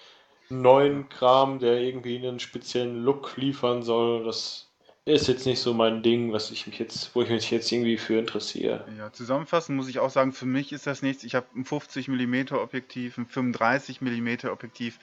neuen 0.50 1.10
Kram, 1.10 1.60
der 1.60 1.80
irgendwie 1.82 2.18
einen 2.18 2.40
speziellen 2.40 3.04
Look 3.04 3.38
liefern 3.38 3.84
soll, 3.84 4.24
das 4.24 4.66
ist 5.06 5.28
jetzt 5.28 5.46
nicht 5.46 5.60
so 5.60 5.74
mein 5.74 6.02
Ding, 6.02 6.34
was 6.34 6.50
ich 6.50 6.66
mich 6.66 6.80
jetzt, 6.80 7.16
wo 7.16 7.22
ich 7.22 7.30
mich 7.30 7.52
jetzt 7.52 7.72
irgendwie 7.72 7.98
für 7.98 8.18
interessiere. 8.18 8.86
Ja, 8.98 9.14
zusammenfassend 9.14 9.78
muss 9.78 9.88
ich 9.88 10.00
auch 10.00 10.10
sagen, 10.10 10.34
für 10.34 10.48
mich 10.48 10.72
ist 10.74 10.88
das 10.88 11.04
nichts. 11.04 11.24
Ich 11.24 11.36
habe 11.36 11.46
ein 11.56 11.64
50 11.64 12.08
mm 12.08 12.56
Objektiv, 12.56 13.20
ein 13.20 13.28
35 13.28 14.02
mm 14.02 14.48
Objektiv. 14.52 15.00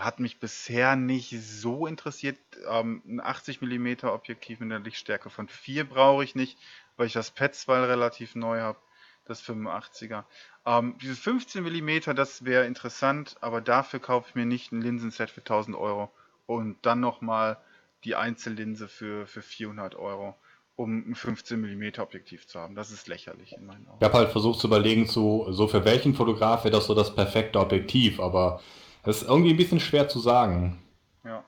Hat 0.00 0.18
mich 0.18 0.40
bisher 0.40 0.96
nicht 0.96 1.36
so 1.42 1.86
interessiert. 1.86 2.38
Ähm, 2.68 3.02
ein 3.06 3.20
80 3.20 3.60
mm 3.60 4.06
Objektiv 4.06 4.60
mit 4.60 4.72
einer 4.72 4.82
Lichtstärke 4.82 5.28
von 5.28 5.48
4 5.48 5.88
brauche 5.88 6.24
ich 6.24 6.34
nicht, 6.34 6.58
weil 6.96 7.06
ich 7.06 7.12
das 7.12 7.30
Petzval 7.30 7.84
relativ 7.84 8.34
neu 8.34 8.60
habe, 8.60 8.78
das 9.26 9.42
85er. 9.42 10.24
Ähm, 10.64 10.96
dieses 11.02 11.18
15 11.18 11.62
mm, 11.62 12.14
das 12.14 12.44
wäre 12.44 12.66
interessant, 12.66 13.36
aber 13.40 13.60
dafür 13.60 14.00
kaufe 14.00 14.28
ich 14.30 14.34
mir 14.34 14.46
nicht 14.46 14.72
ein 14.72 14.80
Linsenset 14.80 15.30
für 15.30 15.40
1000 15.40 15.76
Euro 15.76 16.10
und 16.46 16.76
dann 16.82 17.00
nochmal 17.00 17.58
die 18.04 18.16
Einzellinse 18.16 18.88
für, 18.88 19.26
für 19.26 19.42
400 19.42 19.94
Euro, 19.96 20.34
um 20.76 21.10
ein 21.10 21.14
15 21.14 21.60
mm 21.60 22.00
Objektiv 22.00 22.46
zu 22.46 22.58
haben. 22.58 22.74
Das 22.74 22.90
ist 22.90 23.06
lächerlich 23.06 23.52
in 23.52 23.66
meinen 23.66 23.86
Augen. 23.86 23.98
Ich 24.00 24.04
habe 24.04 24.16
halt 24.16 24.30
versucht 24.30 24.60
zu 24.60 24.66
überlegen, 24.66 25.06
so, 25.06 25.52
so 25.52 25.68
für 25.68 25.84
welchen 25.84 26.14
Fotograf 26.14 26.64
wäre 26.64 26.72
das 26.72 26.86
so 26.86 26.94
das 26.94 27.14
perfekte 27.14 27.60
Objektiv, 27.60 28.18
aber 28.18 28.60
das 29.02 29.22
ist 29.22 29.28
irgendwie 29.28 29.50
ein 29.50 29.56
bisschen 29.56 29.80
schwer 29.80 30.08
zu 30.08 30.18
sagen. 30.18 30.82
Ja. 31.24 31.44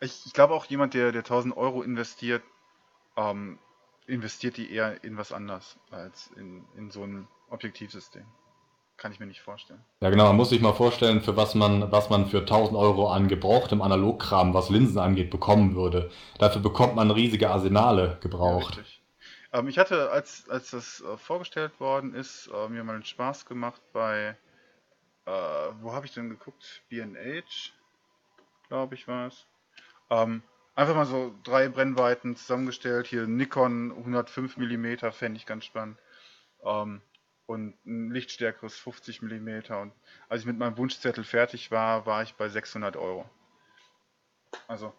Ich, 0.00 0.26
ich 0.26 0.32
glaube 0.32 0.54
auch 0.54 0.64
jemand, 0.66 0.94
der, 0.94 1.12
der 1.12 1.20
1000 1.20 1.56
Euro 1.56 1.82
investiert, 1.82 2.42
ähm, 3.16 3.58
investiert 4.06 4.56
die 4.56 4.72
eher 4.72 5.02
in 5.04 5.16
was 5.16 5.32
anderes 5.32 5.78
als 5.90 6.30
in, 6.36 6.64
in 6.76 6.90
so 6.90 7.04
ein 7.04 7.28
Objektivsystem. 7.50 8.24
Kann 8.96 9.12
ich 9.12 9.18
mir 9.18 9.26
nicht 9.26 9.40
vorstellen. 9.40 9.82
Ja, 10.02 10.10
genau. 10.10 10.26
Man 10.26 10.36
muss 10.36 10.50
sich 10.50 10.60
mal 10.60 10.74
vorstellen, 10.74 11.22
für 11.22 11.34
was 11.34 11.54
man, 11.54 11.90
was 11.90 12.10
man 12.10 12.26
für 12.26 12.40
1000 12.40 12.76
Euro 12.76 13.10
an 13.10 13.28
gebrauchtem 13.28 13.80
Analogkram, 13.80 14.52
was 14.52 14.68
Linsen 14.68 14.98
angeht, 14.98 15.30
bekommen 15.30 15.74
würde. 15.74 16.10
Dafür 16.38 16.60
bekommt 16.60 16.96
man 16.96 17.10
riesige 17.10 17.48
Arsenale 17.48 18.18
gebraucht. 18.20 18.76
Ja, 18.76 19.58
ähm, 19.58 19.68
ich 19.68 19.78
hatte, 19.78 20.10
als, 20.10 20.48
als 20.50 20.70
das 20.70 21.00
äh, 21.00 21.16
vorgestellt 21.16 21.80
worden 21.80 22.14
ist, 22.14 22.50
äh, 22.54 22.68
mir 22.68 22.84
mal 22.84 22.94
einen 22.94 23.04
Spaß 23.04 23.46
gemacht 23.46 23.80
bei, 23.94 24.36
äh, 25.26 25.30
wo 25.80 25.92
habe 25.92 26.06
ich 26.06 26.14
denn 26.14 26.30
geguckt? 26.30 26.82
BH, 26.88 27.72
glaube 28.68 28.94
ich, 28.94 29.06
war 29.08 29.28
es. 29.28 29.46
Ähm, 30.10 30.42
einfach 30.74 30.94
mal 30.94 31.06
so 31.06 31.34
drei 31.44 31.68
Brennweiten 31.68 32.36
zusammengestellt. 32.36 33.06
Hier 33.06 33.26
Nikon 33.26 33.92
105 33.92 34.56
mm, 34.56 35.10
fände 35.12 35.36
ich 35.36 35.46
ganz 35.46 35.64
spannend. 35.64 35.98
Ähm, 36.64 37.02
und 37.46 37.74
ein 37.84 38.10
lichtstärkeres 38.10 38.76
50 38.76 39.22
mm. 39.22 39.72
Und 39.72 39.92
als 40.28 40.42
ich 40.42 40.46
mit 40.46 40.58
meinem 40.58 40.78
Wunschzettel 40.78 41.24
fertig 41.24 41.70
war, 41.70 42.06
war 42.06 42.22
ich 42.22 42.34
bei 42.34 42.48
600 42.48 42.96
Euro. 42.96 43.28
Also. 44.68 44.92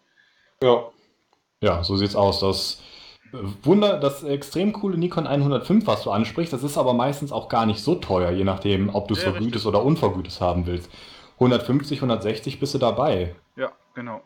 Ja. 0.61 0.91
Ja, 1.61 1.83
so 1.83 1.95
sieht's 1.95 2.15
aus. 2.15 2.39
Das 2.39 2.81
Wunder, 3.63 3.99
das 3.99 4.23
extrem 4.23 4.73
coole 4.73 4.97
Nikon 4.97 5.27
105, 5.27 5.87
was 5.87 6.03
du 6.03 6.11
ansprichst, 6.11 6.53
das 6.53 6.63
ist 6.63 6.77
aber 6.77 6.93
meistens 6.93 7.31
auch 7.31 7.49
gar 7.49 7.65
nicht 7.65 7.81
so 7.81 7.95
teuer, 7.95 8.31
je 8.31 8.43
nachdem, 8.43 8.93
ob 8.93 9.07
du 9.07 9.13
es 9.13 9.23
ja, 9.23 9.31
vergütes 9.31 9.65
oder 9.65 9.83
unvergütes 9.83 10.41
haben 10.41 10.65
willst. 10.65 10.91
150, 11.35 11.99
160 11.99 12.59
bist 12.59 12.73
du 12.73 12.77
dabei. 12.77 13.35
Ja, 13.55 13.71
genau. 13.95 14.21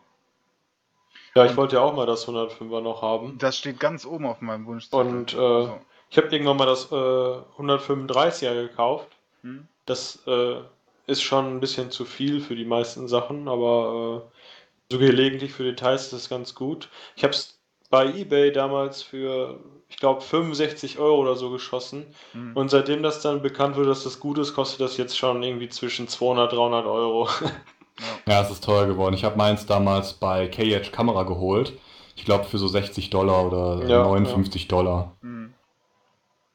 Ja, 1.34 1.44
ich 1.44 1.56
wollte 1.56 1.76
ja 1.76 1.82
auch 1.82 1.94
mal 1.94 2.06
das 2.06 2.26
105er 2.26 2.80
noch 2.80 3.02
haben. 3.02 3.36
Das 3.38 3.58
steht 3.58 3.78
ganz 3.78 4.06
oben 4.06 4.26
auf 4.26 4.40
meinem 4.40 4.66
Wunschzettel. 4.66 5.06
Und 5.06 5.34
äh, 5.34 5.36
also. 5.36 5.80
Ich 6.08 6.16
habe 6.16 6.28
irgendwann 6.28 6.56
mal 6.56 6.66
das 6.66 6.90
äh, 6.92 6.94
135er 6.94 8.54
gekauft. 8.68 9.08
Hm. 9.42 9.66
Das 9.86 10.22
äh, 10.26 10.60
ist 11.06 11.22
schon 11.22 11.56
ein 11.56 11.60
bisschen 11.60 11.90
zu 11.90 12.04
viel 12.04 12.40
für 12.40 12.56
die 12.56 12.64
meisten 12.64 13.08
Sachen, 13.08 13.48
aber 13.48 14.24
äh, 14.24 14.92
so 14.92 14.98
gelegentlich 14.98 15.52
für 15.52 15.64
Details 15.64 16.04
ist 16.04 16.12
das 16.12 16.28
ganz 16.28 16.54
gut. 16.54 16.88
Ich 17.16 17.24
habe 17.24 17.32
es 17.32 17.55
bei 17.90 18.06
eBay 18.06 18.52
damals 18.52 19.02
für, 19.02 19.58
ich 19.88 19.96
glaube, 19.96 20.20
65 20.20 20.98
Euro 20.98 21.20
oder 21.20 21.36
so 21.36 21.50
geschossen. 21.50 22.06
Hm. 22.32 22.56
Und 22.56 22.70
seitdem 22.70 23.02
das 23.02 23.20
dann 23.20 23.42
bekannt 23.42 23.76
wurde, 23.76 23.88
dass 23.88 24.04
das 24.04 24.20
gut 24.20 24.38
ist, 24.38 24.54
kostet 24.54 24.80
das 24.80 24.96
jetzt 24.96 25.16
schon 25.16 25.42
irgendwie 25.42 25.68
zwischen 25.68 26.08
200 26.08 26.52
300 26.52 26.86
Euro. 26.86 27.28
ja, 28.26 28.42
es 28.42 28.50
ist 28.50 28.64
teuer 28.64 28.86
geworden. 28.86 29.14
Ich 29.14 29.24
habe 29.24 29.36
meins 29.36 29.66
damals 29.66 30.14
bei 30.14 30.48
KH 30.48 30.90
Kamera 30.90 31.22
geholt. 31.22 31.72
Ich 32.16 32.24
glaube 32.24 32.44
für 32.44 32.58
so 32.58 32.66
60 32.66 33.10
Dollar 33.10 33.46
oder 33.46 33.86
ja, 33.86 34.02
59 34.02 34.62
ja. 34.62 34.68
Dollar. 34.68 35.16
Hm. 35.20 35.52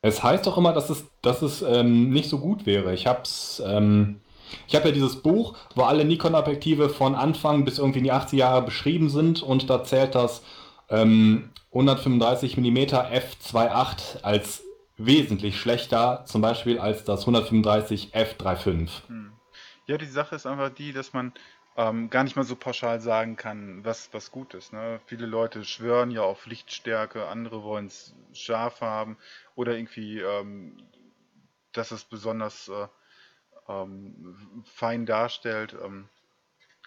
Es 0.01 0.23
heißt 0.23 0.47
doch 0.47 0.57
immer, 0.57 0.73
dass 0.73 0.89
es, 0.89 1.05
dass 1.21 1.43
es 1.43 1.61
ähm, 1.61 2.09
nicht 2.09 2.27
so 2.27 2.39
gut 2.39 2.65
wäre. 2.65 2.93
Ich 2.93 3.05
hab's, 3.05 3.61
ähm, 3.63 4.19
ich 4.67 4.75
habe 4.75 4.87
ja 4.87 4.93
dieses 4.93 5.21
Buch, 5.21 5.53
wo 5.75 5.83
alle 5.83 6.05
Nikon-Objektive 6.05 6.89
von 6.89 7.13
Anfang 7.13 7.65
bis 7.65 7.77
irgendwie 7.77 7.99
in 7.99 8.05
die 8.05 8.13
80er 8.13 8.35
Jahre 8.35 8.61
beschrieben 8.63 9.09
sind 9.09 9.43
und 9.43 9.69
da 9.69 9.83
zählt 9.83 10.15
das 10.15 10.41
ähm, 10.91 11.49
135 11.71 12.57
mm 12.57 12.77
f2.8 12.77 14.21
als 14.23 14.63
wesentlich 14.97 15.59
schlechter, 15.59 16.25
zum 16.25 16.41
Beispiel 16.41 16.79
als 16.79 17.03
das 17.05 17.21
135 17.21 18.13
f3.5. 18.13 18.89
Hm. 19.07 19.31
Ja, 19.87 19.97
die 19.97 20.05
Sache 20.05 20.35
ist 20.35 20.45
einfach 20.45 20.69
die, 20.69 20.93
dass 20.93 21.13
man 21.13 21.33
ähm, 21.77 22.09
gar 22.09 22.23
nicht 22.23 22.35
mal 22.35 22.43
so 22.43 22.55
pauschal 22.55 22.99
sagen 22.99 23.37
kann, 23.37 23.83
was, 23.83 24.13
was 24.13 24.31
gut 24.31 24.53
ist. 24.53 24.73
Ne? 24.73 24.99
Viele 25.05 25.25
Leute 25.25 25.63
schwören 25.63 26.11
ja 26.11 26.21
auf 26.21 26.45
Lichtstärke, 26.45 27.27
andere 27.27 27.63
wollen 27.63 27.87
es 27.87 28.13
scharf 28.33 28.81
haben 28.81 29.17
oder 29.55 29.75
irgendwie, 29.75 30.19
ähm, 30.19 30.77
dass 31.71 31.91
es 31.91 32.03
besonders 32.03 32.67
äh, 32.69 32.87
ähm, 33.69 34.63
fein 34.65 35.05
darstellt. 35.05 35.75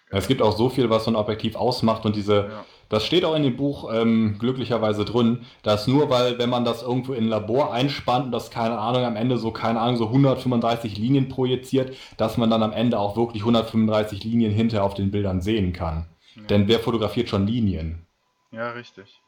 Es 0.09 0.27
gibt 0.27 0.41
auch 0.41 0.55
so 0.55 0.69
viel, 0.69 0.89
was 0.89 1.05
so 1.05 1.11
ein 1.11 1.15
Objektiv 1.15 1.55
ausmacht 1.55 2.05
und 2.05 2.15
diese, 2.15 2.35
Ja. 2.49 2.65
das 2.89 3.03
steht 3.05 3.25
auch 3.25 3.35
in 3.35 3.43
dem 3.43 3.57
Buch 3.57 3.91
ähm, 3.91 4.37
glücklicherweise 4.39 5.03
drin, 5.03 5.45
dass 5.63 5.87
nur 5.87 6.09
weil, 6.09 6.37
wenn 6.37 6.49
man 6.49 6.63
das 6.63 6.83
irgendwo 6.83 7.13
in 7.13 7.25
ein 7.25 7.29
Labor 7.29 7.73
einspannt 7.73 8.27
und 8.27 8.31
das, 8.31 8.51
keine 8.51 8.77
Ahnung, 8.77 9.03
am 9.03 9.15
Ende 9.15 9.37
so, 9.37 9.51
keine 9.51 9.79
Ahnung, 9.81 9.97
so 9.97 10.05
135 10.07 10.97
Linien 10.97 11.27
projiziert, 11.27 11.95
dass 12.17 12.37
man 12.37 12.49
dann 12.49 12.61
am 12.63 12.71
Ende 12.71 12.99
auch 12.99 13.17
wirklich 13.17 13.41
135 13.43 14.23
Linien 14.23 14.51
hinter 14.53 14.83
auf 14.83 14.93
den 14.93 15.09
Bildern 15.11 15.41
sehen 15.41 15.73
kann. 15.73 16.05
Ja. 16.35 16.43
Denn 16.43 16.67
wer 16.67 16.79
fotografiert 16.79 17.27
schon 17.29 17.47
Linien? 17.47 18.05
Ja, 18.51 18.71
richtig. 18.71 19.21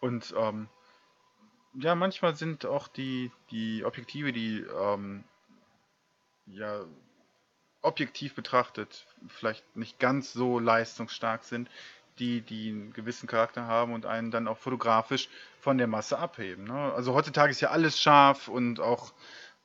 Und 0.00 0.34
ähm, 0.38 0.68
ja, 1.80 1.94
manchmal 1.94 2.34
sind 2.34 2.66
auch 2.66 2.88
die, 2.88 3.30
die 3.50 3.84
Objektive, 3.84 4.32
die 4.32 4.64
ähm, 4.82 5.24
ja 6.46 6.80
objektiv 7.82 8.34
betrachtet 8.34 9.06
vielleicht 9.28 9.76
nicht 9.76 9.98
ganz 9.98 10.32
so 10.32 10.58
leistungsstark 10.58 11.44
sind, 11.44 11.70
die, 12.18 12.40
die 12.40 12.70
einen 12.70 12.92
gewissen 12.92 13.26
Charakter 13.26 13.66
haben 13.66 13.92
und 13.92 14.06
einen 14.06 14.30
dann 14.30 14.48
auch 14.48 14.58
fotografisch 14.58 15.28
von 15.60 15.78
der 15.78 15.86
Masse 15.86 16.18
abheben. 16.18 16.64
Ne? 16.64 16.92
Also 16.94 17.14
heutzutage 17.14 17.50
ist 17.50 17.60
ja 17.60 17.70
alles 17.70 18.00
scharf 18.00 18.48
und 18.48 18.80
auch 18.80 19.12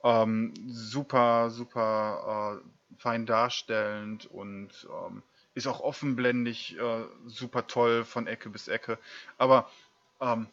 ähm, 0.03 0.53
super, 0.68 1.49
super 1.49 2.59
äh, 2.62 2.97
fein 2.97 3.26
darstellend 3.26 4.26
und 4.26 4.88
ähm, 4.89 5.24
ist 5.53 5.68
auch 5.68 5.82
offenblendig 5.82 6.78
äh, 6.78 7.05
super 7.28 7.68
toll 7.68 8.05
von 8.05 8.28
Ecke 8.28 8.49
bis 8.49 8.68
Ecke. 8.68 8.97
Aber 9.38 9.70
ähm, 10.20 10.47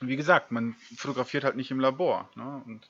wie 0.00 0.16
gesagt, 0.16 0.52
man 0.52 0.74
fotografiert 0.96 1.44
halt 1.44 1.56
nicht 1.56 1.70
im 1.70 1.80
Labor. 1.80 2.28
Ne? 2.34 2.62
Und 2.66 2.88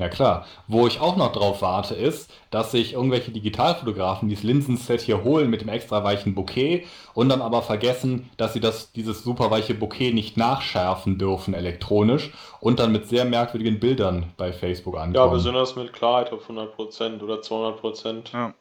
Ja 0.00 0.08
klar. 0.08 0.44
Wo 0.66 0.88
ich 0.88 0.98
auch 0.98 1.16
noch 1.16 1.30
drauf 1.32 1.62
warte, 1.62 1.94
ist, 1.94 2.28
dass 2.50 2.72
sich 2.72 2.94
irgendwelche 2.94 3.30
Digitalfotografen 3.30 4.28
dieses 4.28 4.42
Linsenset 4.42 5.00
hier 5.00 5.22
holen 5.22 5.48
mit 5.50 5.60
dem 5.60 5.68
extra 5.68 6.02
weichen 6.02 6.34
Bokeh 6.34 6.84
und 7.14 7.28
dann 7.28 7.40
aber 7.40 7.62
vergessen, 7.62 8.28
dass 8.36 8.54
sie 8.54 8.60
das, 8.60 8.90
dieses 8.90 9.22
super 9.22 9.52
weiche 9.52 9.72
Bokeh 9.74 10.12
nicht 10.12 10.36
nachschärfen 10.36 11.16
dürfen 11.16 11.54
elektronisch 11.54 12.32
und 12.58 12.80
dann 12.80 12.90
mit 12.90 13.06
sehr 13.08 13.24
merkwürdigen 13.24 13.78
Bildern 13.78 14.32
bei 14.36 14.52
Facebook 14.52 14.94
Ja, 14.96 15.02
ankommen. 15.02 15.32
besonders 15.32 15.76
mit 15.76 15.92
Klarheit 15.92 16.32
auf 16.32 16.48
100% 16.50 17.22
oder 17.22 17.36
200%. 17.36 18.32
ja. 18.32 18.52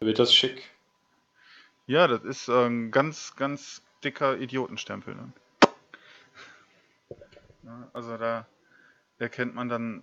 Wird 0.00 0.18
das 0.18 0.34
schick. 0.34 0.70
ja, 1.86 2.08
das 2.08 2.24
ist 2.24 2.48
ein 2.50 2.90
ganz, 2.90 3.36
ganz 3.36 3.80
dicker 4.02 4.36
Idiotenstempel. 4.38 5.14
Ne? 5.14 5.32
Ja, 7.62 7.88
also 7.94 8.16
da 8.18 8.46
erkennt 9.18 9.54
man 9.54 9.68
dann, 9.68 10.02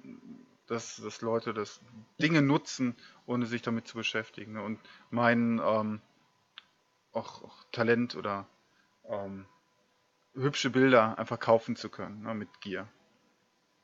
dass, 0.68 0.98
dass 0.98 1.22
Leute 1.22 1.54
das 1.54 1.82
Dinge 2.22 2.42
nutzen, 2.42 2.96
ohne 3.26 3.46
sich 3.46 3.62
damit 3.62 3.88
zu 3.88 3.98
beschäftigen. 3.98 4.54
Ne? 4.54 4.64
Und 4.64 4.80
meinen 5.10 5.60
ähm, 5.60 6.02
auch, 7.12 7.44
auch 7.44 7.64
Talent 7.72 8.16
oder 8.16 8.46
ähm, 9.10 9.46
hübsche 10.34 10.70
Bilder 10.70 11.18
einfach 11.18 11.40
kaufen 11.40 11.76
zu 11.76 11.90
können 11.90 12.24
ne? 12.24 12.34
mit 12.34 12.62
Gier. 12.62 12.88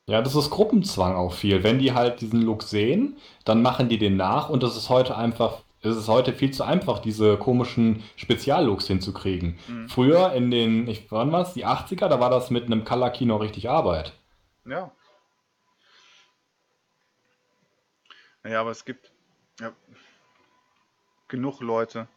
Ja, 0.09 0.21
das 0.21 0.35
ist 0.35 0.49
Gruppenzwang 0.49 1.15
auch 1.15 1.33
viel. 1.33 1.63
Wenn 1.63 1.79
die 1.79 1.93
halt 1.93 2.21
diesen 2.21 2.41
Look 2.41 2.63
sehen, 2.63 3.17
dann 3.43 3.61
machen 3.61 3.89
die 3.89 3.97
den 3.97 4.15
nach 4.15 4.49
und 4.49 4.63
es 4.63 4.77
ist 4.77 4.89
heute 4.89 5.17
einfach, 5.17 5.63
es 5.81 5.97
ist 5.97 6.07
heute 6.07 6.31
viel 6.31 6.51
zu 6.51 6.63
einfach, 6.63 6.99
diese 6.99 7.35
komischen 7.35 8.03
Speziallooks 8.15 8.87
hinzukriegen. 8.87 9.59
Mhm. 9.67 9.89
Früher 9.89 10.31
in 10.31 10.49
den, 10.49 10.87
ich, 10.87 11.11
wann 11.11 11.33
war's, 11.33 11.53
die 11.53 11.65
80er, 11.65 12.07
da 12.07 12.21
war 12.21 12.29
das 12.29 12.51
mit 12.51 12.65
einem 12.65 12.85
Color 12.85 13.09
Kino 13.09 13.35
richtig 13.35 13.69
Arbeit. 13.69 14.13
Ja. 14.65 14.91
Naja, 18.47 18.61
aber 18.61 18.71
es 18.71 18.85
gibt 18.85 19.11
ja, 19.59 19.75
genug 21.27 21.59
Leute, 21.59 22.07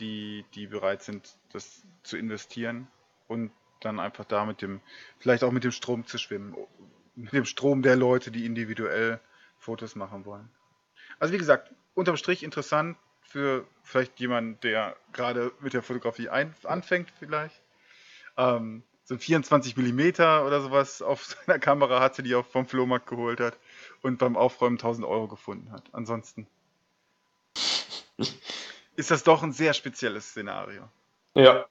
die, 0.00 0.44
die 0.54 0.66
bereit 0.66 1.02
sind, 1.02 1.34
das 1.54 1.86
zu 2.02 2.18
investieren 2.18 2.88
und 3.26 3.52
dann 3.80 3.98
einfach 3.98 4.26
da 4.26 4.44
mit 4.44 4.60
dem, 4.60 4.82
vielleicht 5.18 5.42
auch 5.42 5.50
mit 5.50 5.64
dem 5.64 5.72
Strom 5.72 6.06
zu 6.06 6.18
schwimmen. 6.18 6.54
Mit 7.14 7.32
dem 7.32 7.46
Strom 7.46 7.80
der 7.80 7.96
Leute, 7.96 8.30
die 8.30 8.44
individuell 8.44 9.18
Fotos 9.56 9.96
machen 9.96 10.26
wollen. 10.26 10.50
Also 11.18 11.32
wie 11.32 11.38
gesagt, 11.38 11.74
unterm 11.94 12.18
Strich 12.18 12.42
interessant 12.42 12.98
für 13.22 13.66
vielleicht 13.82 14.20
jemanden, 14.20 14.60
der 14.60 14.94
gerade 15.14 15.52
mit 15.60 15.72
der 15.72 15.82
Fotografie 15.82 16.28
ein, 16.28 16.54
anfängt 16.64 17.10
vielleicht. 17.18 17.62
Ähm, 18.36 18.82
so 19.04 19.14
ein 19.14 19.20
24 19.20 19.78
Millimeter 19.78 20.44
oder 20.44 20.60
sowas 20.60 21.00
auf 21.00 21.24
seiner 21.46 21.58
Kamera 21.58 22.00
hatte, 22.00 22.22
die 22.22 22.34
er 22.34 22.44
vom 22.44 22.66
Flohmarkt 22.66 23.06
geholt 23.06 23.40
hat 23.40 23.56
und 24.02 24.18
beim 24.18 24.36
Aufräumen 24.36 24.76
1000 24.76 25.06
Euro 25.06 25.28
gefunden 25.28 25.72
hat. 25.72 25.88
Ansonsten 25.92 26.46
ist 28.96 29.10
das 29.10 29.24
doch 29.24 29.42
ein 29.42 29.52
sehr 29.52 29.74
spezielles 29.74 30.28
Szenario. 30.28 30.88
Ja. 31.34 31.66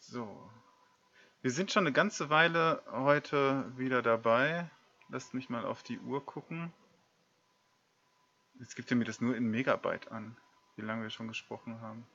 So. 0.00 0.50
Wir 1.42 1.50
sind 1.50 1.72
schon 1.72 1.84
eine 1.84 1.92
ganze 1.92 2.30
Weile 2.30 2.82
heute 2.90 3.64
wieder 3.76 4.02
dabei. 4.02 4.68
Lasst 5.08 5.34
mich 5.34 5.50
mal 5.50 5.64
auf 5.64 5.82
die 5.82 5.98
Uhr 5.98 6.24
gucken. 6.24 6.72
Jetzt 8.58 8.76
gibt 8.76 8.90
ihr 8.90 8.96
mir 8.96 9.04
das 9.04 9.20
nur 9.20 9.36
in 9.36 9.50
Megabyte 9.50 10.10
an, 10.12 10.36
wie 10.76 10.82
lange 10.82 11.02
wir 11.02 11.10
schon 11.10 11.28
gesprochen 11.28 11.80
haben. 11.80 12.06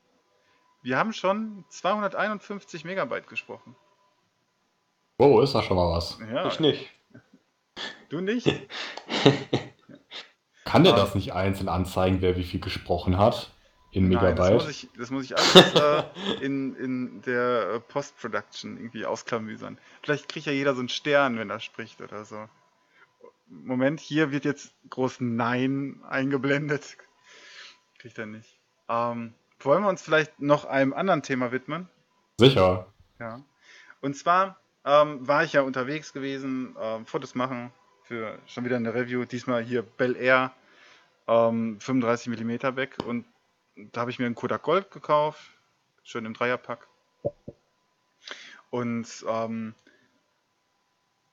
Wir 0.82 0.98
haben 0.98 1.12
schon 1.12 1.66
251 1.70 2.86
Megabyte 2.86 3.28
gesprochen. 3.28 3.76
Wow, 5.18 5.44
ist 5.44 5.54
da 5.56 5.64
schon 5.64 5.78
mal 5.78 5.90
was. 5.92 6.20
Ja, 6.32 6.48
Ich 6.48 6.60
nicht. 6.60 6.90
du 8.10 8.22
nicht? 8.22 8.48
Kann 10.66 10.84
der 10.84 10.94
das 10.94 11.16
nicht 11.16 11.34
einzeln 11.34 11.70
anzeigen, 11.70 12.22
wer 12.22 12.36
wie 12.38 12.44
viel 12.44 12.60
gesprochen 12.60 13.18
hat? 13.18 13.52
In 13.92 14.10
Nein, 14.10 14.20
das 14.20 14.22
Megabyte? 14.22 14.54
muss 14.54 14.70
ich, 14.70 14.90
das 14.98 15.10
muss 15.12 15.24
ich 15.24 15.38
alles 15.38 15.74
äh, 15.76 16.04
in, 16.46 16.76
in 16.76 17.22
der 17.22 17.70
äh, 17.76 17.80
Post-Production 17.80 18.78
irgendwie 18.78 19.06
ausklamüsern. 19.06 19.78
Vielleicht 20.04 20.28
kriegt 20.28 20.46
ja 20.46 20.52
jeder 20.52 20.74
so 20.74 20.80
einen 20.80 20.90
Stern, 20.90 21.40
wenn 21.40 21.50
er 21.50 21.62
spricht 21.62 22.02
oder 22.02 22.26
so. 22.26 22.48
Moment, 23.48 24.02
hier 24.02 24.32
wird 24.32 24.44
jetzt 24.44 24.74
groß 24.90 25.22
Nein 25.22 26.02
eingeblendet. 26.08 26.98
Kriegt 27.98 28.18
er 28.20 28.26
nicht. 28.26 28.60
Ähm, 28.90 29.34
wollen 29.62 29.84
wir 29.84 29.90
uns 29.90 30.02
vielleicht 30.02 30.40
noch 30.42 30.66
einem 30.66 30.94
anderen 30.94 31.24
Thema 31.24 31.52
widmen? 31.54 31.88
Sicher. 32.38 32.88
Ja. 33.20 33.42
Und 34.02 34.16
zwar 34.18 34.60
ähm, 34.88 35.28
war 35.28 35.44
ich 35.44 35.54
ja 35.54 35.62
unterwegs 35.62 36.14
gewesen, 36.14 36.76
ähm, 36.80 37.06
Fotos 37.06 37.36
machen 37.36 37.72
für 38.04 38.40
schon 38.48 38.64
wieder 38.64 38.78
eine 38.78 38.94
Review. 38.94 39.26
Diesmal 39.26 39.62
hier 39.62 39.84
Bel 39.84 40.16
Air 40.16 40.54
ähm, 41.28 41.80
35 41.82 42.30
mm 42.30 42.76
weg 42.78 42.96
und 43.06 43.26
da 43.76 44.02
habe 44.02 44.12
ich 44.12 44.18
mir 44.18 44.26
einen 44.26 44.36
Kodak 44.36 44.64
Gold 44.64 44.90
gekauft, 44.90 45.42
schön 46.04 46.26
im 46.26 46.34
Dreierpack. 46.34 46.88
Und 48.70 49.08
ähm, 49.28 49.76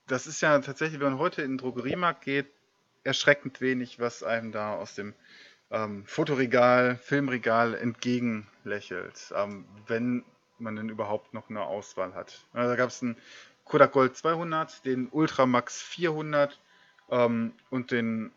das 0.09 0.27
ist 0.27 0.41
ja 0.41 0.59
tatsächlich, 0.59 1.01
wenn 1.01 1.13
man 1.13 1.19
heute 1.19 1.43
in 1.43 1.53
den 1.53 1.59
Drogeriemarkt 1.59 2.23
geht, 2.23 2.47
erschreckend 3.05 3.61
wenig, 3.61 4.01
was 4.01 4.23
einem 4.23 4.51
da 4.51 4.75
aus 4.75 4.95
dem 4.95 5.15
ähm, 5.71 6.05
Fotoregal, 6.07 6.97
Filmregal 6.97 7.75
entgegenlächelt, 7.75 9.33
ähm, 9.37 9.65
wenn 9.87 10.25
man 10.59 10.77
denn 10.77 10.89
überhaupt 10.89 11.35
noch 11.35 11.51
eine 11.51 11.63
Auswahl 11.63 12.15
hat. 12.15 12.41
Also 12.53 12.71
da 12.71 12.77
gab 12.77 12.89
es 12.89 13.03
einen 13.03 13.17
Kodak 13.65 13.93
Gold 13.93 14.17
200, 14.17 14.85
den 14.85 15.09
Ultramax 15.11 15.81
400 15.83 16.59
ähm, 17.11 17.53
und 17.71 17.91
den 17.91 18.31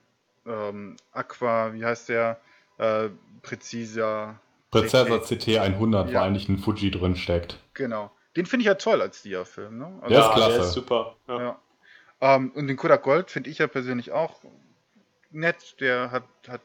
ähm, 0.46 0.96
Aqua, 1.12 1.74
wie 1.74 1.84
heißt 1.86 2.10
der? 2.10 2.40
Äh, 2.78 3.10
Präziser. 3.42 4.40
Prozessor 4.72 5.22
CT 5.22 5.58
100, 5.58 6.08
wo 6.08 6.12
Ja. 6.12 6.24
eigentlich 6.24 6.48
ein 6.50 6.58
Fuji 6.58 6.92
drin 6.92 7.16
steckt. 7.16 7.60
Genau. 7.74 8.12
Den 8.36 8.46
finde 8.46 8.62
ich 8.62 8.68
ja 8.68 8.76
toll 8.76 9.02
als 9.02 9.22
Dia-Film. 9.24 9.78
Ne? 9.80 9.86
Also, 10.02 10.10
Der 10.10 10.20
ist 10.20 10.32
klasse. 10.34 10.52
der 10.54 10.60
ist 10.62 10.74
super. 10.74 11.16
Ja. 11.28 11.40
Ja. 11.42 11.60
Ähm, 12.22 12.52
und 12.52 12.68
den 12.68 12.78
Kodak 12.78 13.04
Gold 13.04 13.32
finde 13.32 13.50
ich 13.50 13.58
ja 13.60 13.68
persönlich 13.68 14.12
auch 14.12 14.40
nett. 15.32 15.80
Der 15.80 16.12
hat, 16.12 16.24
hat 16.48 16.62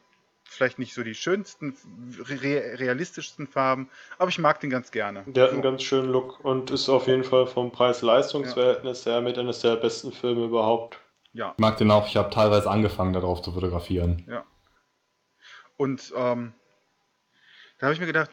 vielleicht 0.53 0.79
nicht 0.79 0.93
so 0.93 1.03
die 1.03 1.15
schönsten, 1.15 1.75
re 2.19 2.79
realistischsten 2.79 3.47
Farben, 3.47 3.89
aber 4.17 4.29
ich 4.29 4.39
mag 4.39 4.59
den 4.59 4.69
ganz 4.69 4.91
gerne. 4.91 5.23
Der 5.27 5.43
hat 5.43 5.49
So. 5.51 5.53
einen 5.55 5.63
ganz 5.63 5.83
schönen 5.83 6.09
Look 6.11 6.43
und 6.43 6.71
ist 6.71 6.89
auf 6.89 7.07
jeden 7.07 7.23
Fall 7.23 7.47
vom 7.47 7.71
Preis-Leistungs-Verhältnis 7.71 9.05
her 9.05 9.21
mit 9.21 9.37
eines 9.37 9.59
der 9.59 9.75
besten 9.75 10.11
Filme 10.11 10.45
überhaupt. 10.45 10.99
Ja. 11.33 11.53
Ich 11.57 11.61
mag 11.61 11.77
den 11.77 11.89
auch, 11.91 12.07
ich 12.07 12.15
habe 12.15 12.29
teilweise 12.29 12.69
angefangen, 12.69 13.13
darauf 13.13 13.41
zu 13.41 13.51
fotografieren. 13.51 14.23
Und 15.77 16.13
ähm, 16.15 16.53
da 17.79 17.87
habe 17.87 17.93
ich 17.93 17.99
mir 17.99 18.05
gedacht, 18.05 18.29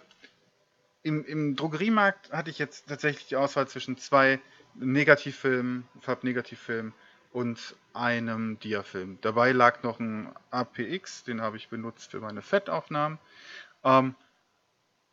im, 1.02 1.24
im 1.24 1.56
Drogeriemarkt 1.56 2.30
hatte 2.30 2.50
ich 2.50 2.58
jetzt 2.58 2.88
tatsächlich 2.88 3.26
die 3.26 3.36
Auswahl 3.36 3.66
zwischen 3.66 3.96
zwei 3.96 4.38
Negativfilmen, 4.74 5.88
Farbnegativfilmen 6.00 6.92
und 7.32 7.76
einem 7.92 8.58
Diafilm. 8.60 9.18
Dabei 9.20 9.52
lag 9.52 9.82
noch 9.82 10.00
ein 10.00 10.32
APX, 10.50 11.24
den 11.24 11.40
habe 11.40 11.56
ich 11.56 11.68
benutzt 11.68 12.10
für 12.10 12.20
meine 12.20 12.42
Fettaufnahmen. 12.42 13.18
Ähm, 13.84 14.14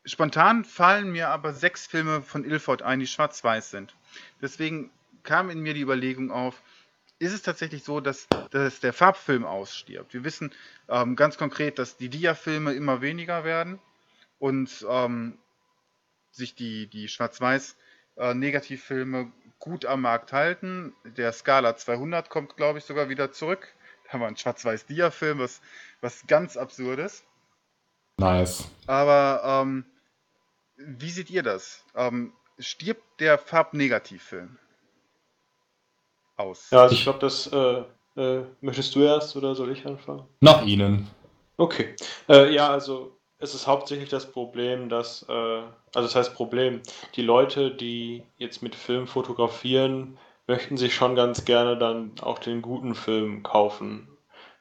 spontan 0.05 0.65
fallen 0.65 1.11
mir 1.11 1.29
aber 1.29 1.53
sechs 1.53 1.85
Filme 1.85 2.21
von 2.21 2.43
Ilford 2.43 2.81
ein, 2.81 2.99
die 2.99 3.07
schwarz-weiß 3.07 3.71
sind. 3.71 3.95
Deswegen 4.41 4.91
kam 5.23 5.49
in 5.49 5.59
mir 5.59 5.73
die 5.73 5.81
Überlegung 5.81 6.31
auf, 6.31 6.61
ist 7.19 7.33
es 7.33 7.41
tatsächlich 7.41 7.83
so, 7.83 7.99
dass, 7.99 8.27
dass 8.51 8.79
der 8.79 8.93
Farbfilm 8.93 9.43
ausstirbt. 9.45 10.13
Wir 10.13 10.23
wissen 10.23 10.51
ähm, 10.87 11.15
ganz 11.15 11.37
konkret, 11.37 11.79
dass 11.79 11.97
die 11.97 12.09
Dia-Filme 12.09 12.73
immer 12.73 13.01
weniger 13.01 13.43
werden 13.43 13.79
und 14.39 14.85
ähm, 14.87 15.37
sich 16.31 16.55
die, 16.55 16.87
die 16.87 17.07
Schwarz-Weiß-Negativfilme 17.07 19.21
äh, 19.21 19.46
gut 19.59 19.85
am 19.85 20.01
Markt 20.01 20.33
halten. 20.33 20.93
Der 21.03 21.31
Scala 21.33 21.75
200 21.75 22.29
kommt, 22.29 22.57
glaube 22.57 22.79
ich, 22.79 22.85
sogar 22.85 23.09
wieder 23.09 23.31
zurück. 23.31 23.67
Da 24.05 24.13
haben 24.13 24.21
wir 24.21 24.27
einen 24.27 24.37
Schwarz-Weiß-Dia-Film, 24.37 25.39
was, 25.39 25.61
was 26.01 26.25
ganz 26.27 26.57
absurdes. 26.57 27.23
Nice. 28.17 28.67
Aber 28.87 29.41
ähm, 29.43 29.85
wie 30.77 31.09
seht 31.09 31.29
ihr 31.29 31.43
das? 31.43 31.83
Ähm, 31.95 32.33
stirbt 32.59 33.03
der 33.19 33.37
Farbnegativfilm 33.37 34.57
aus? 36.37 36.69
Ja, 36.71 36.83
also 36.83 36.95
ich 36.95 37.03
glaube, 37.03 37.19
das 37.19 37.47
äh, 37.47 37.83
äh, 38.19 38.45
möchtest 38.61 38.95
du 38.95 39.01
erst 39.01 39.35
oder 39.35 39.55
soll 39.55 39.71
ich 39.71 39.85
anfangen? 39.85 40.23
Nach 40.41 40.63
Ihnen. 40.65 41.07
Okay. 41.57 41.95
Äh, 42.29 42.53
ja, 42.53 42.69
also 42.69 43.16
es 43.39 43.53
ist 43.53 43.67
hauptsächlich 43.67 44.09
das 44.09 44.31
Problem, 44.31 44.89
dass, 44.89 45.23
äh, 45.29 45.31
also 45.31 46.07
das 46.07 46.15
heißt 46.15 46.33
Problem, 46.33 46.81
die 47.15 47.21
Leute, 47.21 47.71
die 47.71 48.23
jetzt 48.37 48.63
mit 48.63 48.75
Film 48.75 49.07
fotografieren, 49.07 50.17
möchten 50.47 50.77
sich 50.77 50.95
schon 50.95 51.15
ganz 51.15 51.45
gerne 51.45 51.77
dann 51.77 52.13
auch 52.21 52.39
den 52.39 52.61
guten 52.61 52.95
Film 52.95 53.43
kaufen. 53.43 54.07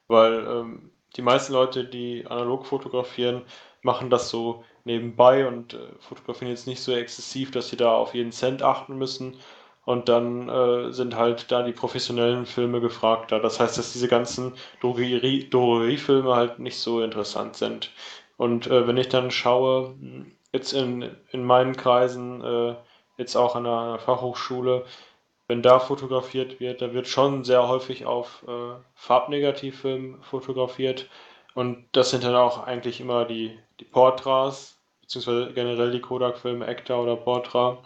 Weil 0.09 0.47
ähm, 0.47 0.91
die 1.17 1.23
meisten 1.23 1.53
Leute, 1.53 1.85
die 1.85 2.27
analog 2.27 2.67
fotografieren, 2.67 3.43
machen 3.83 4.11
das 4.11 4.29
so 4.31 4.65
nebenbei 4.85 5.47
und 5.47 5.75
äh, 5.75 5.79
fotografieren 6.01 6.51
jetzt 6.51 6.67
nicht 6.67 6.81
so 6.81 6.93
exzessiv, 6.93 7.51
dass 7.53 7.69
sie 7.69 7.77
da 7.77 7.95
auf 7.95 8.15
jeden 8.15 8.33
Cent 8.33 8.63
achten 8.63 8.99
müssen. 8.99 9.37
Und 9.85 10.09
dann 10.09 10.49
äh, 10.49 10.93
sind 10.93 11.15
halt 11.17 11.53
da 11.53 11.63
die 11.63 11.73
professionellen 11.73 12.45
Filme 12.45 12.81
gefragter. 12.81 13.39
Das 13.39 13.61
heißt, 13.61 13.79
dass 13.79 13.93
diese 13.93 14.09
ganzen 14.09 14.53
Drogerie-Filme 14.81 16.35
halt 16.35 16.59
nicht 16.59 16.79
so 16.79 17.01
interessant 17.03 17.57
sind. 17.57 17.93
Und 18.37 18.67
äh, 18.67 18.87
wenn 18.87 18.97
ich 18.97 19.09
dann 19.09 19.31
schaue, 19.31 19.97
jetzt 20.53 20.73
in, 20.73 21.11
in 21.31 21.45
meinen 21.45 21.77
Kreisen, 21.77 22.43
äh, 22.43 22.77
jetzt 23.17 23.37
auch 23.37 23.57
an 23.57 23.67
einer 23.67 23.99
Fachhochschule, 23.99 24.85
wenn 25.49 25.63
da 25.63 25.79
fotografiert 25.79 26.61
wird, 26.61 26.83
da 26.83 26.93
wird 26.93 27.07
schon 27.07 27.45
sehr 27.45 27.69
häufig 27.69 28.05
auf 28.05 28.45
äh, 28.49 28.75
Farbnegativfilm 28.95 30.23
fotografiert. 30.23 31.09
Und 31.55 31.87
das 31.93 32.11
sind 32.11 32.25
dann 32.25 32.35
auch 32.35 32.65
eigentlich 32.67 33.01
immer 33.01 33.25
die, 33.25 33.59
die 33.81 33.85
Portras, 33.85 34.79
beziehungsweise 35.01 35.53
generell 35.55 35.93
die 35.93 36.01
Kodak-Filme, 36.01 36.67
Ekta 36.67 36.97
oder 36.97 37.17
Portra. 37.17 37.79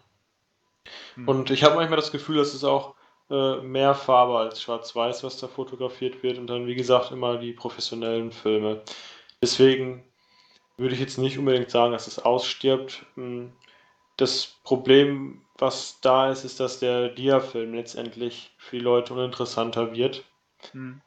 Mhm. 1.17 1.29
Und 1.29 1.51
ich 1.51 1.63
habe 1.63 1.77
manchmal 1.77 1.97
das 1.97 2.13
Gefühl, 2.13 2.39
dass 2.39 2.55
es 2.55 2.65
auch 2.65 2.95
äh, 3.31 3.57
mehr 3.59 3.95
Farbe 3.95 4.39
als 4.39 4.63
Schwarz-Weiß, 4.63 5.23
was 5.23 5.37
da 5.37 5.47
fotografiert 5.47 6.23
wird. 6.23 6.39
Und 6.39 6.47
dann, 6.49 6.67
wie 6.67 6.75
gesagt, 6.75 7.13
immer 7.13 7.37
die 7.37 7.53
professionellen 7.53 8.33
Filme. 8.33 8.81
Deswegen 9.43 10.03
würde 10.81 10.95
ich 10.95 11.01
jetzt 11.01 11.18
nicht 11.18 11.39
unbedingt 11.39 11.70
sagen, 11.70 11.93
dass 11.93 12.07
es 12.07 12.18
ausstirbt. 12.18 13.05
Hm, 13.14 13.53
das 14.16 14.57
Problem, 14.64 15.43
was 15.59 16.01
da 16.01 16.31
ist, 16.31 16.45
ist, 16.45 16.61
dass 16.61 16.81
der 16.81 17.09
Dia-Film 17.09 17.74
letztendlich 17.74 18.51
für 18.59 18.76
die 18.76 18.83
Leute 18.83 19.14
uninteressanter 19.14 19.95
wird. 19.95 20.24
Mhm. 20.72 21.01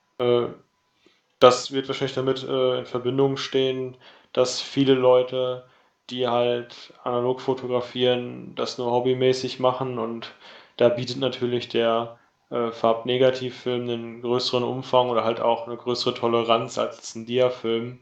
Das 1.39 1.71
wird 1.73 1.87
wahrscheinlich 1.89 2.15
damit 2.15 2.43
äh, 2.43 2.79
in 2.79 2.85
Verbindung 2.85 3.37
stehen, 3.37 3.97
dass 4.31 4.61
viele 4.61 4.93
Leute, 4.93 5.65
die 6.09 6.27
halt 6.27 6.93
analog 7.03 7.41
fotografieren, 7.41 8.55
das 8.55 8.77
nur 8.77 8.91
hobbymäßig 8.91 9.59
machen 9.59 9.99
und 9.99 10.33
da 10.77 10.89
bietet 10.89 11.17
natürlich 11.17 11.67
der 11.67 12.17
äh, 12.49 12.71
Farbnegativfilm 12.71 13.83
einen 13.83 14.21
größeren 14.21 14.63
Umfang 14.63 15.09
oder 15.09 15.23
halt 15.23 15.41
auch 15.41 15.67
eine 15.67 15.77
größere 15.77 16.13
Toleranz 16.13 16.77
als 16.77 17.13
ein 17.15 17.25
Dia-Film. 17.25 17.99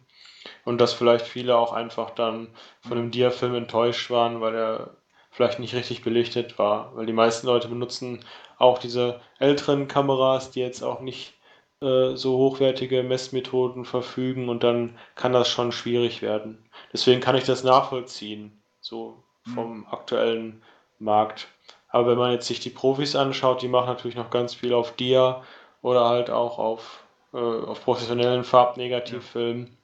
Und 0.66 0.80
dass 0.80 0.93
vielleicht 0.93 1.26
viele 1.26 1.57
auch 1.57 1.74
einfach 1.74 2.12
dann 2.12 2.49
von 2.82 2.97
dem 2.97 3.12
Dia-Film 3.12 3.55
enttäuscht 3.55 4.09
waren, 4.09 4.41
weil 4.41 4.55
er 4.55 4.89
vielleicht 5.32 5.59
nicht 5.59 5.74
richtig 5.74 6.03
belichtet 6.03 6.59
war. 6.59 6.95
Weil 6.95 7.05
die 7.05 7.14
meisten 7.14 7.47
Leute 7.47 7.68
benutzen 7.68 8.24
auch 8.57 8.78
diese 8.78 9.20
älteren 9.39 9.88
Kameras, 9.88 10.51
die 10.51 10.59
jetzt 10.59 10.84
auch 10.84 10.99
nicht 11.01 11.34
äh, 11.82 12.16
so 12.16 12.38
hochwertige 12.38 13.01
Messmethoden 13.01 13.86
verfügen 13.86 14.49
und 14.49 14.64
dann 14.64 14.97
kann 15.16 15.34
das 15.34 15.49
schon 15.49 15.72
schwierig 15.72 16.22
werden. 16.22 16.64
Deswegen 16.93 17.22
kann 17.22 17.36
ich 17.36 17.45
das 17.45 17.64
nachvollziehen, 17.64 18.62
so 18.82 19.24
vom 19.55 19.80
mhm. 19.80 19.88
aktuellen 19.89 20.62
Markt. 20.99 21.47
Aber 21.89 22.07
wenn 22.07 22.18
man 22.18 22.32
jetzt 22.32 22.47
sich 22.47 22.59
die 22.59 22.70
Profis 22.70 23.16
anschaut, 23.16 23.62
die 23.62 23.68
machen 23.68 23.88
natürlich 23.88 24.16
noch 24.16 24.30
ganz 24.30 24.53
viel 24.53 24.74
auf 24.74 24.95
Dia 24.95 25.43
oder 25.82 26.07
halt 26.07 26.30
auch 26.30 26.59
auf, 26.59 27.03
äh, 27.34 27.38
auf 27.38 27.84
professionellen 27.84 28.43
Farbnegativfilmen. 28.43 29.66
Äh, 29.66 29.80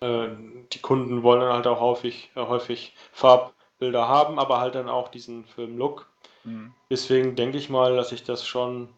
die 0.00 0.78
Kunden 0.82 1.22
wollen 1.22 1.40
dann 1.40 1.52
halt 1.52 1.66
auch 1.66 1.80
häufig, 1.80 2.30
äh, 2.34 2.40
häufig 2.40 2.94
Farbbilder 3.12 4.08
haben, 4.08 4.38
aber 4.38 4.60
halt 4.60 4.74
dann 4.74 4.88
auch 4.88 5.08
diesen 5.08 5.44
Filmlook. 5.46 6.06
Mhm. 6.44 6.74
Deswegen 6.90 7.34
denke 7.34 7.58
ich 7.58 7.70
mal, 7.70 7.96
dass 7.96 8.10
sich 8.10 8.22
das 8.22 8.46
schon 8.46 8.88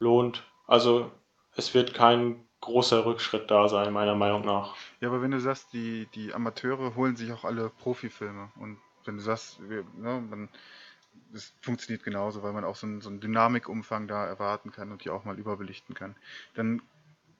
lohnt. 0.00 0.44
Also 0.66 1.10
es 1.56 1.72
wird 1.74 1.94
kein 1.94 2.44
großer 2.60 3.04
Rückschritt 3.06 3.50
da 3.50 3.68
sein, 3.68 3.92
meiner 3.92 4.14
Meinung 4.14 4.44
nach. 4.44 4.74
Ja, 5.00 5.08
aber 5.08 5.22
wenn 5.22 5.30
du 5.30 5.40
sagst, 5.40 5.72
die, 5.72 6.06
die 6.14 6.34
Amateure 6.34 6.94
holen 6.94 7.16
sich 7.16 7.32
auch 7.32 7.44
alle 7.44 7.70
Profifilme 7.70 8.50
und 8.56 8.78
wenn 9.04 9.16
du 9.16 9.22
sagst, 9.22 9.58
wir, 9.68 9.84
ne, 9.96 10.22
man, 10.28 10.48
das 11.32 11.54
funktioniert 11.62 12.04
genauso, 12.04 12.42
weil 12.42 12.52
man 12.52 12.64
auch 12.64 12.76
so 12.76 12.86
einen, 12.86 13.00
so 13.00 13.08
einen 13.08 13.20
Dynamikumfang 13.20 14.08
da 14.08 14.26
erwarten 14.26 14.72
kann 14.72 14.92
und 14.92 15.04
die 15.04 15.10
auch 15.10 15.24
mal 15.24 15.38
überbelichten 15.38 15.94
kann, 15.94 16.16
dann 16.54 16.82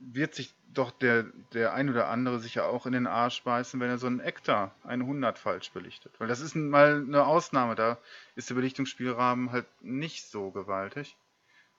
wird 0.00 0.34
sich 0.34 0.54
doch 0.72 0.90
der, 0.90 1.24
der 1.52 1.74
ein 1.74 1.90
oder 1.90 2.08
andere 2.08 2.38
sicher 2.38 2.66
auch 2.66 2.86
in 2.86 2.92
den 2.92 3.06
Arsch 3.06 3.42
beißen, 3.42 3.78
wenn 3.80 3.90
er 3.90 3.98
so 3.98 4.06
einen 4.06 4.20
Ektar 4.20 4.74
100 4.84 5.38
falsch 5.38 5.70
belichtet. 5.72 6.12
Weil 6.18 6.28
das 6.28 6.40
ist 6.40 6.54
mal 6.54 7.04
eine 7.06 7.26
Ausnahme, 7.26 7.74
da 7.74 7.98
ist 8.34 8.50
der 8.50 8.54
Belichtungsspielrahmen 8.54 9.52
halt 9.52 9.66
nicht 9.80 10.26
so 10.26 10.50
gewaltig. 10.50 11.16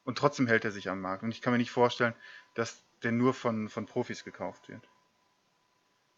Und 0.03 0.17
trotzdem 0.17 0.47
hält 0.47 0.65
er 0.65 0.71
sich 0.71 0.89
am 0.89 1.01
Markt. 1.01 1.23
Und 1.23 1.31
ich 1.31 1.41
kann 1.41 1.53
mir 1.53 1.59
nicht 1.59 1.71
vorstellen, 1.71 2.13
dass 2.53 2.83
der 3.03 3.11
nur 3.11 3.33
von, 3.33 3.69
von 3.69 3.85
Profis 3.85 4.23
gekauft 4.23 4.69
wird. 4.69 4.81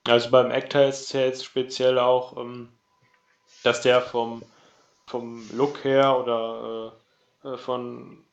Also 0.05 0.29
beim 0.31 0.51
Ektar 0.51 0.87
ist 0.87 1.01
es 1.01 1.13
ja 1.13 1.21
jetzt 1.21 1.45
speziell 1.45 1.97
auch, 1.97 2.37
ähm, 2.37 2.69
dass 3.63 3.81
der 3.81 4.01
vom, 4.01 4.43
vom 5.05 5.49
Look 5.53 5.83
her 5.83 6.17
oder 6.17 6.93
äh, 7.43 7.47
äh 7.49 7.57
von 7.57 8.23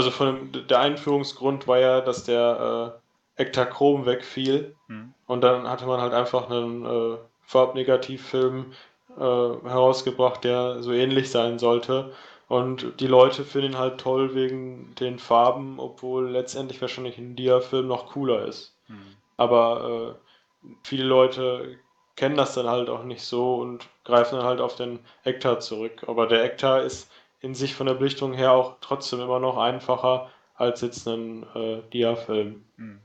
also 0.00 0.10
von 0.10 0.50
dem, 0.52 0.66
der 0.66 0.80
Einführungsgrund 0.80 1.68
war 1.68 1.78
ja, 1.78 2.00
dass 2.00 2.24
der 2.24 2.96
äh, 3.36 3.42
Ektachrom 3.42 4.06
wegfiel. 4.06 4.74
Mhm. 4.88 5.12
Und 5.26 5.42
dann 5.42 5.68
hatte 5.68 5.84
man 5.84 6.00
halt 6.00 6.14
einfach 6.14 6.48
einen 6.48 6.86
äh, 6.86 7.18
Farbnegativfilm 7.42 8.72
äh, 9.18 9.20
herausgebracht, 9.20 10.42
der 10.42 10.82
so 10.82 10.92
ähnlich 10.92 11.30
sein 11.30 11.58
sollte. 11.58 12.14
Und 12.48 12.98
die 13.00 13.06
Leute 13.06 13.44
finden 13.44 13.72
ihn 13.72 13.78
halt 13.78 14.00
toll 14.00 14.34
wegen 14.34 14.94
den 14.98 15.18
Farben, 15.18 15.78
obwohl 15.78 16.30
letztendlich 16.30 16.80
wahrscheinlich 16.80 17.18
ein 17.18 17.36
Dia-Film 17.36 17.86
noch 17.86 18.06
cooler 18.06 18.46
ist. 18.46 18.74
Mhm. 18.88 19.16
Aber 19.36 20.16
äh, 20.64 20.66
viele 20.82 21.04
Leute 21.04 21.76
kennen 22.16 22.36
das 22.36 22.54
dann 22.54 22.68
halt 22.68 22.88
auch 22.88 23.04
nicht 23.04 23.22
so 23.22 23.56
und 23.56 23.86
greifen 24.04 24.36
dann 24.36 24.46
halt 24.46 24.62
auf 24.62 24.76
den 24.76 25.00
Ektar 25.24 25.60
zurück. 25.60 26.04
Aber 26.06 26.26
der 26.26 26.42
Ektar 26.42 26.80
ist 26.80 27.10
in 27.40 27.54
sich 27.54 27.74
von 27.74 27.86
der 27.86 27.94
Belichtung 27.94 28.32
her 28.32 28.52
auch 28.52 28.76
trotzdem 28.80 29.20
immer 29.20 29.40
noch 29.40 29.56
einfacher 29.56 30.30
als 30.54 30.82
jetzt 30.82 31.06
ein 31.06 31.46
äh, 31.54 31.82
Dia-Film. 31.92 32.64
Mhm. 32.76 33.00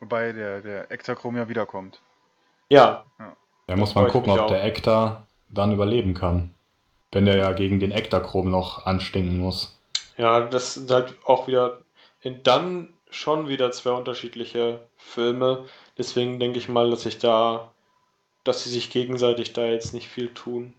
Wobei 0.00 0.32
der, 0.32 0.60
der 0.60 0.90
Ektachrom 0.90 1.36
ja 1.36 1.48
wiederkommt. 1.48 2.00
Ja. 2.68 3.04
ja. 3.18 3.36
Da 3.66 3.76
muss 3.76 3.94
man 3.94 4.08
gucken, 4.08 4.32
ob 4.32 4.40
auch. 4.40 4.46
der 4.46 4.64
Ektar 4.64 5.26
dann 5.48 5.72
überleben 5.72 6.14
kann. 6.14 6.54
Wenn 7.12 7.26
der 7.26 7.36
ja 7.36 7.52
gegen 7.52 7.80
den 7.80 7.92
Ektachrom 7.92 8.50
noch 8.50 8.86
anstinken 8.86 9.38
muss. 9.38 9.78
Ja, 10.16 10.40
das 10.40 10.74
sind 10.74 10.90
halt 10.90 11.14
auch 11.24 11.46
wieder 11.46 11.78
dann 12.44 12.88
schon 13.10 13.48
wieder 13.48 13.70
zwei 13.72 13.90
unterschiedliche 13.90 14.80
Filme. 14.96 15.66
Deswegen 15.98 16.40
denke 16.40 16.58
ich 16.58 16.68
mal, 16.68 16.90
dass 16.90 17.06
ich 17.06 17.18
da, 17.18 17.72
dass 18.44 18.64
sie 18.64 18.70
sich 18.70 18.90
gegenseitig 18.90 19.52
da 19.52 19.66
jetzt 19.66 19.92
nicht 19.94 20.08
viel 20.08 20.32
tun. 20.32 20.74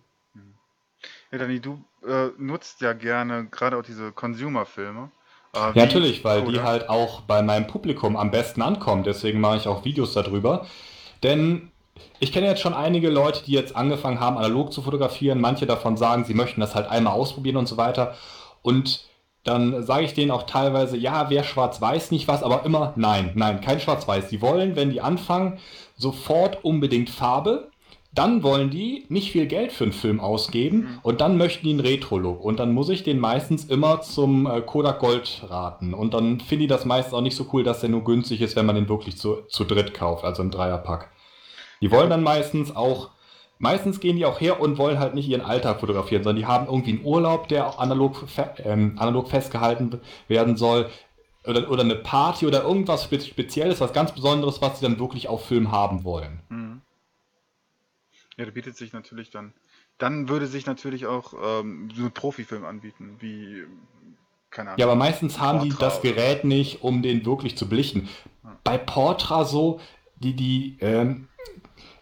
Ja, 1.34 1.40
Dani, 1.40 1.60
du 1.60 1.84
äh, 2.08 2.28
nutzt 2.38 2.82
ja 2.82 2.94
gerne 2.94 3.48
gerade 3.50 3.76
auch 3.76 3.82
diese 3.82 4.12
Consumer-Filme. 4.12 5.10
Äh, 5.56 5.58
ja, 5.58 5.72
natürlich, 5.74 6.24
weil 6.24 6.44
die 6.44 6.62
halt 6.62 6.90
auch 6.90 7.22
bei 7.22 7.42
meinem 7.42 7.66
Publikum 7.66 8.16
am 8.16 8.30
besten 8.30 8.62
ankommen. 8.62 9.04
Deswegen 9.04 9.42
mache 9.42 9.58
ich 9.58 9.68
auch 9.68 9.84
Videos 9.84 10.14
darüber. 10.14 10.68
Denn 11.24 11.72
ich 12.20 12.32
kenne 12.32 12.46
jetzt 12.46 12.62
schon 12.62 12.76
einige 12.76 13.10
Leute, 13.10 13.44
die 13.46 13.52
jetzt 13.52 13.76
angefangen 13.76 14.20
haben, 14.20 14.38
analog 14.38 14.72
zu 14.72 14.84
fotografieren. 14.84 15.42
Manche 15.42 15.66
davon 15.66 15.98
sagen, 15.98 16.24
sie 16.24 16.36
möchten 16.36 16.62
das 16.62 16.76
halt 16.76 16.88
einmal 16.88 17.14
ausprobieren 17.14 17.58
und 17.58 17.68
so 17.68 17.78
weiter. 17.78 18.14
Und 18.62 19.08
dann 19.44 19.82
sage 19.82 20.06
ich 20.06 20.14
denen 20.14 20.30
auch 20.30 20.44
teilweise, 20.44 20.98
ja, 20.98 21.32
wer 21.32 21.44
schwarz-weiß 21.44 22.12
nicht 22.12 22.28
was, 22.28 22.44
aber 22.44 22.64
immer 22.64 22.94
nein, 22.96 23.32
nein, 23.34 23.60
kein 23.60 23.80
schwarz-weiß. 23.80 24.30
Sie 24.30 24.40
wollen, 24.40 24.76
wenn 24.76 24.92
die 24.92 25.02
anfangen, 25.02 25.58
sofort 25.98 26.64
unbedingt 26.64 27.10
Farbe 27.10 27.72
dann 28.14 28.44
wollen 28.44 28.70
die 28.70 29.06
nicht 29.10 29.32
viel 29.32 29.48
Geld 29.48 29.72
für 29.72 29.86
einen 29.86 29.94
Film 29.94 30.20
ausgeben 30.20 30.78
mhm. 30.78 31.00
und 31.02 31.20
dann 31.20 31.38
möchten 31.38 31.66
die 31.66 31.72
einen 31.72 31.80
Retro-Look. 31.80 32.44
Und 32.44 32.60
dann 32.60 32.72
muss 32.72 32.90
ich 32.90 33.04
den 33.04 33.20
meistens 33.20 33.66
immer 33.66 34.02
zum 34.02 34.46
äh, 34.46 34.62
Kodak 34.62 35.00
Gold 35.00 35.44
raten. 35.50 35.94
Und 35.94 36.14
dann 36.14 36.40
finde 36.40 36.66
ich 36.66 36.70
das 36.70 36.86
meistens 36.86 37.14
auch 37.14 37.22
nicht 37.22 37.36
so 37.36 37.48
cool, 37.54 37.64
dass 37.64 37.80
der 37.80 37.90
nur 37.90 38.04
günstig 38.04 38.42
ist, 38.42 38.56
wenn 38.56 38.68
man 38.68 38.76
den 38.76 38.88
wirklich 38.88 39.18
zu, 39.18 39.42
zu 39.48 39.64
dritt 39.64 39.96
kauft, 39.96 40.24
also 40.24 40.44
im 40.44 40.52
Dreierpack. 40.52 41.10
Die 41.82 41.92
wollen 41.92 42.10
dann 42.10 42.22
meistens 42.22 42.76
auch, 42.76 43.10
meistens 43.58 44.00
gehen 44.00 44.16
die 44.16 44.26
auch 44.26 44.40
her 44.40 44.62
und 44.62 44.78
wollen 44.78 45.00
halt 45.00 45.16
nicht 45.16 45.28
ihren 45.28 45.42
Alltag 45.42 45.80
fotografieren, 45.80 46.24
sondern 46.24 46.40
die 46.40 46.48
haben 46.48 46.68
irgendwie 46.68 46.92
einen 46.92 47.06
Urlaub, 47.06 47.48
der 47.48 47.68
auch 47.68 47.80
analog, 47.80 48.26
ähm, 48.64 48.96
analog 49.00 49.28
festgehalten 49.28 50.00
werden 50.28 50.56
soll. 50.56 50.90
Oder, 51.46 51.70
oder 51.70 51.82
eine 51.82 51.96
Party 51.96 52.46
oder 52.48 52.64
irgendwas 52.64 53.04
Spezielles, 53.04 53.82
was 53.82 53.92
ganz 53.92 54.14
Besonderes, 54.14 54.62
was 54.62 54.80
sie 54.80 54.86
dann 54.86 55.00
wirklich 55.00 55.28
auf 55.28 55.46
Film 55.46 55.72
haben 55.72 56.06
wollen. 56.06 56.40
Mhm. 56.48 56.73
Ja, 58.38 58.46
der 58.46 58.52
bietet 58.52 58.78
sich 58.78 58.94
natürlich 58.94 59.30
dann. 59.30 59.54
Dann 59.98 60.28
würde 60.28 60.48
sich 60.48 60.66
natürlich 60.66 61.06
auch 61.06 61.34
ähm, 61.62 61.90
so 61.96 62.06
ein 62.06 62.12
Profifilm 62.12 62.66
anbieten, 62.66 63.18
wie, 63.20 63.64
keine 64.50 64.70
Ahnung. 64.70 64.80
Ja, 64.80 64.88
aber 64.88 64.96
meistens 64.96 65.40
haben 65.40 65.64
die 65.64 65.76
das 65.78 66.02
Gerät 66.02 66.44
nicht, 66.44 66.82
um 66.82 67.04
den 67.04 67.26
wirklich 67.26 67.58
zu 67.58 67.70
belichten. 67.70 68.10
Ja. 68.44 68.58
Bei 68.64 68.78
Portra 68.78 69.46
so, 69.46 69.80
die, 70.16 70.36
die, 70.36 70.78
ähm, 70.82 71.28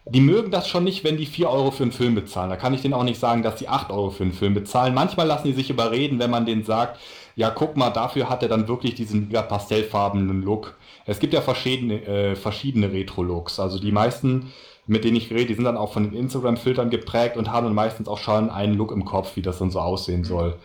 die 0.06 0.20
mögen 0.20 0.50
das 0.50 0.68
schon 0.68 0.84
nicht, 0.84 1.04
wenn 1.04 1.16
die 1.16 1.26
4 1.26 1.50
Euro 1.50 1.70
für 1.70 1.82
einen 1.82 1.92
Film 1.92 2.14
bezahlen. 2.14 2.50
Da 2.50 2.56
kann 2.56 2.74
ich 2.74 2.80
denen 2.82 2.94
auch 2.94 3.04
nicht 3.04 3.20
sagen, 3.20 3.42
dass 3.42 3.56
die 3.56 3.68
8 3.68 3.90
Euro 3.90 4.10
für 4.10 4.24
einen 4.24 4.32
Film 4.32 4.54
bezahlen. 4.54 4.94
Manchmal 4.94 5.26
lassen 5.26 5.48
die 5.48 5.52
sich 5.52 5.70
überreden, 5.70 6.18
wenn 6.18 6.30
man 6.30 6.46
denen 6.46 6.64
sagt, 6.64 6.98
ja, 7.36 7.50
guck 7.50 7.76
mal, 7.76 7.90
dafür 7.90 8.28
hat 8.28 8.42
er 8.42 8.48
dann 8.48 8.68
wirklich 8.68 8.94
diesen 8.94 9.30
ja, 9.30 9.42
pastellfarbenen 9.42 10.42
Look. 10.42 10.76
Es 11.06 11.18
gibt 11.18 11.34
ja 11.34 11.40
verschiedene, 11.40 12.04
äh, 12.06 12.36
verschiedene 12.36 12.92
Retro-Looks. 12.92 13.60
Also 13.60 13.78
die 13.78 13.92
meisten 13.92 14.52
mit 14.86 15.04
denen 15.04 15.16
ich 15.16 15.30
rede, 15.30 15.46
die 15.46 15.54
sind 15.54 15.64
dann 15.64 15.76
auch 15.76 15.92
von 15.92 16.04
den 16.04 16.14
Instagram-Filtern 16.14 16.90
geprägt 16.90 17.36
und 17.36 17.50
haben 17.50 17.64
dann 17.64 17.74
meistens 17.74 18.08
auch 18.08 18.18
schon 18.18 18.50
einen 18.50 18.74
Look 18.74 18.90
im 18.90 19.04
Kopf, 19.04 19.36
wie 19.36 19.42
das 19.42 19.58
dann 19.58 19.70
so 19.70 19.80
aussehen 19.80 20.24
soll. 20.24 20.58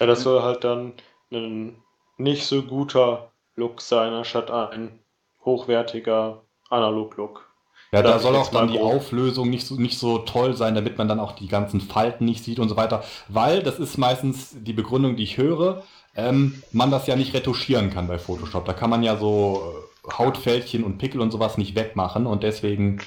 Ja, 0.00 0.06
das 0.06 0.22
soll 0.22 0.42
halt 0.42 0.64
dann 0.64 0.92
ein 1.32 1.76
nicht 2.18 2.46
so 2.46 2.62
guter 2.62 3.30
Look 3.56 3.80
sein, 3.80 4.12
anstatt 4.12 4.50
ein 4.50 4.98
hochwertiger 5.44 6.42
Analog-Look. 6.70 7.46
Ja, 7.92 8.02
da 8.02 8.18
soll 8.18 8.34
auch 8.34 8.50
dann 8.50 8.68
die 8.68 8.80
Auflösung 8.80 9.48
nicht 9.48 9.66
so, 9.66 9.76
nicht 9.76 9.98
so 9.98 10.18
toll 10.18 10.56
sein, 10.56 10.74
damit 10.74 10.98
man 10.98 11.08
dann 11.08 11.20
auch 11.20 11.32
die 11.32 11.46
ganzen 11.46 11.80
Falten 11.80 12.24
nicht 12.24 12.42
sieht 12.44 12.58
und 12.58 12.68
so 12.68 12.76
weiter. 12.76 13.04
Weil, 13.28 13.62
das 13.62 13.78
ist 13.78 13.96
meistens 13.96 14.50
die 14.54 14.72
Begründung, 14.72 15.16
die 15.16 15.22
ich 15.22 15.36
höre, 15.36 15.84
ähm, 16.16 16.62
man 16.72 16.90
das 16.90 17.06
ja 17.06 17.14
nicht 17.14 17.32
retuschieren 17.32 17.90
kann 17.90 18.08
bei 18.08 18.18
Photoshop. 18.18 18.64
Da 18.64 18.72
kann 18.72 18.90
man 18.90 19.02
ja 19.02 19.16
so 19.16 19.62
äh, 19.62 19.85
Hautfältchen 20.12 20.84
und 20.84 20.98
Pickel 20.98 21.20
und 21.20 21.30
sowas 21.30 21.58
nicht 21.58 21.74
wegmachen 21.74 22.26
und 22.26 22.42
deswegen 22.42 23.00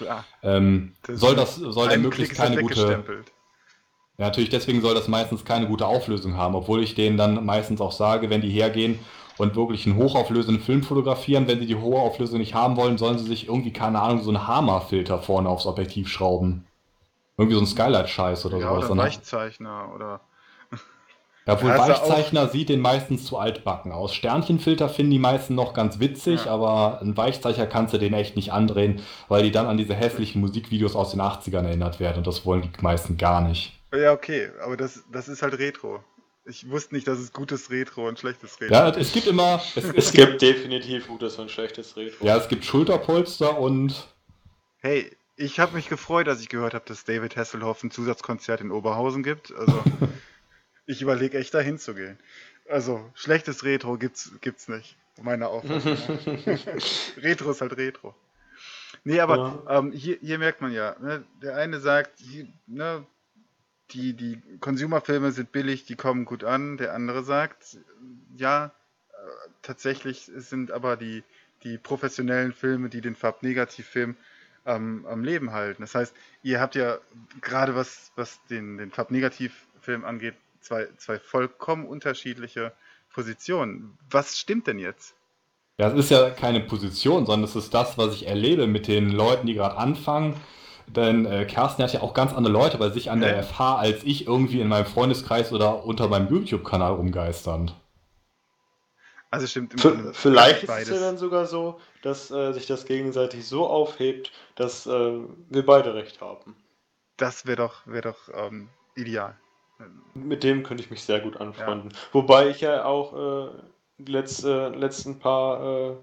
ähm, 0.43 0.93
das 1.05 1.19
soll 1.19 1.35
das 1.35 1.55
soll 1.55 1.89
der 1.89 1.97
möglichst 1.97 2.35
keine 2.35 2.61
gute 2.61 3.03
ja, 4.17 4.25
natürlich 4.25 4.49
deswegen 4.49 4.81
soll 4.81 4.95
das 4.95 5.07
meistens 5.07 5.45
keine 5.45 5.67
gute 5.67 5.87
Auflösung 5.87 6.35
haben, 6.35 6.53
obwohl 6.53 6.83
ich 6.83 6.93
denen 6.93 7.15
dann 7.15 7.45
meistens 7.45 7.79
auch 7.79 7.93
sage, 7.93 8.29
wenn 8.29 8.41
die 8.41 8.49
hergehen 8.49 8.99
und 9.37 9.55
wirklich 9.55 9.85
einen 9.85 9.95
hochauflösenden 9.95 10.61
Film 10.61 10.83
fotografieren, 10.83 11.47
wenn 11.47 11.61
sie 11.61 11.65
die 11.65 11.77
hohe 11.77 11.99
Auflösung 11.99 12.39
nicht 12.39 12.53
haben 12.53 12.75
wollen, 12.75 12.97
sollen 12.97 13.17
sie 13.17 13.25
sich 13.25 13.47
irgendwie 13.47 13.71
keine 13.71 14.01
Ahnung 14.01 14.21
so 14.21 14.29
einen 14.29 14.45
Hammer-Filter 14.45 15.19
vorne 15.19 15.47
aufs 15.47 15.65
Objektiv 15.65 16.09
schrauben. 16.09 16.67
Irgendwie 17.37 17.55
so 17.55 17.61
ein 17.61 17.67
Skylight-Scheiß 17.67 18.45
oder 18.45 18.57
ja, 18.57 18.67
sowas. 18.67 18.91
Oder 18.91 19.01
ein 19.01 19.07
Weichzeichner 19.07 19.93
oder 19.95 20.19
ja, 21.49 21.61
wohl 21.61 21.69
Weichzeichner 21.69 22.47
sieht 22.47 22.69
den 22.69 22.79
meistens 22.79 23.25
zu 23.25 23.37
altbacken 23.37 23.91
aus. 23.91 24.13
Sternchenfilter 24.13 24.89
finden 24.89 25.11
die 25.11 25.19
meisten 25.19 25.55
noch 25.55 25.73
ganz 25.73 25.99
witzig, 25.99 26.45
ja. 26.45 26.51
aber 26.51 27.01
ein 27.01 27.17
Weichzeichner 27.17 27.65
kannst 27.65 27.93
du 27.93 27.97
den 27.97 28.13
echt 28.13 28.35
nicht 28.35 28.51
andrehen, 28.51 29.01
weil 29.27 29.43
die 29.43 29.51
dann 29.51 29.65
an 29.65 29.77
diese 29.77 29.95
hässlichen 29.95 30.41
Musikvideos 30.41 30.95
aus 30.95 31.11
den 31.11 31.21
80ern 31.21 31.65
erinnert 31.65 31.99
werden 31.99 32.19
und 32.19 32.27
das 32.27 32.45
wollen 32.45 32.61
die 32.61 32.69
meisten 32.81 33.17
gar 33.17 33.41
nicht. 33.41 33.73
Ja, 33.93 34.13
okay, 34.13 34.49
aber 34.63 34.77
das, 34.77 35.03
das 35.11 35.27
ist 35.27 35.41
halt 35.41 35.57
Retro. 35.57 36.03
Ich 36.45 36.69
wusste 36.69 36.95
nicht, 36.95 37.07
dass 37.07 37.19
es 37.19 37.31
gutes 37.31 37.69
Retro 37.69 38.07
und 38.07 38.19
schlechtes 38.19 38.59
Retro 38.59 38.73
Ja, 38.73 38.89
es 38.89 39.11
gibt 39.11 39.27
immer. 39.27 39.61
Es, 39.75 39.85
es 39.85 40.11
gibt 40.11 40.41
definitiv 40.41 41.07
gutes 41.07 41.37
und 41.37 41.51
schlechtes 41.51 41.95
Retro. 41.95 42.25
Ja, 42.25 42.37
es 42.37 42.47
gibt 42.47 42.65
Schulterpolster 42.65 43.59
und. 43.59 44.07
Hey, 44.79 45.11
ich 45.35 45.59
habe 45.59 45.75
mich 45.75 45.89
gefreut, 45.89 46.27
als 46.27 46.41
ich 46.41 46.49
gehört 46.49 46.73
habe, 46.73 46.85
dass 46.87 47.05
David 47.05 47.35
Hasselhoff 47.35 47.83
ein 47.83 47.91
Zusatzkonzert 47.91 48.61
in 48.61 48.71
Oberhausen 48.71 49.23
gibt. 49.23 49.53
Also. 49.55 49.83
ich 50.89 51.03
überlege 51.03 51.37
echt 51.37 51.53
dahin 51.53 51.77
zu 51.77 51.93
gehen. 51.93 52.17
Also, 52.67 53.11
schlechtes 53.13 53.63
Retro 53.63 53.97
gibt's, 53.97 54.31
gibt's 54.41 54.67
nicht. 54.67 54.97
Meine 55.21 55.47
Auffassung. 55.47 55.97
Retro 57.17 57.51
ist 57.51 57.61
halt 57.61 57.77
Retro. 57.77 58.15
Nee, 59.03 59.19
aber 59.19 59.63
ja. 59.67 59.77
ähm, 59.77 59.91
hier, 59.91 60.17
hier 60.19 60.39
merkt 60.39 60.61
man 60.61 60.71
ja, 60.71 60.95
ne, 60.99 61.23
der 61.43 61.55
eine 61.57 61.79
sagt, 61.79 62.19
hier, 62.19 62.47
ne, 62.65 63.05
die, 63.91 64.13
die 64.13 64.41
Consumer-Filme 64.59 65.31
sind 65.31 65.51
billig, 65.51 65.85
die 65.85 65.95
kommen 65.95 66.25
gut 66.25 66.43
an. 66.43 66.77
Der 66.77 66.93
andere 66.95 67.23
sagt, 67.23 67.77
ja, 68.35 68.65
äh, 68.65 69.49
tatsächlich 69.61 70.31
sind 70.35 70.71
aber 70.71 70.97
die, 70.97 71.23
die 71.63 71.77
professionellen 71.77 72.51
Filme, 72.51 72.89
die 72.89 73.01
den 73.01 73.15
Farbnegativfilm 73.15 74.15
ähm, 74.65 75.05
am 75.07 75.23
Leben 75.23 75.51
halten. 75.51 75.83
Das 75.83 75.93
heißt, 75.93 76.15
ihr 76.41 76.59
habt 76.59 76.73
ja 76.73 76.97
gerade 77.41 77.75
was, 77.75 78.11
was 78.15 78.39
den, 78.49 78.79
den 78.79 78.89
Farbnegativfilm 78.89 80.03
angeht, 80.03 80.35
zwei, 80.59 80.87
zwei 80.97 81.19
vollkommen 81.19 81.87
unterschiedliche 81.87 82.73
Positionen. 83.13 83.97
Was 84.09 84.37
stimmt 84.37 84.67
denn 84.67 84.79
jetzt? 84.79 85.15
Ja, 85.77 85.87
es 85.87 85.93
ist 85.93 86.11
ja 86.11 86.29
keine 86.29 86.59
Position, 86.59 87.25
sondern 87.25 87.45
es 87.45 87.55
ist 87.55 87.73
das, 87.73 87.97
was 87.97 88.13
ich 88.13 88.27
erlebe 88.27 88.67
mit 88.67 88.87
den 88.87 89.09
Leuten, 89.09 89.47
die 89.47 89.53
gerade 89.53 89.77
anfangen. 89.77 90.35
Denn 90.87 91.25
äh, 91.25 91.45
Kerstin 91.45 91.85
hat 91.85 91.93
ja 91.93 92.01
auch 92.01 92.13
ganz 92.13 92.33
andere 92.33 92.51
Leute 92.51 92.77
bei 92.77 92.89
sich 92.89 93.11
an 93.11 93.21
der 93.21 93.43
FH 93.43 93.77
als 93.77 94.03
ich 94.03 94.27
irgendwie 94.27 94.59
in 94.59 94.67
meinem 94.67 94.87
Freundeskreis 94.87 95.53
oder 95.53 95.85
unter 95.85 96.07
meinem 96.07 96.27
YouTube-Kanal 96.29 96.93
rumgeistern. 96.93 97.71
Also 99.31 99.45
stimmt. 99.45 99.83
Im 99.85 100.13
vielleicht 100.13 100.63
ist 100.63 100.69
es 100.69 100.89
ja 100.89 100.99
dann 100.99 101.17
sogar 101.17 101.45
so, 101.45 101.79
dass 102.01 102.31
äh, 102.31 102.51
sich 102.53 102.65
das 102.65 102.85
gegenseitig 102.85 103.47
so 103.47 103.67
aufhebt, 103.67 104.31
dass 104.55 104.87
äh, 104.87 105.19
wir 105.49 105.65
beide 105.65 105.93
recht 105.93 106.19
haben. 106.19 106.55
Das 107.17 107.45
wäre 107.45 107.57
doch, 107.57 107.85
wär 107.85 108.01
doch 108.01 108.29
ähm, 108.33 108.69
ideal. 108.95 109.37
Mit 110.13 110.43
dem 110.43 110.63
könnte 110.63 110.83
ich 110.83 110.91
mich 110.91 111.03
sehr 111.03 111.21
gut 111.21 111.37
anfreunden. 111.37 111.91
Ja. 111.91 111.97
Wobei 112.11 112.49
ich 112.49 112.61
ja 112.61 112.83
auch 112.85 113.13
äh, 113.13 113.61
die 113.97 114.11
letzte, 114.11 114.69
letzten 114.69 115.19
paar 115.19 115.91
äh, 115.91 115.97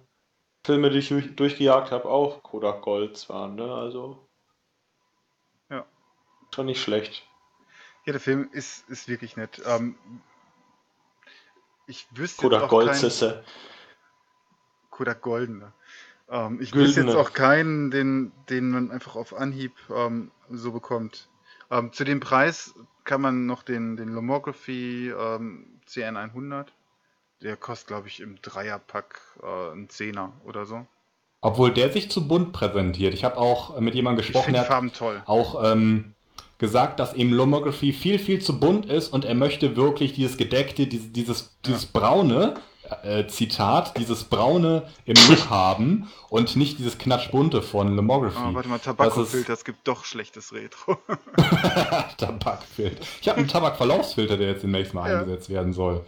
Filme, 0.64 0.90
die 0.90 0.98
ich 0.98 1.08
durch, 1.08 1.36
durchgejagt 1.36 1.90
habe, 1.90 2.08
auch 2.08 2.42
Kodak 2.42 2.82
Golds 2.82 3.28
waren. 3.28 3.56
Ne? 3.56 3.72
Also. 3.72 4.26
Ja. 5.70 5.84
Schon 6.54 6.66
nicht 6.66 6.82
schlecht. 6.82 7.26
Ja, 8.04 8.12
der 8.12 8.20
Film 8.20 8.48
ist, 8.52 8.88
ist 8.88 9.08
wirklich 9.08 9.36
nett. 9.36 9.60
Ähm, 9.66 9.96
ich 11.86 12.06
wüsste 12.12 12.42
Kodak 12.42 12.68
Goldsisse. 12.68 13.44
Kodak 14.90 15.20
Goldene. 15.20 15.72
Ähm, 16.28 16.60
ich 16.60 16.70
Güldene. 16.70 16.88
wüsste 16.88 17.00
jetzt 17.02 17.16
auch 17.16 17.32
keinen, 17.32 17.90
den, 17.90 18.32
den 18.48 18.70
man 18.70 18.90
einfach 18.90 19.16
auf 19.16 19.34
Anhieb 19.34 19.72
ähm, 19.90 20.30
so 20.50 20.72
bekommt. 20.72 21.28
Ähm, 21.70 21.92
zu 21.92 22.04
dem 22.04 22.20
Preis 22.20 22.74
kann 23.04 23.20
man 23.20 23.46
noch 23.46 23.62
den, 23.62 23.96
den 23.96 24.08
Lomography 24.08 25.10
ähm, 25.10 25.66
CN100. 25.88 26.66
Der 27.42 27.56
kostet, 27.56 27.88
glaube 27.88 28.08
ich, 28.08 28.20
im 28.20 28.40
Dreierpack 28.40 29.20
äh, 29.42 29.72
einen 29.72 29.88
Zehner 29.88 30.32
oder 30.44 30.66
so. 30.66 30.86
Obwohl 31.40 31.72
der 31.72 31.92
sich 31.92 32.10
zu 32.10 32.26
bunt 32.26 32.52
präsentiert. 32.52 33.14
Ich 33.14 33.24
habe 33.24 33.36
auch 33.36 33.78
mit 33.78 33.94
jemandem 33.94 34.24
gesprochen, 34.24 34.54
der 34.54 34.68
hat 34.68 34.94
toll. 34.94 35.22
auch 35.26 35.62
ähm, 35.70 36.14
gesagt, 36.58 36.98
dass 36.98 37.14
ihm 37.14 37.32
Lomography 37.32 37.92
viel, 37.92 38.18
viel 38.18 38.40
zu 38.40 38.58
bunt 38.58 38.86
ist 38.86 39.10
und 39.10 39.24
er 39.24 39.34
möchte 39.34 39.76
wirklich 39.76 40.14
dieses 40.14 40.36
gedeckte, 40.36 40.86
dieses, 40.86 41.12
dieses, 41.12 41.58
dieses 41.64 41.84
ja. 41.84 41.88
braune, 41.92 42.54
äh, 43.02 43.26
Zitat, 43.26 43.98
dieses 43.98 44.24
braune 44.24 44.84
im 45.04 45.14
Look 45.28 45.50
haben 45.50 46.10
und 46.28 46.56
nicht 46.56 46.78
dieses 46.78 46.98
knatschbunte 46.98 47.62
von 47.62 47.94
Lomography. 47.94 48.38
Oh, 48.50 48.54
warte 48.54 48.68
mal, 48.68 48.78
Tabakfilter, 48.78 49.52
es 49.52 49.64
gibt 49.64 49.86
doch 49.86 50.04
schlechtes 50.04 50.52
Retro. 50.52 50.98
Tabakfilter. 52.18 53.04
Ich 53.20 53.28
habe 53.28 53.38
einen 53.38 53.48
Tabakverlaufsfilter, 53.48 54.36
der 54.36 54.48
jetzt 54.48 54.62
demnächst 54.62 54.94
mal 54.94 55.10
ja. 55.10 55.20
eingesetzt 55.20 55.48
werden 55.48 55.72
soll. 55.72 56.04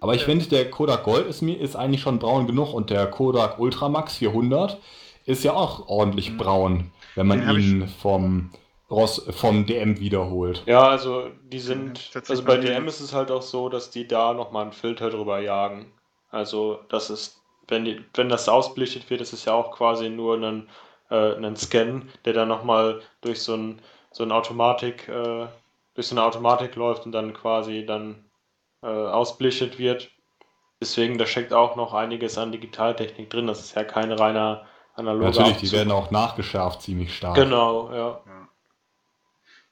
Aber 0.00 0.14
ich 0.14 0.22
ja. 0.22 0.26
finde, 0.26 0.46
der 0.46 0.70
Kodak 0.70 1.04
Gold 1.04 1.26
ist, 1.26 1.42
mir, 1.42 1.58
ist 1.58 1.76
eigentlich 1.76 2.02
schon 2.02 2.18
braun 2.18 2.46
genug 2.46 2.74
und 2.74 2.90
der 2.90 3.06
Kodak 3.06 3.58
Ultramax 3.58 4.16
400 4.16 4.78
ist 5.24 5.44
ja 5.44 5.54
auch 5.54 5.88
ordentlich 5.88 6.32
mhm. 6.32 6.36
braun, 6.36 6.90
wenn 7.14 7.26
man 7.26 7.48
ihn 7.58 7.88
vom 8.02 8.50
Ross 8.94 9.24
vom 9.30 9.66
DM 9.66 9.98
wiederholt. 10.00 10.62
Ja, 10.66 10.88
also 10.88 11.30
die 11.44 11.58
sind, 11.58 12.10
also 12.14 12.44
bei 12.44 12.56
DM 12.56 12.86
ist 12.88 13.00
es 13.00 13.12
halt 13.12 13.30
auch 13.30 13.42
so, 13.42 13.68
dass 13.68 13.90
die 13.90 14.06
da 14.06 14.32
nochmal 14.34 14.62
einen 14.62 14.72
Filter 14.72 15.10
drüber 15.10 15.40
jagen. 15.40 15.92
Also 16.30 16.80
das 16.88 17.10
ist, 17.10 17.40
wenn, 17.68 17.84
die, 17.84 18.04
wenn 18.14 18.28
das 18.28 18.48
ausbelichtet 18.48 19.08
wird, 19.10 19.20
ist 19.20 19.32
es 19.32 19.44
ja 19.44 19.54
auch 19.54 19.70
quasi 19.72 20.08
nur 20.08 20.36
ein, 20.36 20.68
äh, 21.10 21.34
ein 21.36 21.56
Scan, 21.56 22.08
der 22.24 22.32
dann 22.32 22.48
nochmal 22.48 23.02
durch 23.20 23.42
so 23.42 23.54
ein, 23.54 23.80
so 24.10 24.24
ein 24.24 24.32
Automatik, 24.32 25.08
äh, 25.08 25.46
durch 25.94 26.08
so 26.08 26.14
eine 26.14 26.24
Automatik 26.24 26.74
läuft 26.76 27.06
und 27.06 27.12
dann 27.12 27.34
quasi 27.34 27.84
dann 27.86 28.24
äh, 28.82 28.86
ausbelichtet 28.86 29.78
wird. 29.78 30.10
Deswegen, 30.80 31.18
da 31.18 31.26
steckt 31.26 31.52
auch 31.52 31.76
noch 31.76 31.94
einiges 31.94 32.36
an 32.36 32.52
Digitaltechnik 32.52 33.30
drin. 33.30 33.46
Das 33.46 33.60
ist 33.60 33.74
ja 33.74 33.84
kein 33.84 34.12
reiner 34.12 34.66
analoger 34.94 35.26
Natürlich, 35.26 35.52
Abzug. 35.52 35.60
die 35.60 35.72
werden 35.72 35.92
auch 35.92 36.10
nachgeschärft 36.10 36.82
ziemlich 36.82 37.16
stark. 37.16 37.34
Genau, 37.36 37.90
ja. 37.90 38.20
ja. 38.26 38.43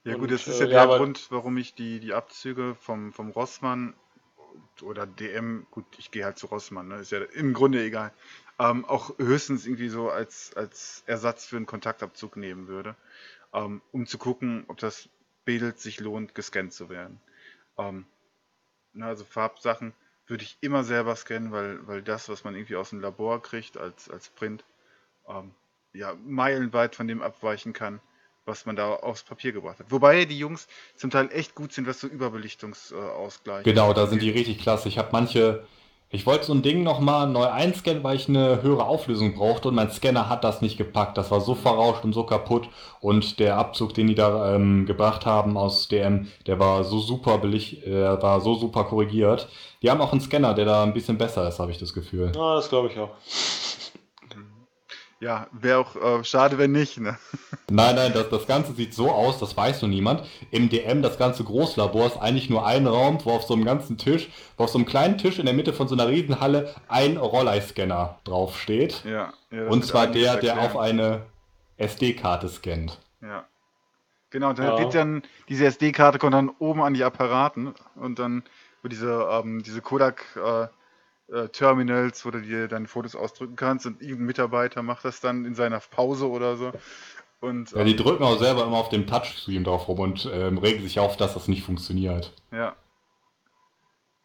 Ja 0.05 0.15
gut, 0.15 0.23
Und, 0.25 0.31
das 0.33 0.47
ist 0.49 0.61
äh, 0.61 0.65
ja 0.65 0.65
ja, 0.65 0.69
der 0.71 0.83
aber- 0.83 0.99
Grund, 0.99 1.31
warum 1.31 1.57
ich 1.57 1.75
die, 1.75 2.01
die 2.01 2.13
Abzüge 2.13 2.75
vom, 2.75 3.13
vom 3.13 3.31
Rossmann 3.31 3.95
oder 4.83 5.07
DM, 5.07 5.67
gut, 5.71 5.85
ich 5.99 6.11
gehe 6.11 6.25
halt 6.25 6.39
zu 6.39 6.47
Rossmann, 6.47 6.89
ne, 6.89 6.97
ist 6.97 7.13
ja 7.13 7.21
im 7.23 7.53
Grunde 7.53 7.83
egal, 7.85 8.13
ähm, 8.59 8.85
auch 8.85 9.17
höchstens 9.19 9.67
irgendwie 9.67 9.89
so 9.89 10.11
als, 10.11 10.55
als 10.57 11.03
Ersatz 11.07 11.47
für 11.47 11.57
einen 11.57 11.67
Kontaktabzug 11.67 12.37
nehmen 12.37 12.67
würde, 12.69 12.97
ähm, 13.53 13.81
um 13.93 14.07
zu 14.07 14.19
gucken, 14.19 14.65
ob 14.69 14.79
das 14.79 15.09
Bild 15.45 15.79
sich 15.79 16.01
lohnt, 16.01 16.35
gescannt 16.35 16.73
zu 16.73 16.89
werden. 16.89 17.21
Ähm, 17.79 18.07
na, 18.93 19.09
also 19.09 19.25
Farbsachen 19.25 19.95
würde 20.27 20.45
ich 20.45 20.59
immer 20.61 20.85
selber 20.85 21.17
scannen, 21.17 21.53
weil, 21.53 21.87
weil 21.87 22.03
das, 22.03 22.29
was 22.29 22.45
man 22.45 22.55
irgendwie 22.55 22.77
aus 22.77 22.91
dem 22.91 23.01
Labor 23.01 23.43
kriegt 23.43 23.77
als, 23.79 24.11
als 24.11 24.31
Print, 24.31 24.65
ähm, 25.29 25.53
ja, 25.93 26.15
meilenweit 26.25 26.97
von 26.97 27.09
dem 27.09 27.23
abweichen 27.23 27.73
kann, 27.73 28.01
was 28.45 28.67
man 28.67 28.77
da 28.77 28.95
aufs 28.95 29.23
Papier 29.23 29.53
gebracht 29.53 29.79
hat. 29.79 29.87
Wobei 29.91 30.25
die 30.25 30.39
Jungs 30.39 30.67
zum 30.97 31.11
Teil 31.11 31.29
echt 31.33 31.55
gut 31.55 31.73
sind, 31.73 31.87
was 31.87 32.01
so 32.01 32.07
Überbelichtungsausgleich 32.07 33.65
Genau, 33.65 33.93
da 33.93 34.07
sind 34.07 34.23
die 34.23 34.31
richtig 34.31 34.59
klasse. 34.59 34.89
Ich 34.89 34.99
habe 34.99 35.09
manche, 35.13 35.65
ich 36.11 36.27
wollte 36.27 36.47
so 36.47 36.53
ein 36.53 36.63
Ding 36.63 36.83
nochmal 36.83 37.29
neu 37.29 37.47
einscannen, 37.47 38.03
weil 38.03 38.17
ich 38.17 38.29
eine 38.29 38.63
höhere 38.63 38.85
Auflösung 38.85 39.35
brauchte 39.35 39.69
und 39.69 39.77
mein 39.77 39.91
Scanner 39.91 40.29
hat 40.29 40.43
das 40.45 40.61
nicht 40.61 40.77
gepackt. 40.77 41.17
Das 41.17 41.31
war 41.31 41.41
so 41.41 41.55
verrauscht 41.55 42.05
und 42.05 42.13
so 42.13 42.25
kaputt 42.25 42.69
und 43.01 43.39
der 43.39 43.57
Abzug, 43.57 43.95
den 43.95 44.09
die 44.09 44.15
da 44.17 44.55
ähm, 44.55 44.87
gebracht 44.87 45.25
haben 45.25 45.57
aus 45.57 45.89
DM, 45.89 46.27
der 46.47 46.59
war 46.59 46.83
so 46.85 46.99
super 46.99 47.39
belicht, 47.39 47.85
äh, 47.85 48.21
war 48.23 48.41
so 48.41 48.55
super 48.57 48.85
korrigiert. 48.85 49.49
Die 49.83 49.91
haben 49.91 50.01
auch 50.01 50.13
einen 50.13 50.21
Scanner, 50.21 50.55
der 50.55 50.65
da 50.65 50.83
ein 50.83 50.95
bisschen 50.95 51.19
besser 51.19 51.47
ist, 51.49 51.59
habe 51.59 51.71
ich 51.71 51.79
das 51.79 51.95
Gefühl. 51.95 52.33
Ja, 52.35 52.57
das 52.57 52.69
glaube 52.69 52.89
ich 52.89 52.99
auch. 52.99 53.11
Ja, 55.23 55.47
wäre 55.53 55.79
auch 55.79 55.95
äh, 55.95 56.25
schade, 56.25 56.59
wenn 56.59 56.73
nicht. 56.73 56.99
Ne? 56.99 57.17
Nein, 57.71 57.95
nein, 57.95 58.13
das, 58.13 58.29
das 58.29 58.45
Ganze 58.45 58.73
sieht 58.73 58.93
so 58.93 59.09
aus, 59.09 59.39
das 59.39 59.57
weiß 59.57 59.81
nur 59.83 59.89
niemand. 59.89 60.25
Im 60.51 60.69
DM, 60.69 61.01
das 61.01 61.17
ganze 61.17 61.45
Großlabor, 61.45 62.07
ist 62.07 62.17
eigentlich 62.17 62.51
nur 62.51 62.67
ein 62.67 62.89
Raum, 62.89 63.25
wo 63.25 63.31
auf 63.31 63.45
so 63.45 63.55
einem 63.55 63.65
ganzen 63.65 63.99
Tisch, 63.99 64.31
wo 64.57 64.65
auf 64.65 64.71
so 64.71 64.79
einem 64.79 64.85
kleinen 64.85 65.19
Tisch 65.19 65.39
in 65.39 65.47
der 65.47 65.55
Mitte 65.55 65.73
von 65.73 65.87
so 65.87 65.95
einer 65.95 66.09
Riesenhalle 66.09 66.75
ein 66.89 67.19
Rollei-Scanner 67.19 68.19
draufsteht. 68.25 69.05
Ja, 69.05 69.33
ja, 69.53 69.69
Und 69.69 69.87
zwar 69.87 70.09
der, 70.09 70.39
der 70.39 70.61
auf 70.61 70.77
eine 70.77 71.23
SD-Karte 71.77 72.49
scannt. 72.49 72.99
Ja. 73.21 73.45
Genau, 74.31 74.53
dann 74.55 74.67
Ja. 74.67 74.79
wird 74.81 74.93
dann, 74.93 75.23
diese 75.49 75.67
SD-Karte 75.67 76.19
kommt 76.19 76.35
dann 76.35 76.51
oben 76.59 76.83
an 76.83 76.95
die 76.95 77.05
Apparaten 77.05 77.75
und 77.95 78.19
dann 78.19 78.43
wird 78.83 78.93
diese, 78.93 79.29
ähm, 79.31 79.63
diese 79.63 79.83
Kodak 79.83 80.25
äh, 80.35 80.67
äh, 81.33 81.49
Terminals, 81.49 82.25
wo 82.25 82.31
du 82.31 82.41
dir 82.43 82.69
deine 82.69 82.89
Fotos 82.89 83.17
ausdrücken 83.17 83.57
kannst 83.57 83.87
und 83.87 84.01
irgendein 84.01 84.27
Mitarbeiter 84.27 84.83
macht 84.83 85.05
das 85.05 85.21
dann 85.21 85.45
in 85.45 85.55
seiner 85.55 85.81
Pause 85.81 86.29
oder 86.29 86.57
so. 86.57 86.73
Und 87.41 87.73
Ja, 87.73 87.85
die 87.85 87.93
ähm, 87.93 87.97
drücken 87.97 88.23
auch 88.23 88.39
selber 88.39 88.65
immer 88.65 88.77
auf 88.77 88.91
dem 88.91 89.07
Touchscreen 89.07 89.65
drauf 89.65 89.89
rum 89.89 89.99
und 89.99 90.31
ähm, 90.33 90.59
regen 90.59 90.83
sich 90.83 91.01
auf, 91.01 91.17
dass 91.17 91.35
das 91.35 91.49
nicht 91.49 91.65
funktioniert. 91.65 92.33
ja. 92.53 92.77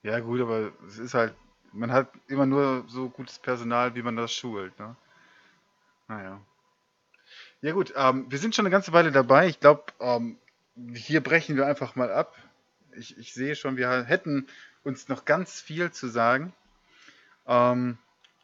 Ja 0.03 0.19
gut, 0.21 0.39
aber 0.39 0.71
es 0.87 0.99
ist 0.99 1.15
halt, 1.15 1.33
man 1.73 1.91
hat 1.91 2.09
immer 2.27 2.45
nur 2.45 2.85
so 2.87 3.09
gutes 3.09 3.39
Personal, 3.39 3.93
wie 3.95 4.03
man 4.03 4.15
das 4.15 4.31
schult, 4.31 4.77
ne? 4.79 4.95
Naja. 6.07 6.39
Ja 7.61 7.73
gut, 7.73 7.93
ähm, 7.97 8.25
wir 8.29 8.37
sind 8.37 8.55
schon 8.55 8.65
eine 8.65 8.71
ganze 8.71 8.93
Weile 8.93 9.11
dabei. 9.11 9.47
Ich 9.47 9.59
glaube, 9.59 9.83
ähm, 9.99 10.37
hier 10.93 11.21
brechen 11.21 11.57
wir 11.57 11.65
einfach 11.65 11.95
mal 11.95 12.11
ab. 12.11 12.35
Ich, 12.95 13.17
ich 13.17 13.33
sehe 13.33 13.55
schon, 13.55 13.75
wir 13.75 14.03
hätten 14.03 14.47
uns 14.83 15.09
noch 15.09 15.25
ganz 15.25 15.59
viel 15.59 15.91
zu 15.91 16.07
sagen. 16.07 16.53
Ähm, 17.47 17.97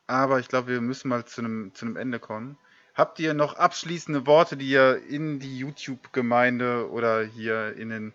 aber 0.07 0.39
ich 0.39 0.47
glaube, 0.47 0.67
wir 0.67 0.81
müssen 0.81 1.09
mal 1.09 1.25
zu 1.25 1.41
einem, 1.41 1.73
zu 1.73 1.85
einem 1.85 1.97
Ende 1.97 2.19
kommen. 2.19 2.57
Habt 2.93 3.19
ihr 3.19 3.33
noch 3.33 3.55
abschließende 3.55 4.27
Worte, 4.27 4.55
die 4.55 4.69
ihr 4.69 5.03
in 5.07 5.39
die 5.39 5.57
YouTube-Gemeinde 5.57 6.89
oder 6.91 7.23
hier 7.23 7.75
in 7.75 7.89
den, 7.89 8.13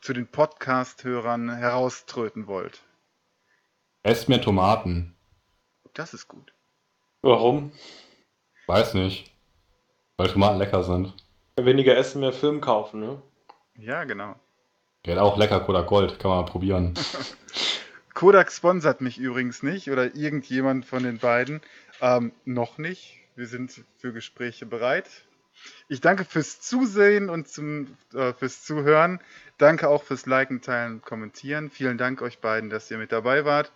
zu 0.00 0.12
den 0.12 0.26
Podcast-Hörern 0.26 1.54
herauströten 1.54 2.46
wollt? 2.46 2.82
Esst 4.02 4.28
mehr 4.28 4.40
Tomaten. 4.40 5.14
Das 5.94 6.14
ist 6.14 6.26
gut. 6.26 6.52
Warum? 7.22 7.72
Weiß 8.66 8.94
nicht. 8.94 9.30
Weil 10.16 10.28
Tomaten 10.28 10.58
lecker 10.58 10.82
sind. 10.82 11.14
Weniger 11.56 11.96
essen, 11.96 12.20
mehr 12.20 12.32
Film 12.32 12.60
kaufen, 12.60 13.00
ne? 13.00 13.22
Ja, 13.76 14.04
genau. 14.04 14.34
Der 15.04 15.16
hat 15.16 15.22
auch 15.22 15.36
lecker 15.36 15.60
Kodak 15.60 15.86
Gold, 15.86 16.18
kann 16.18 16.30
man 16.30 16.44
mal 16.44 16.50
probieren. 16.50 16.94
Kodak 18.20 18.52
sponsert 18.52 19.00
mich 19.00 19.16
übrigens 19.16 19.62
nicht 19.62 19.90
oder 19.90 20.14
irgendjemand 20.14 20.84
von 20.84 21.02
den 21.02 21.16
beiden. 21.16 21.62
Ähm, 22.02 22.32
noch 22.44 22.76
nicht. 22.76 23.16
Wir 23.34 23.46
sind 23.46 23.82
für 23.96 24.12
Gespräche 24.12 24.66
bereit. 24.66 25.08
Ich 25.88 26.02
danke 26.02 26.26
fürs 26.26 26.60
Zusehen 26.60 27.30
und 27.30 27.48
zum, 27.48 27.96
äh, 28.12 28.34
fürs 28.34 28.62
Zuhören. 28.62 29.20
Danke 29.56 29.88
auch 29.88 30.02
fürs 30.02 30.26
Liken, 30.26 30.60
Teilen 30.60 30.96
und 30.96 31.02
Kommentieren. 31.02 31.70
Vielen 31.70 31.96
Dank 31.96 32.20
euch 32.20 32.40
beiden, 32.40 32.68
dass 32.68 32.90
ihr 32.90 32.98
mit 32.98 33.10
dabei 33.10 33.46
wart. 33.46 33.72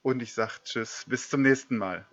Und 0.00 0.22
ich 0.22 0.32
sage 0.32 0.52
Tschüss. 0.64 1.04
Bis 1.06 1.28
zum 1.28 1.42
nächsten 1.42 1.76
Mal. 1.76 2.06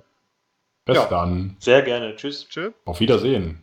Bis 0.83 0.97
Ja. 0.97 1.05
dann. 1.05 1.55
Sehr 1.61 1.81
gerne. 1.83 2.13
Tschüss. 2.17 2.45
Tschüss. 2.49 2.73
Auf 2.83 2.99
Wiedersehen. 2.99 3.61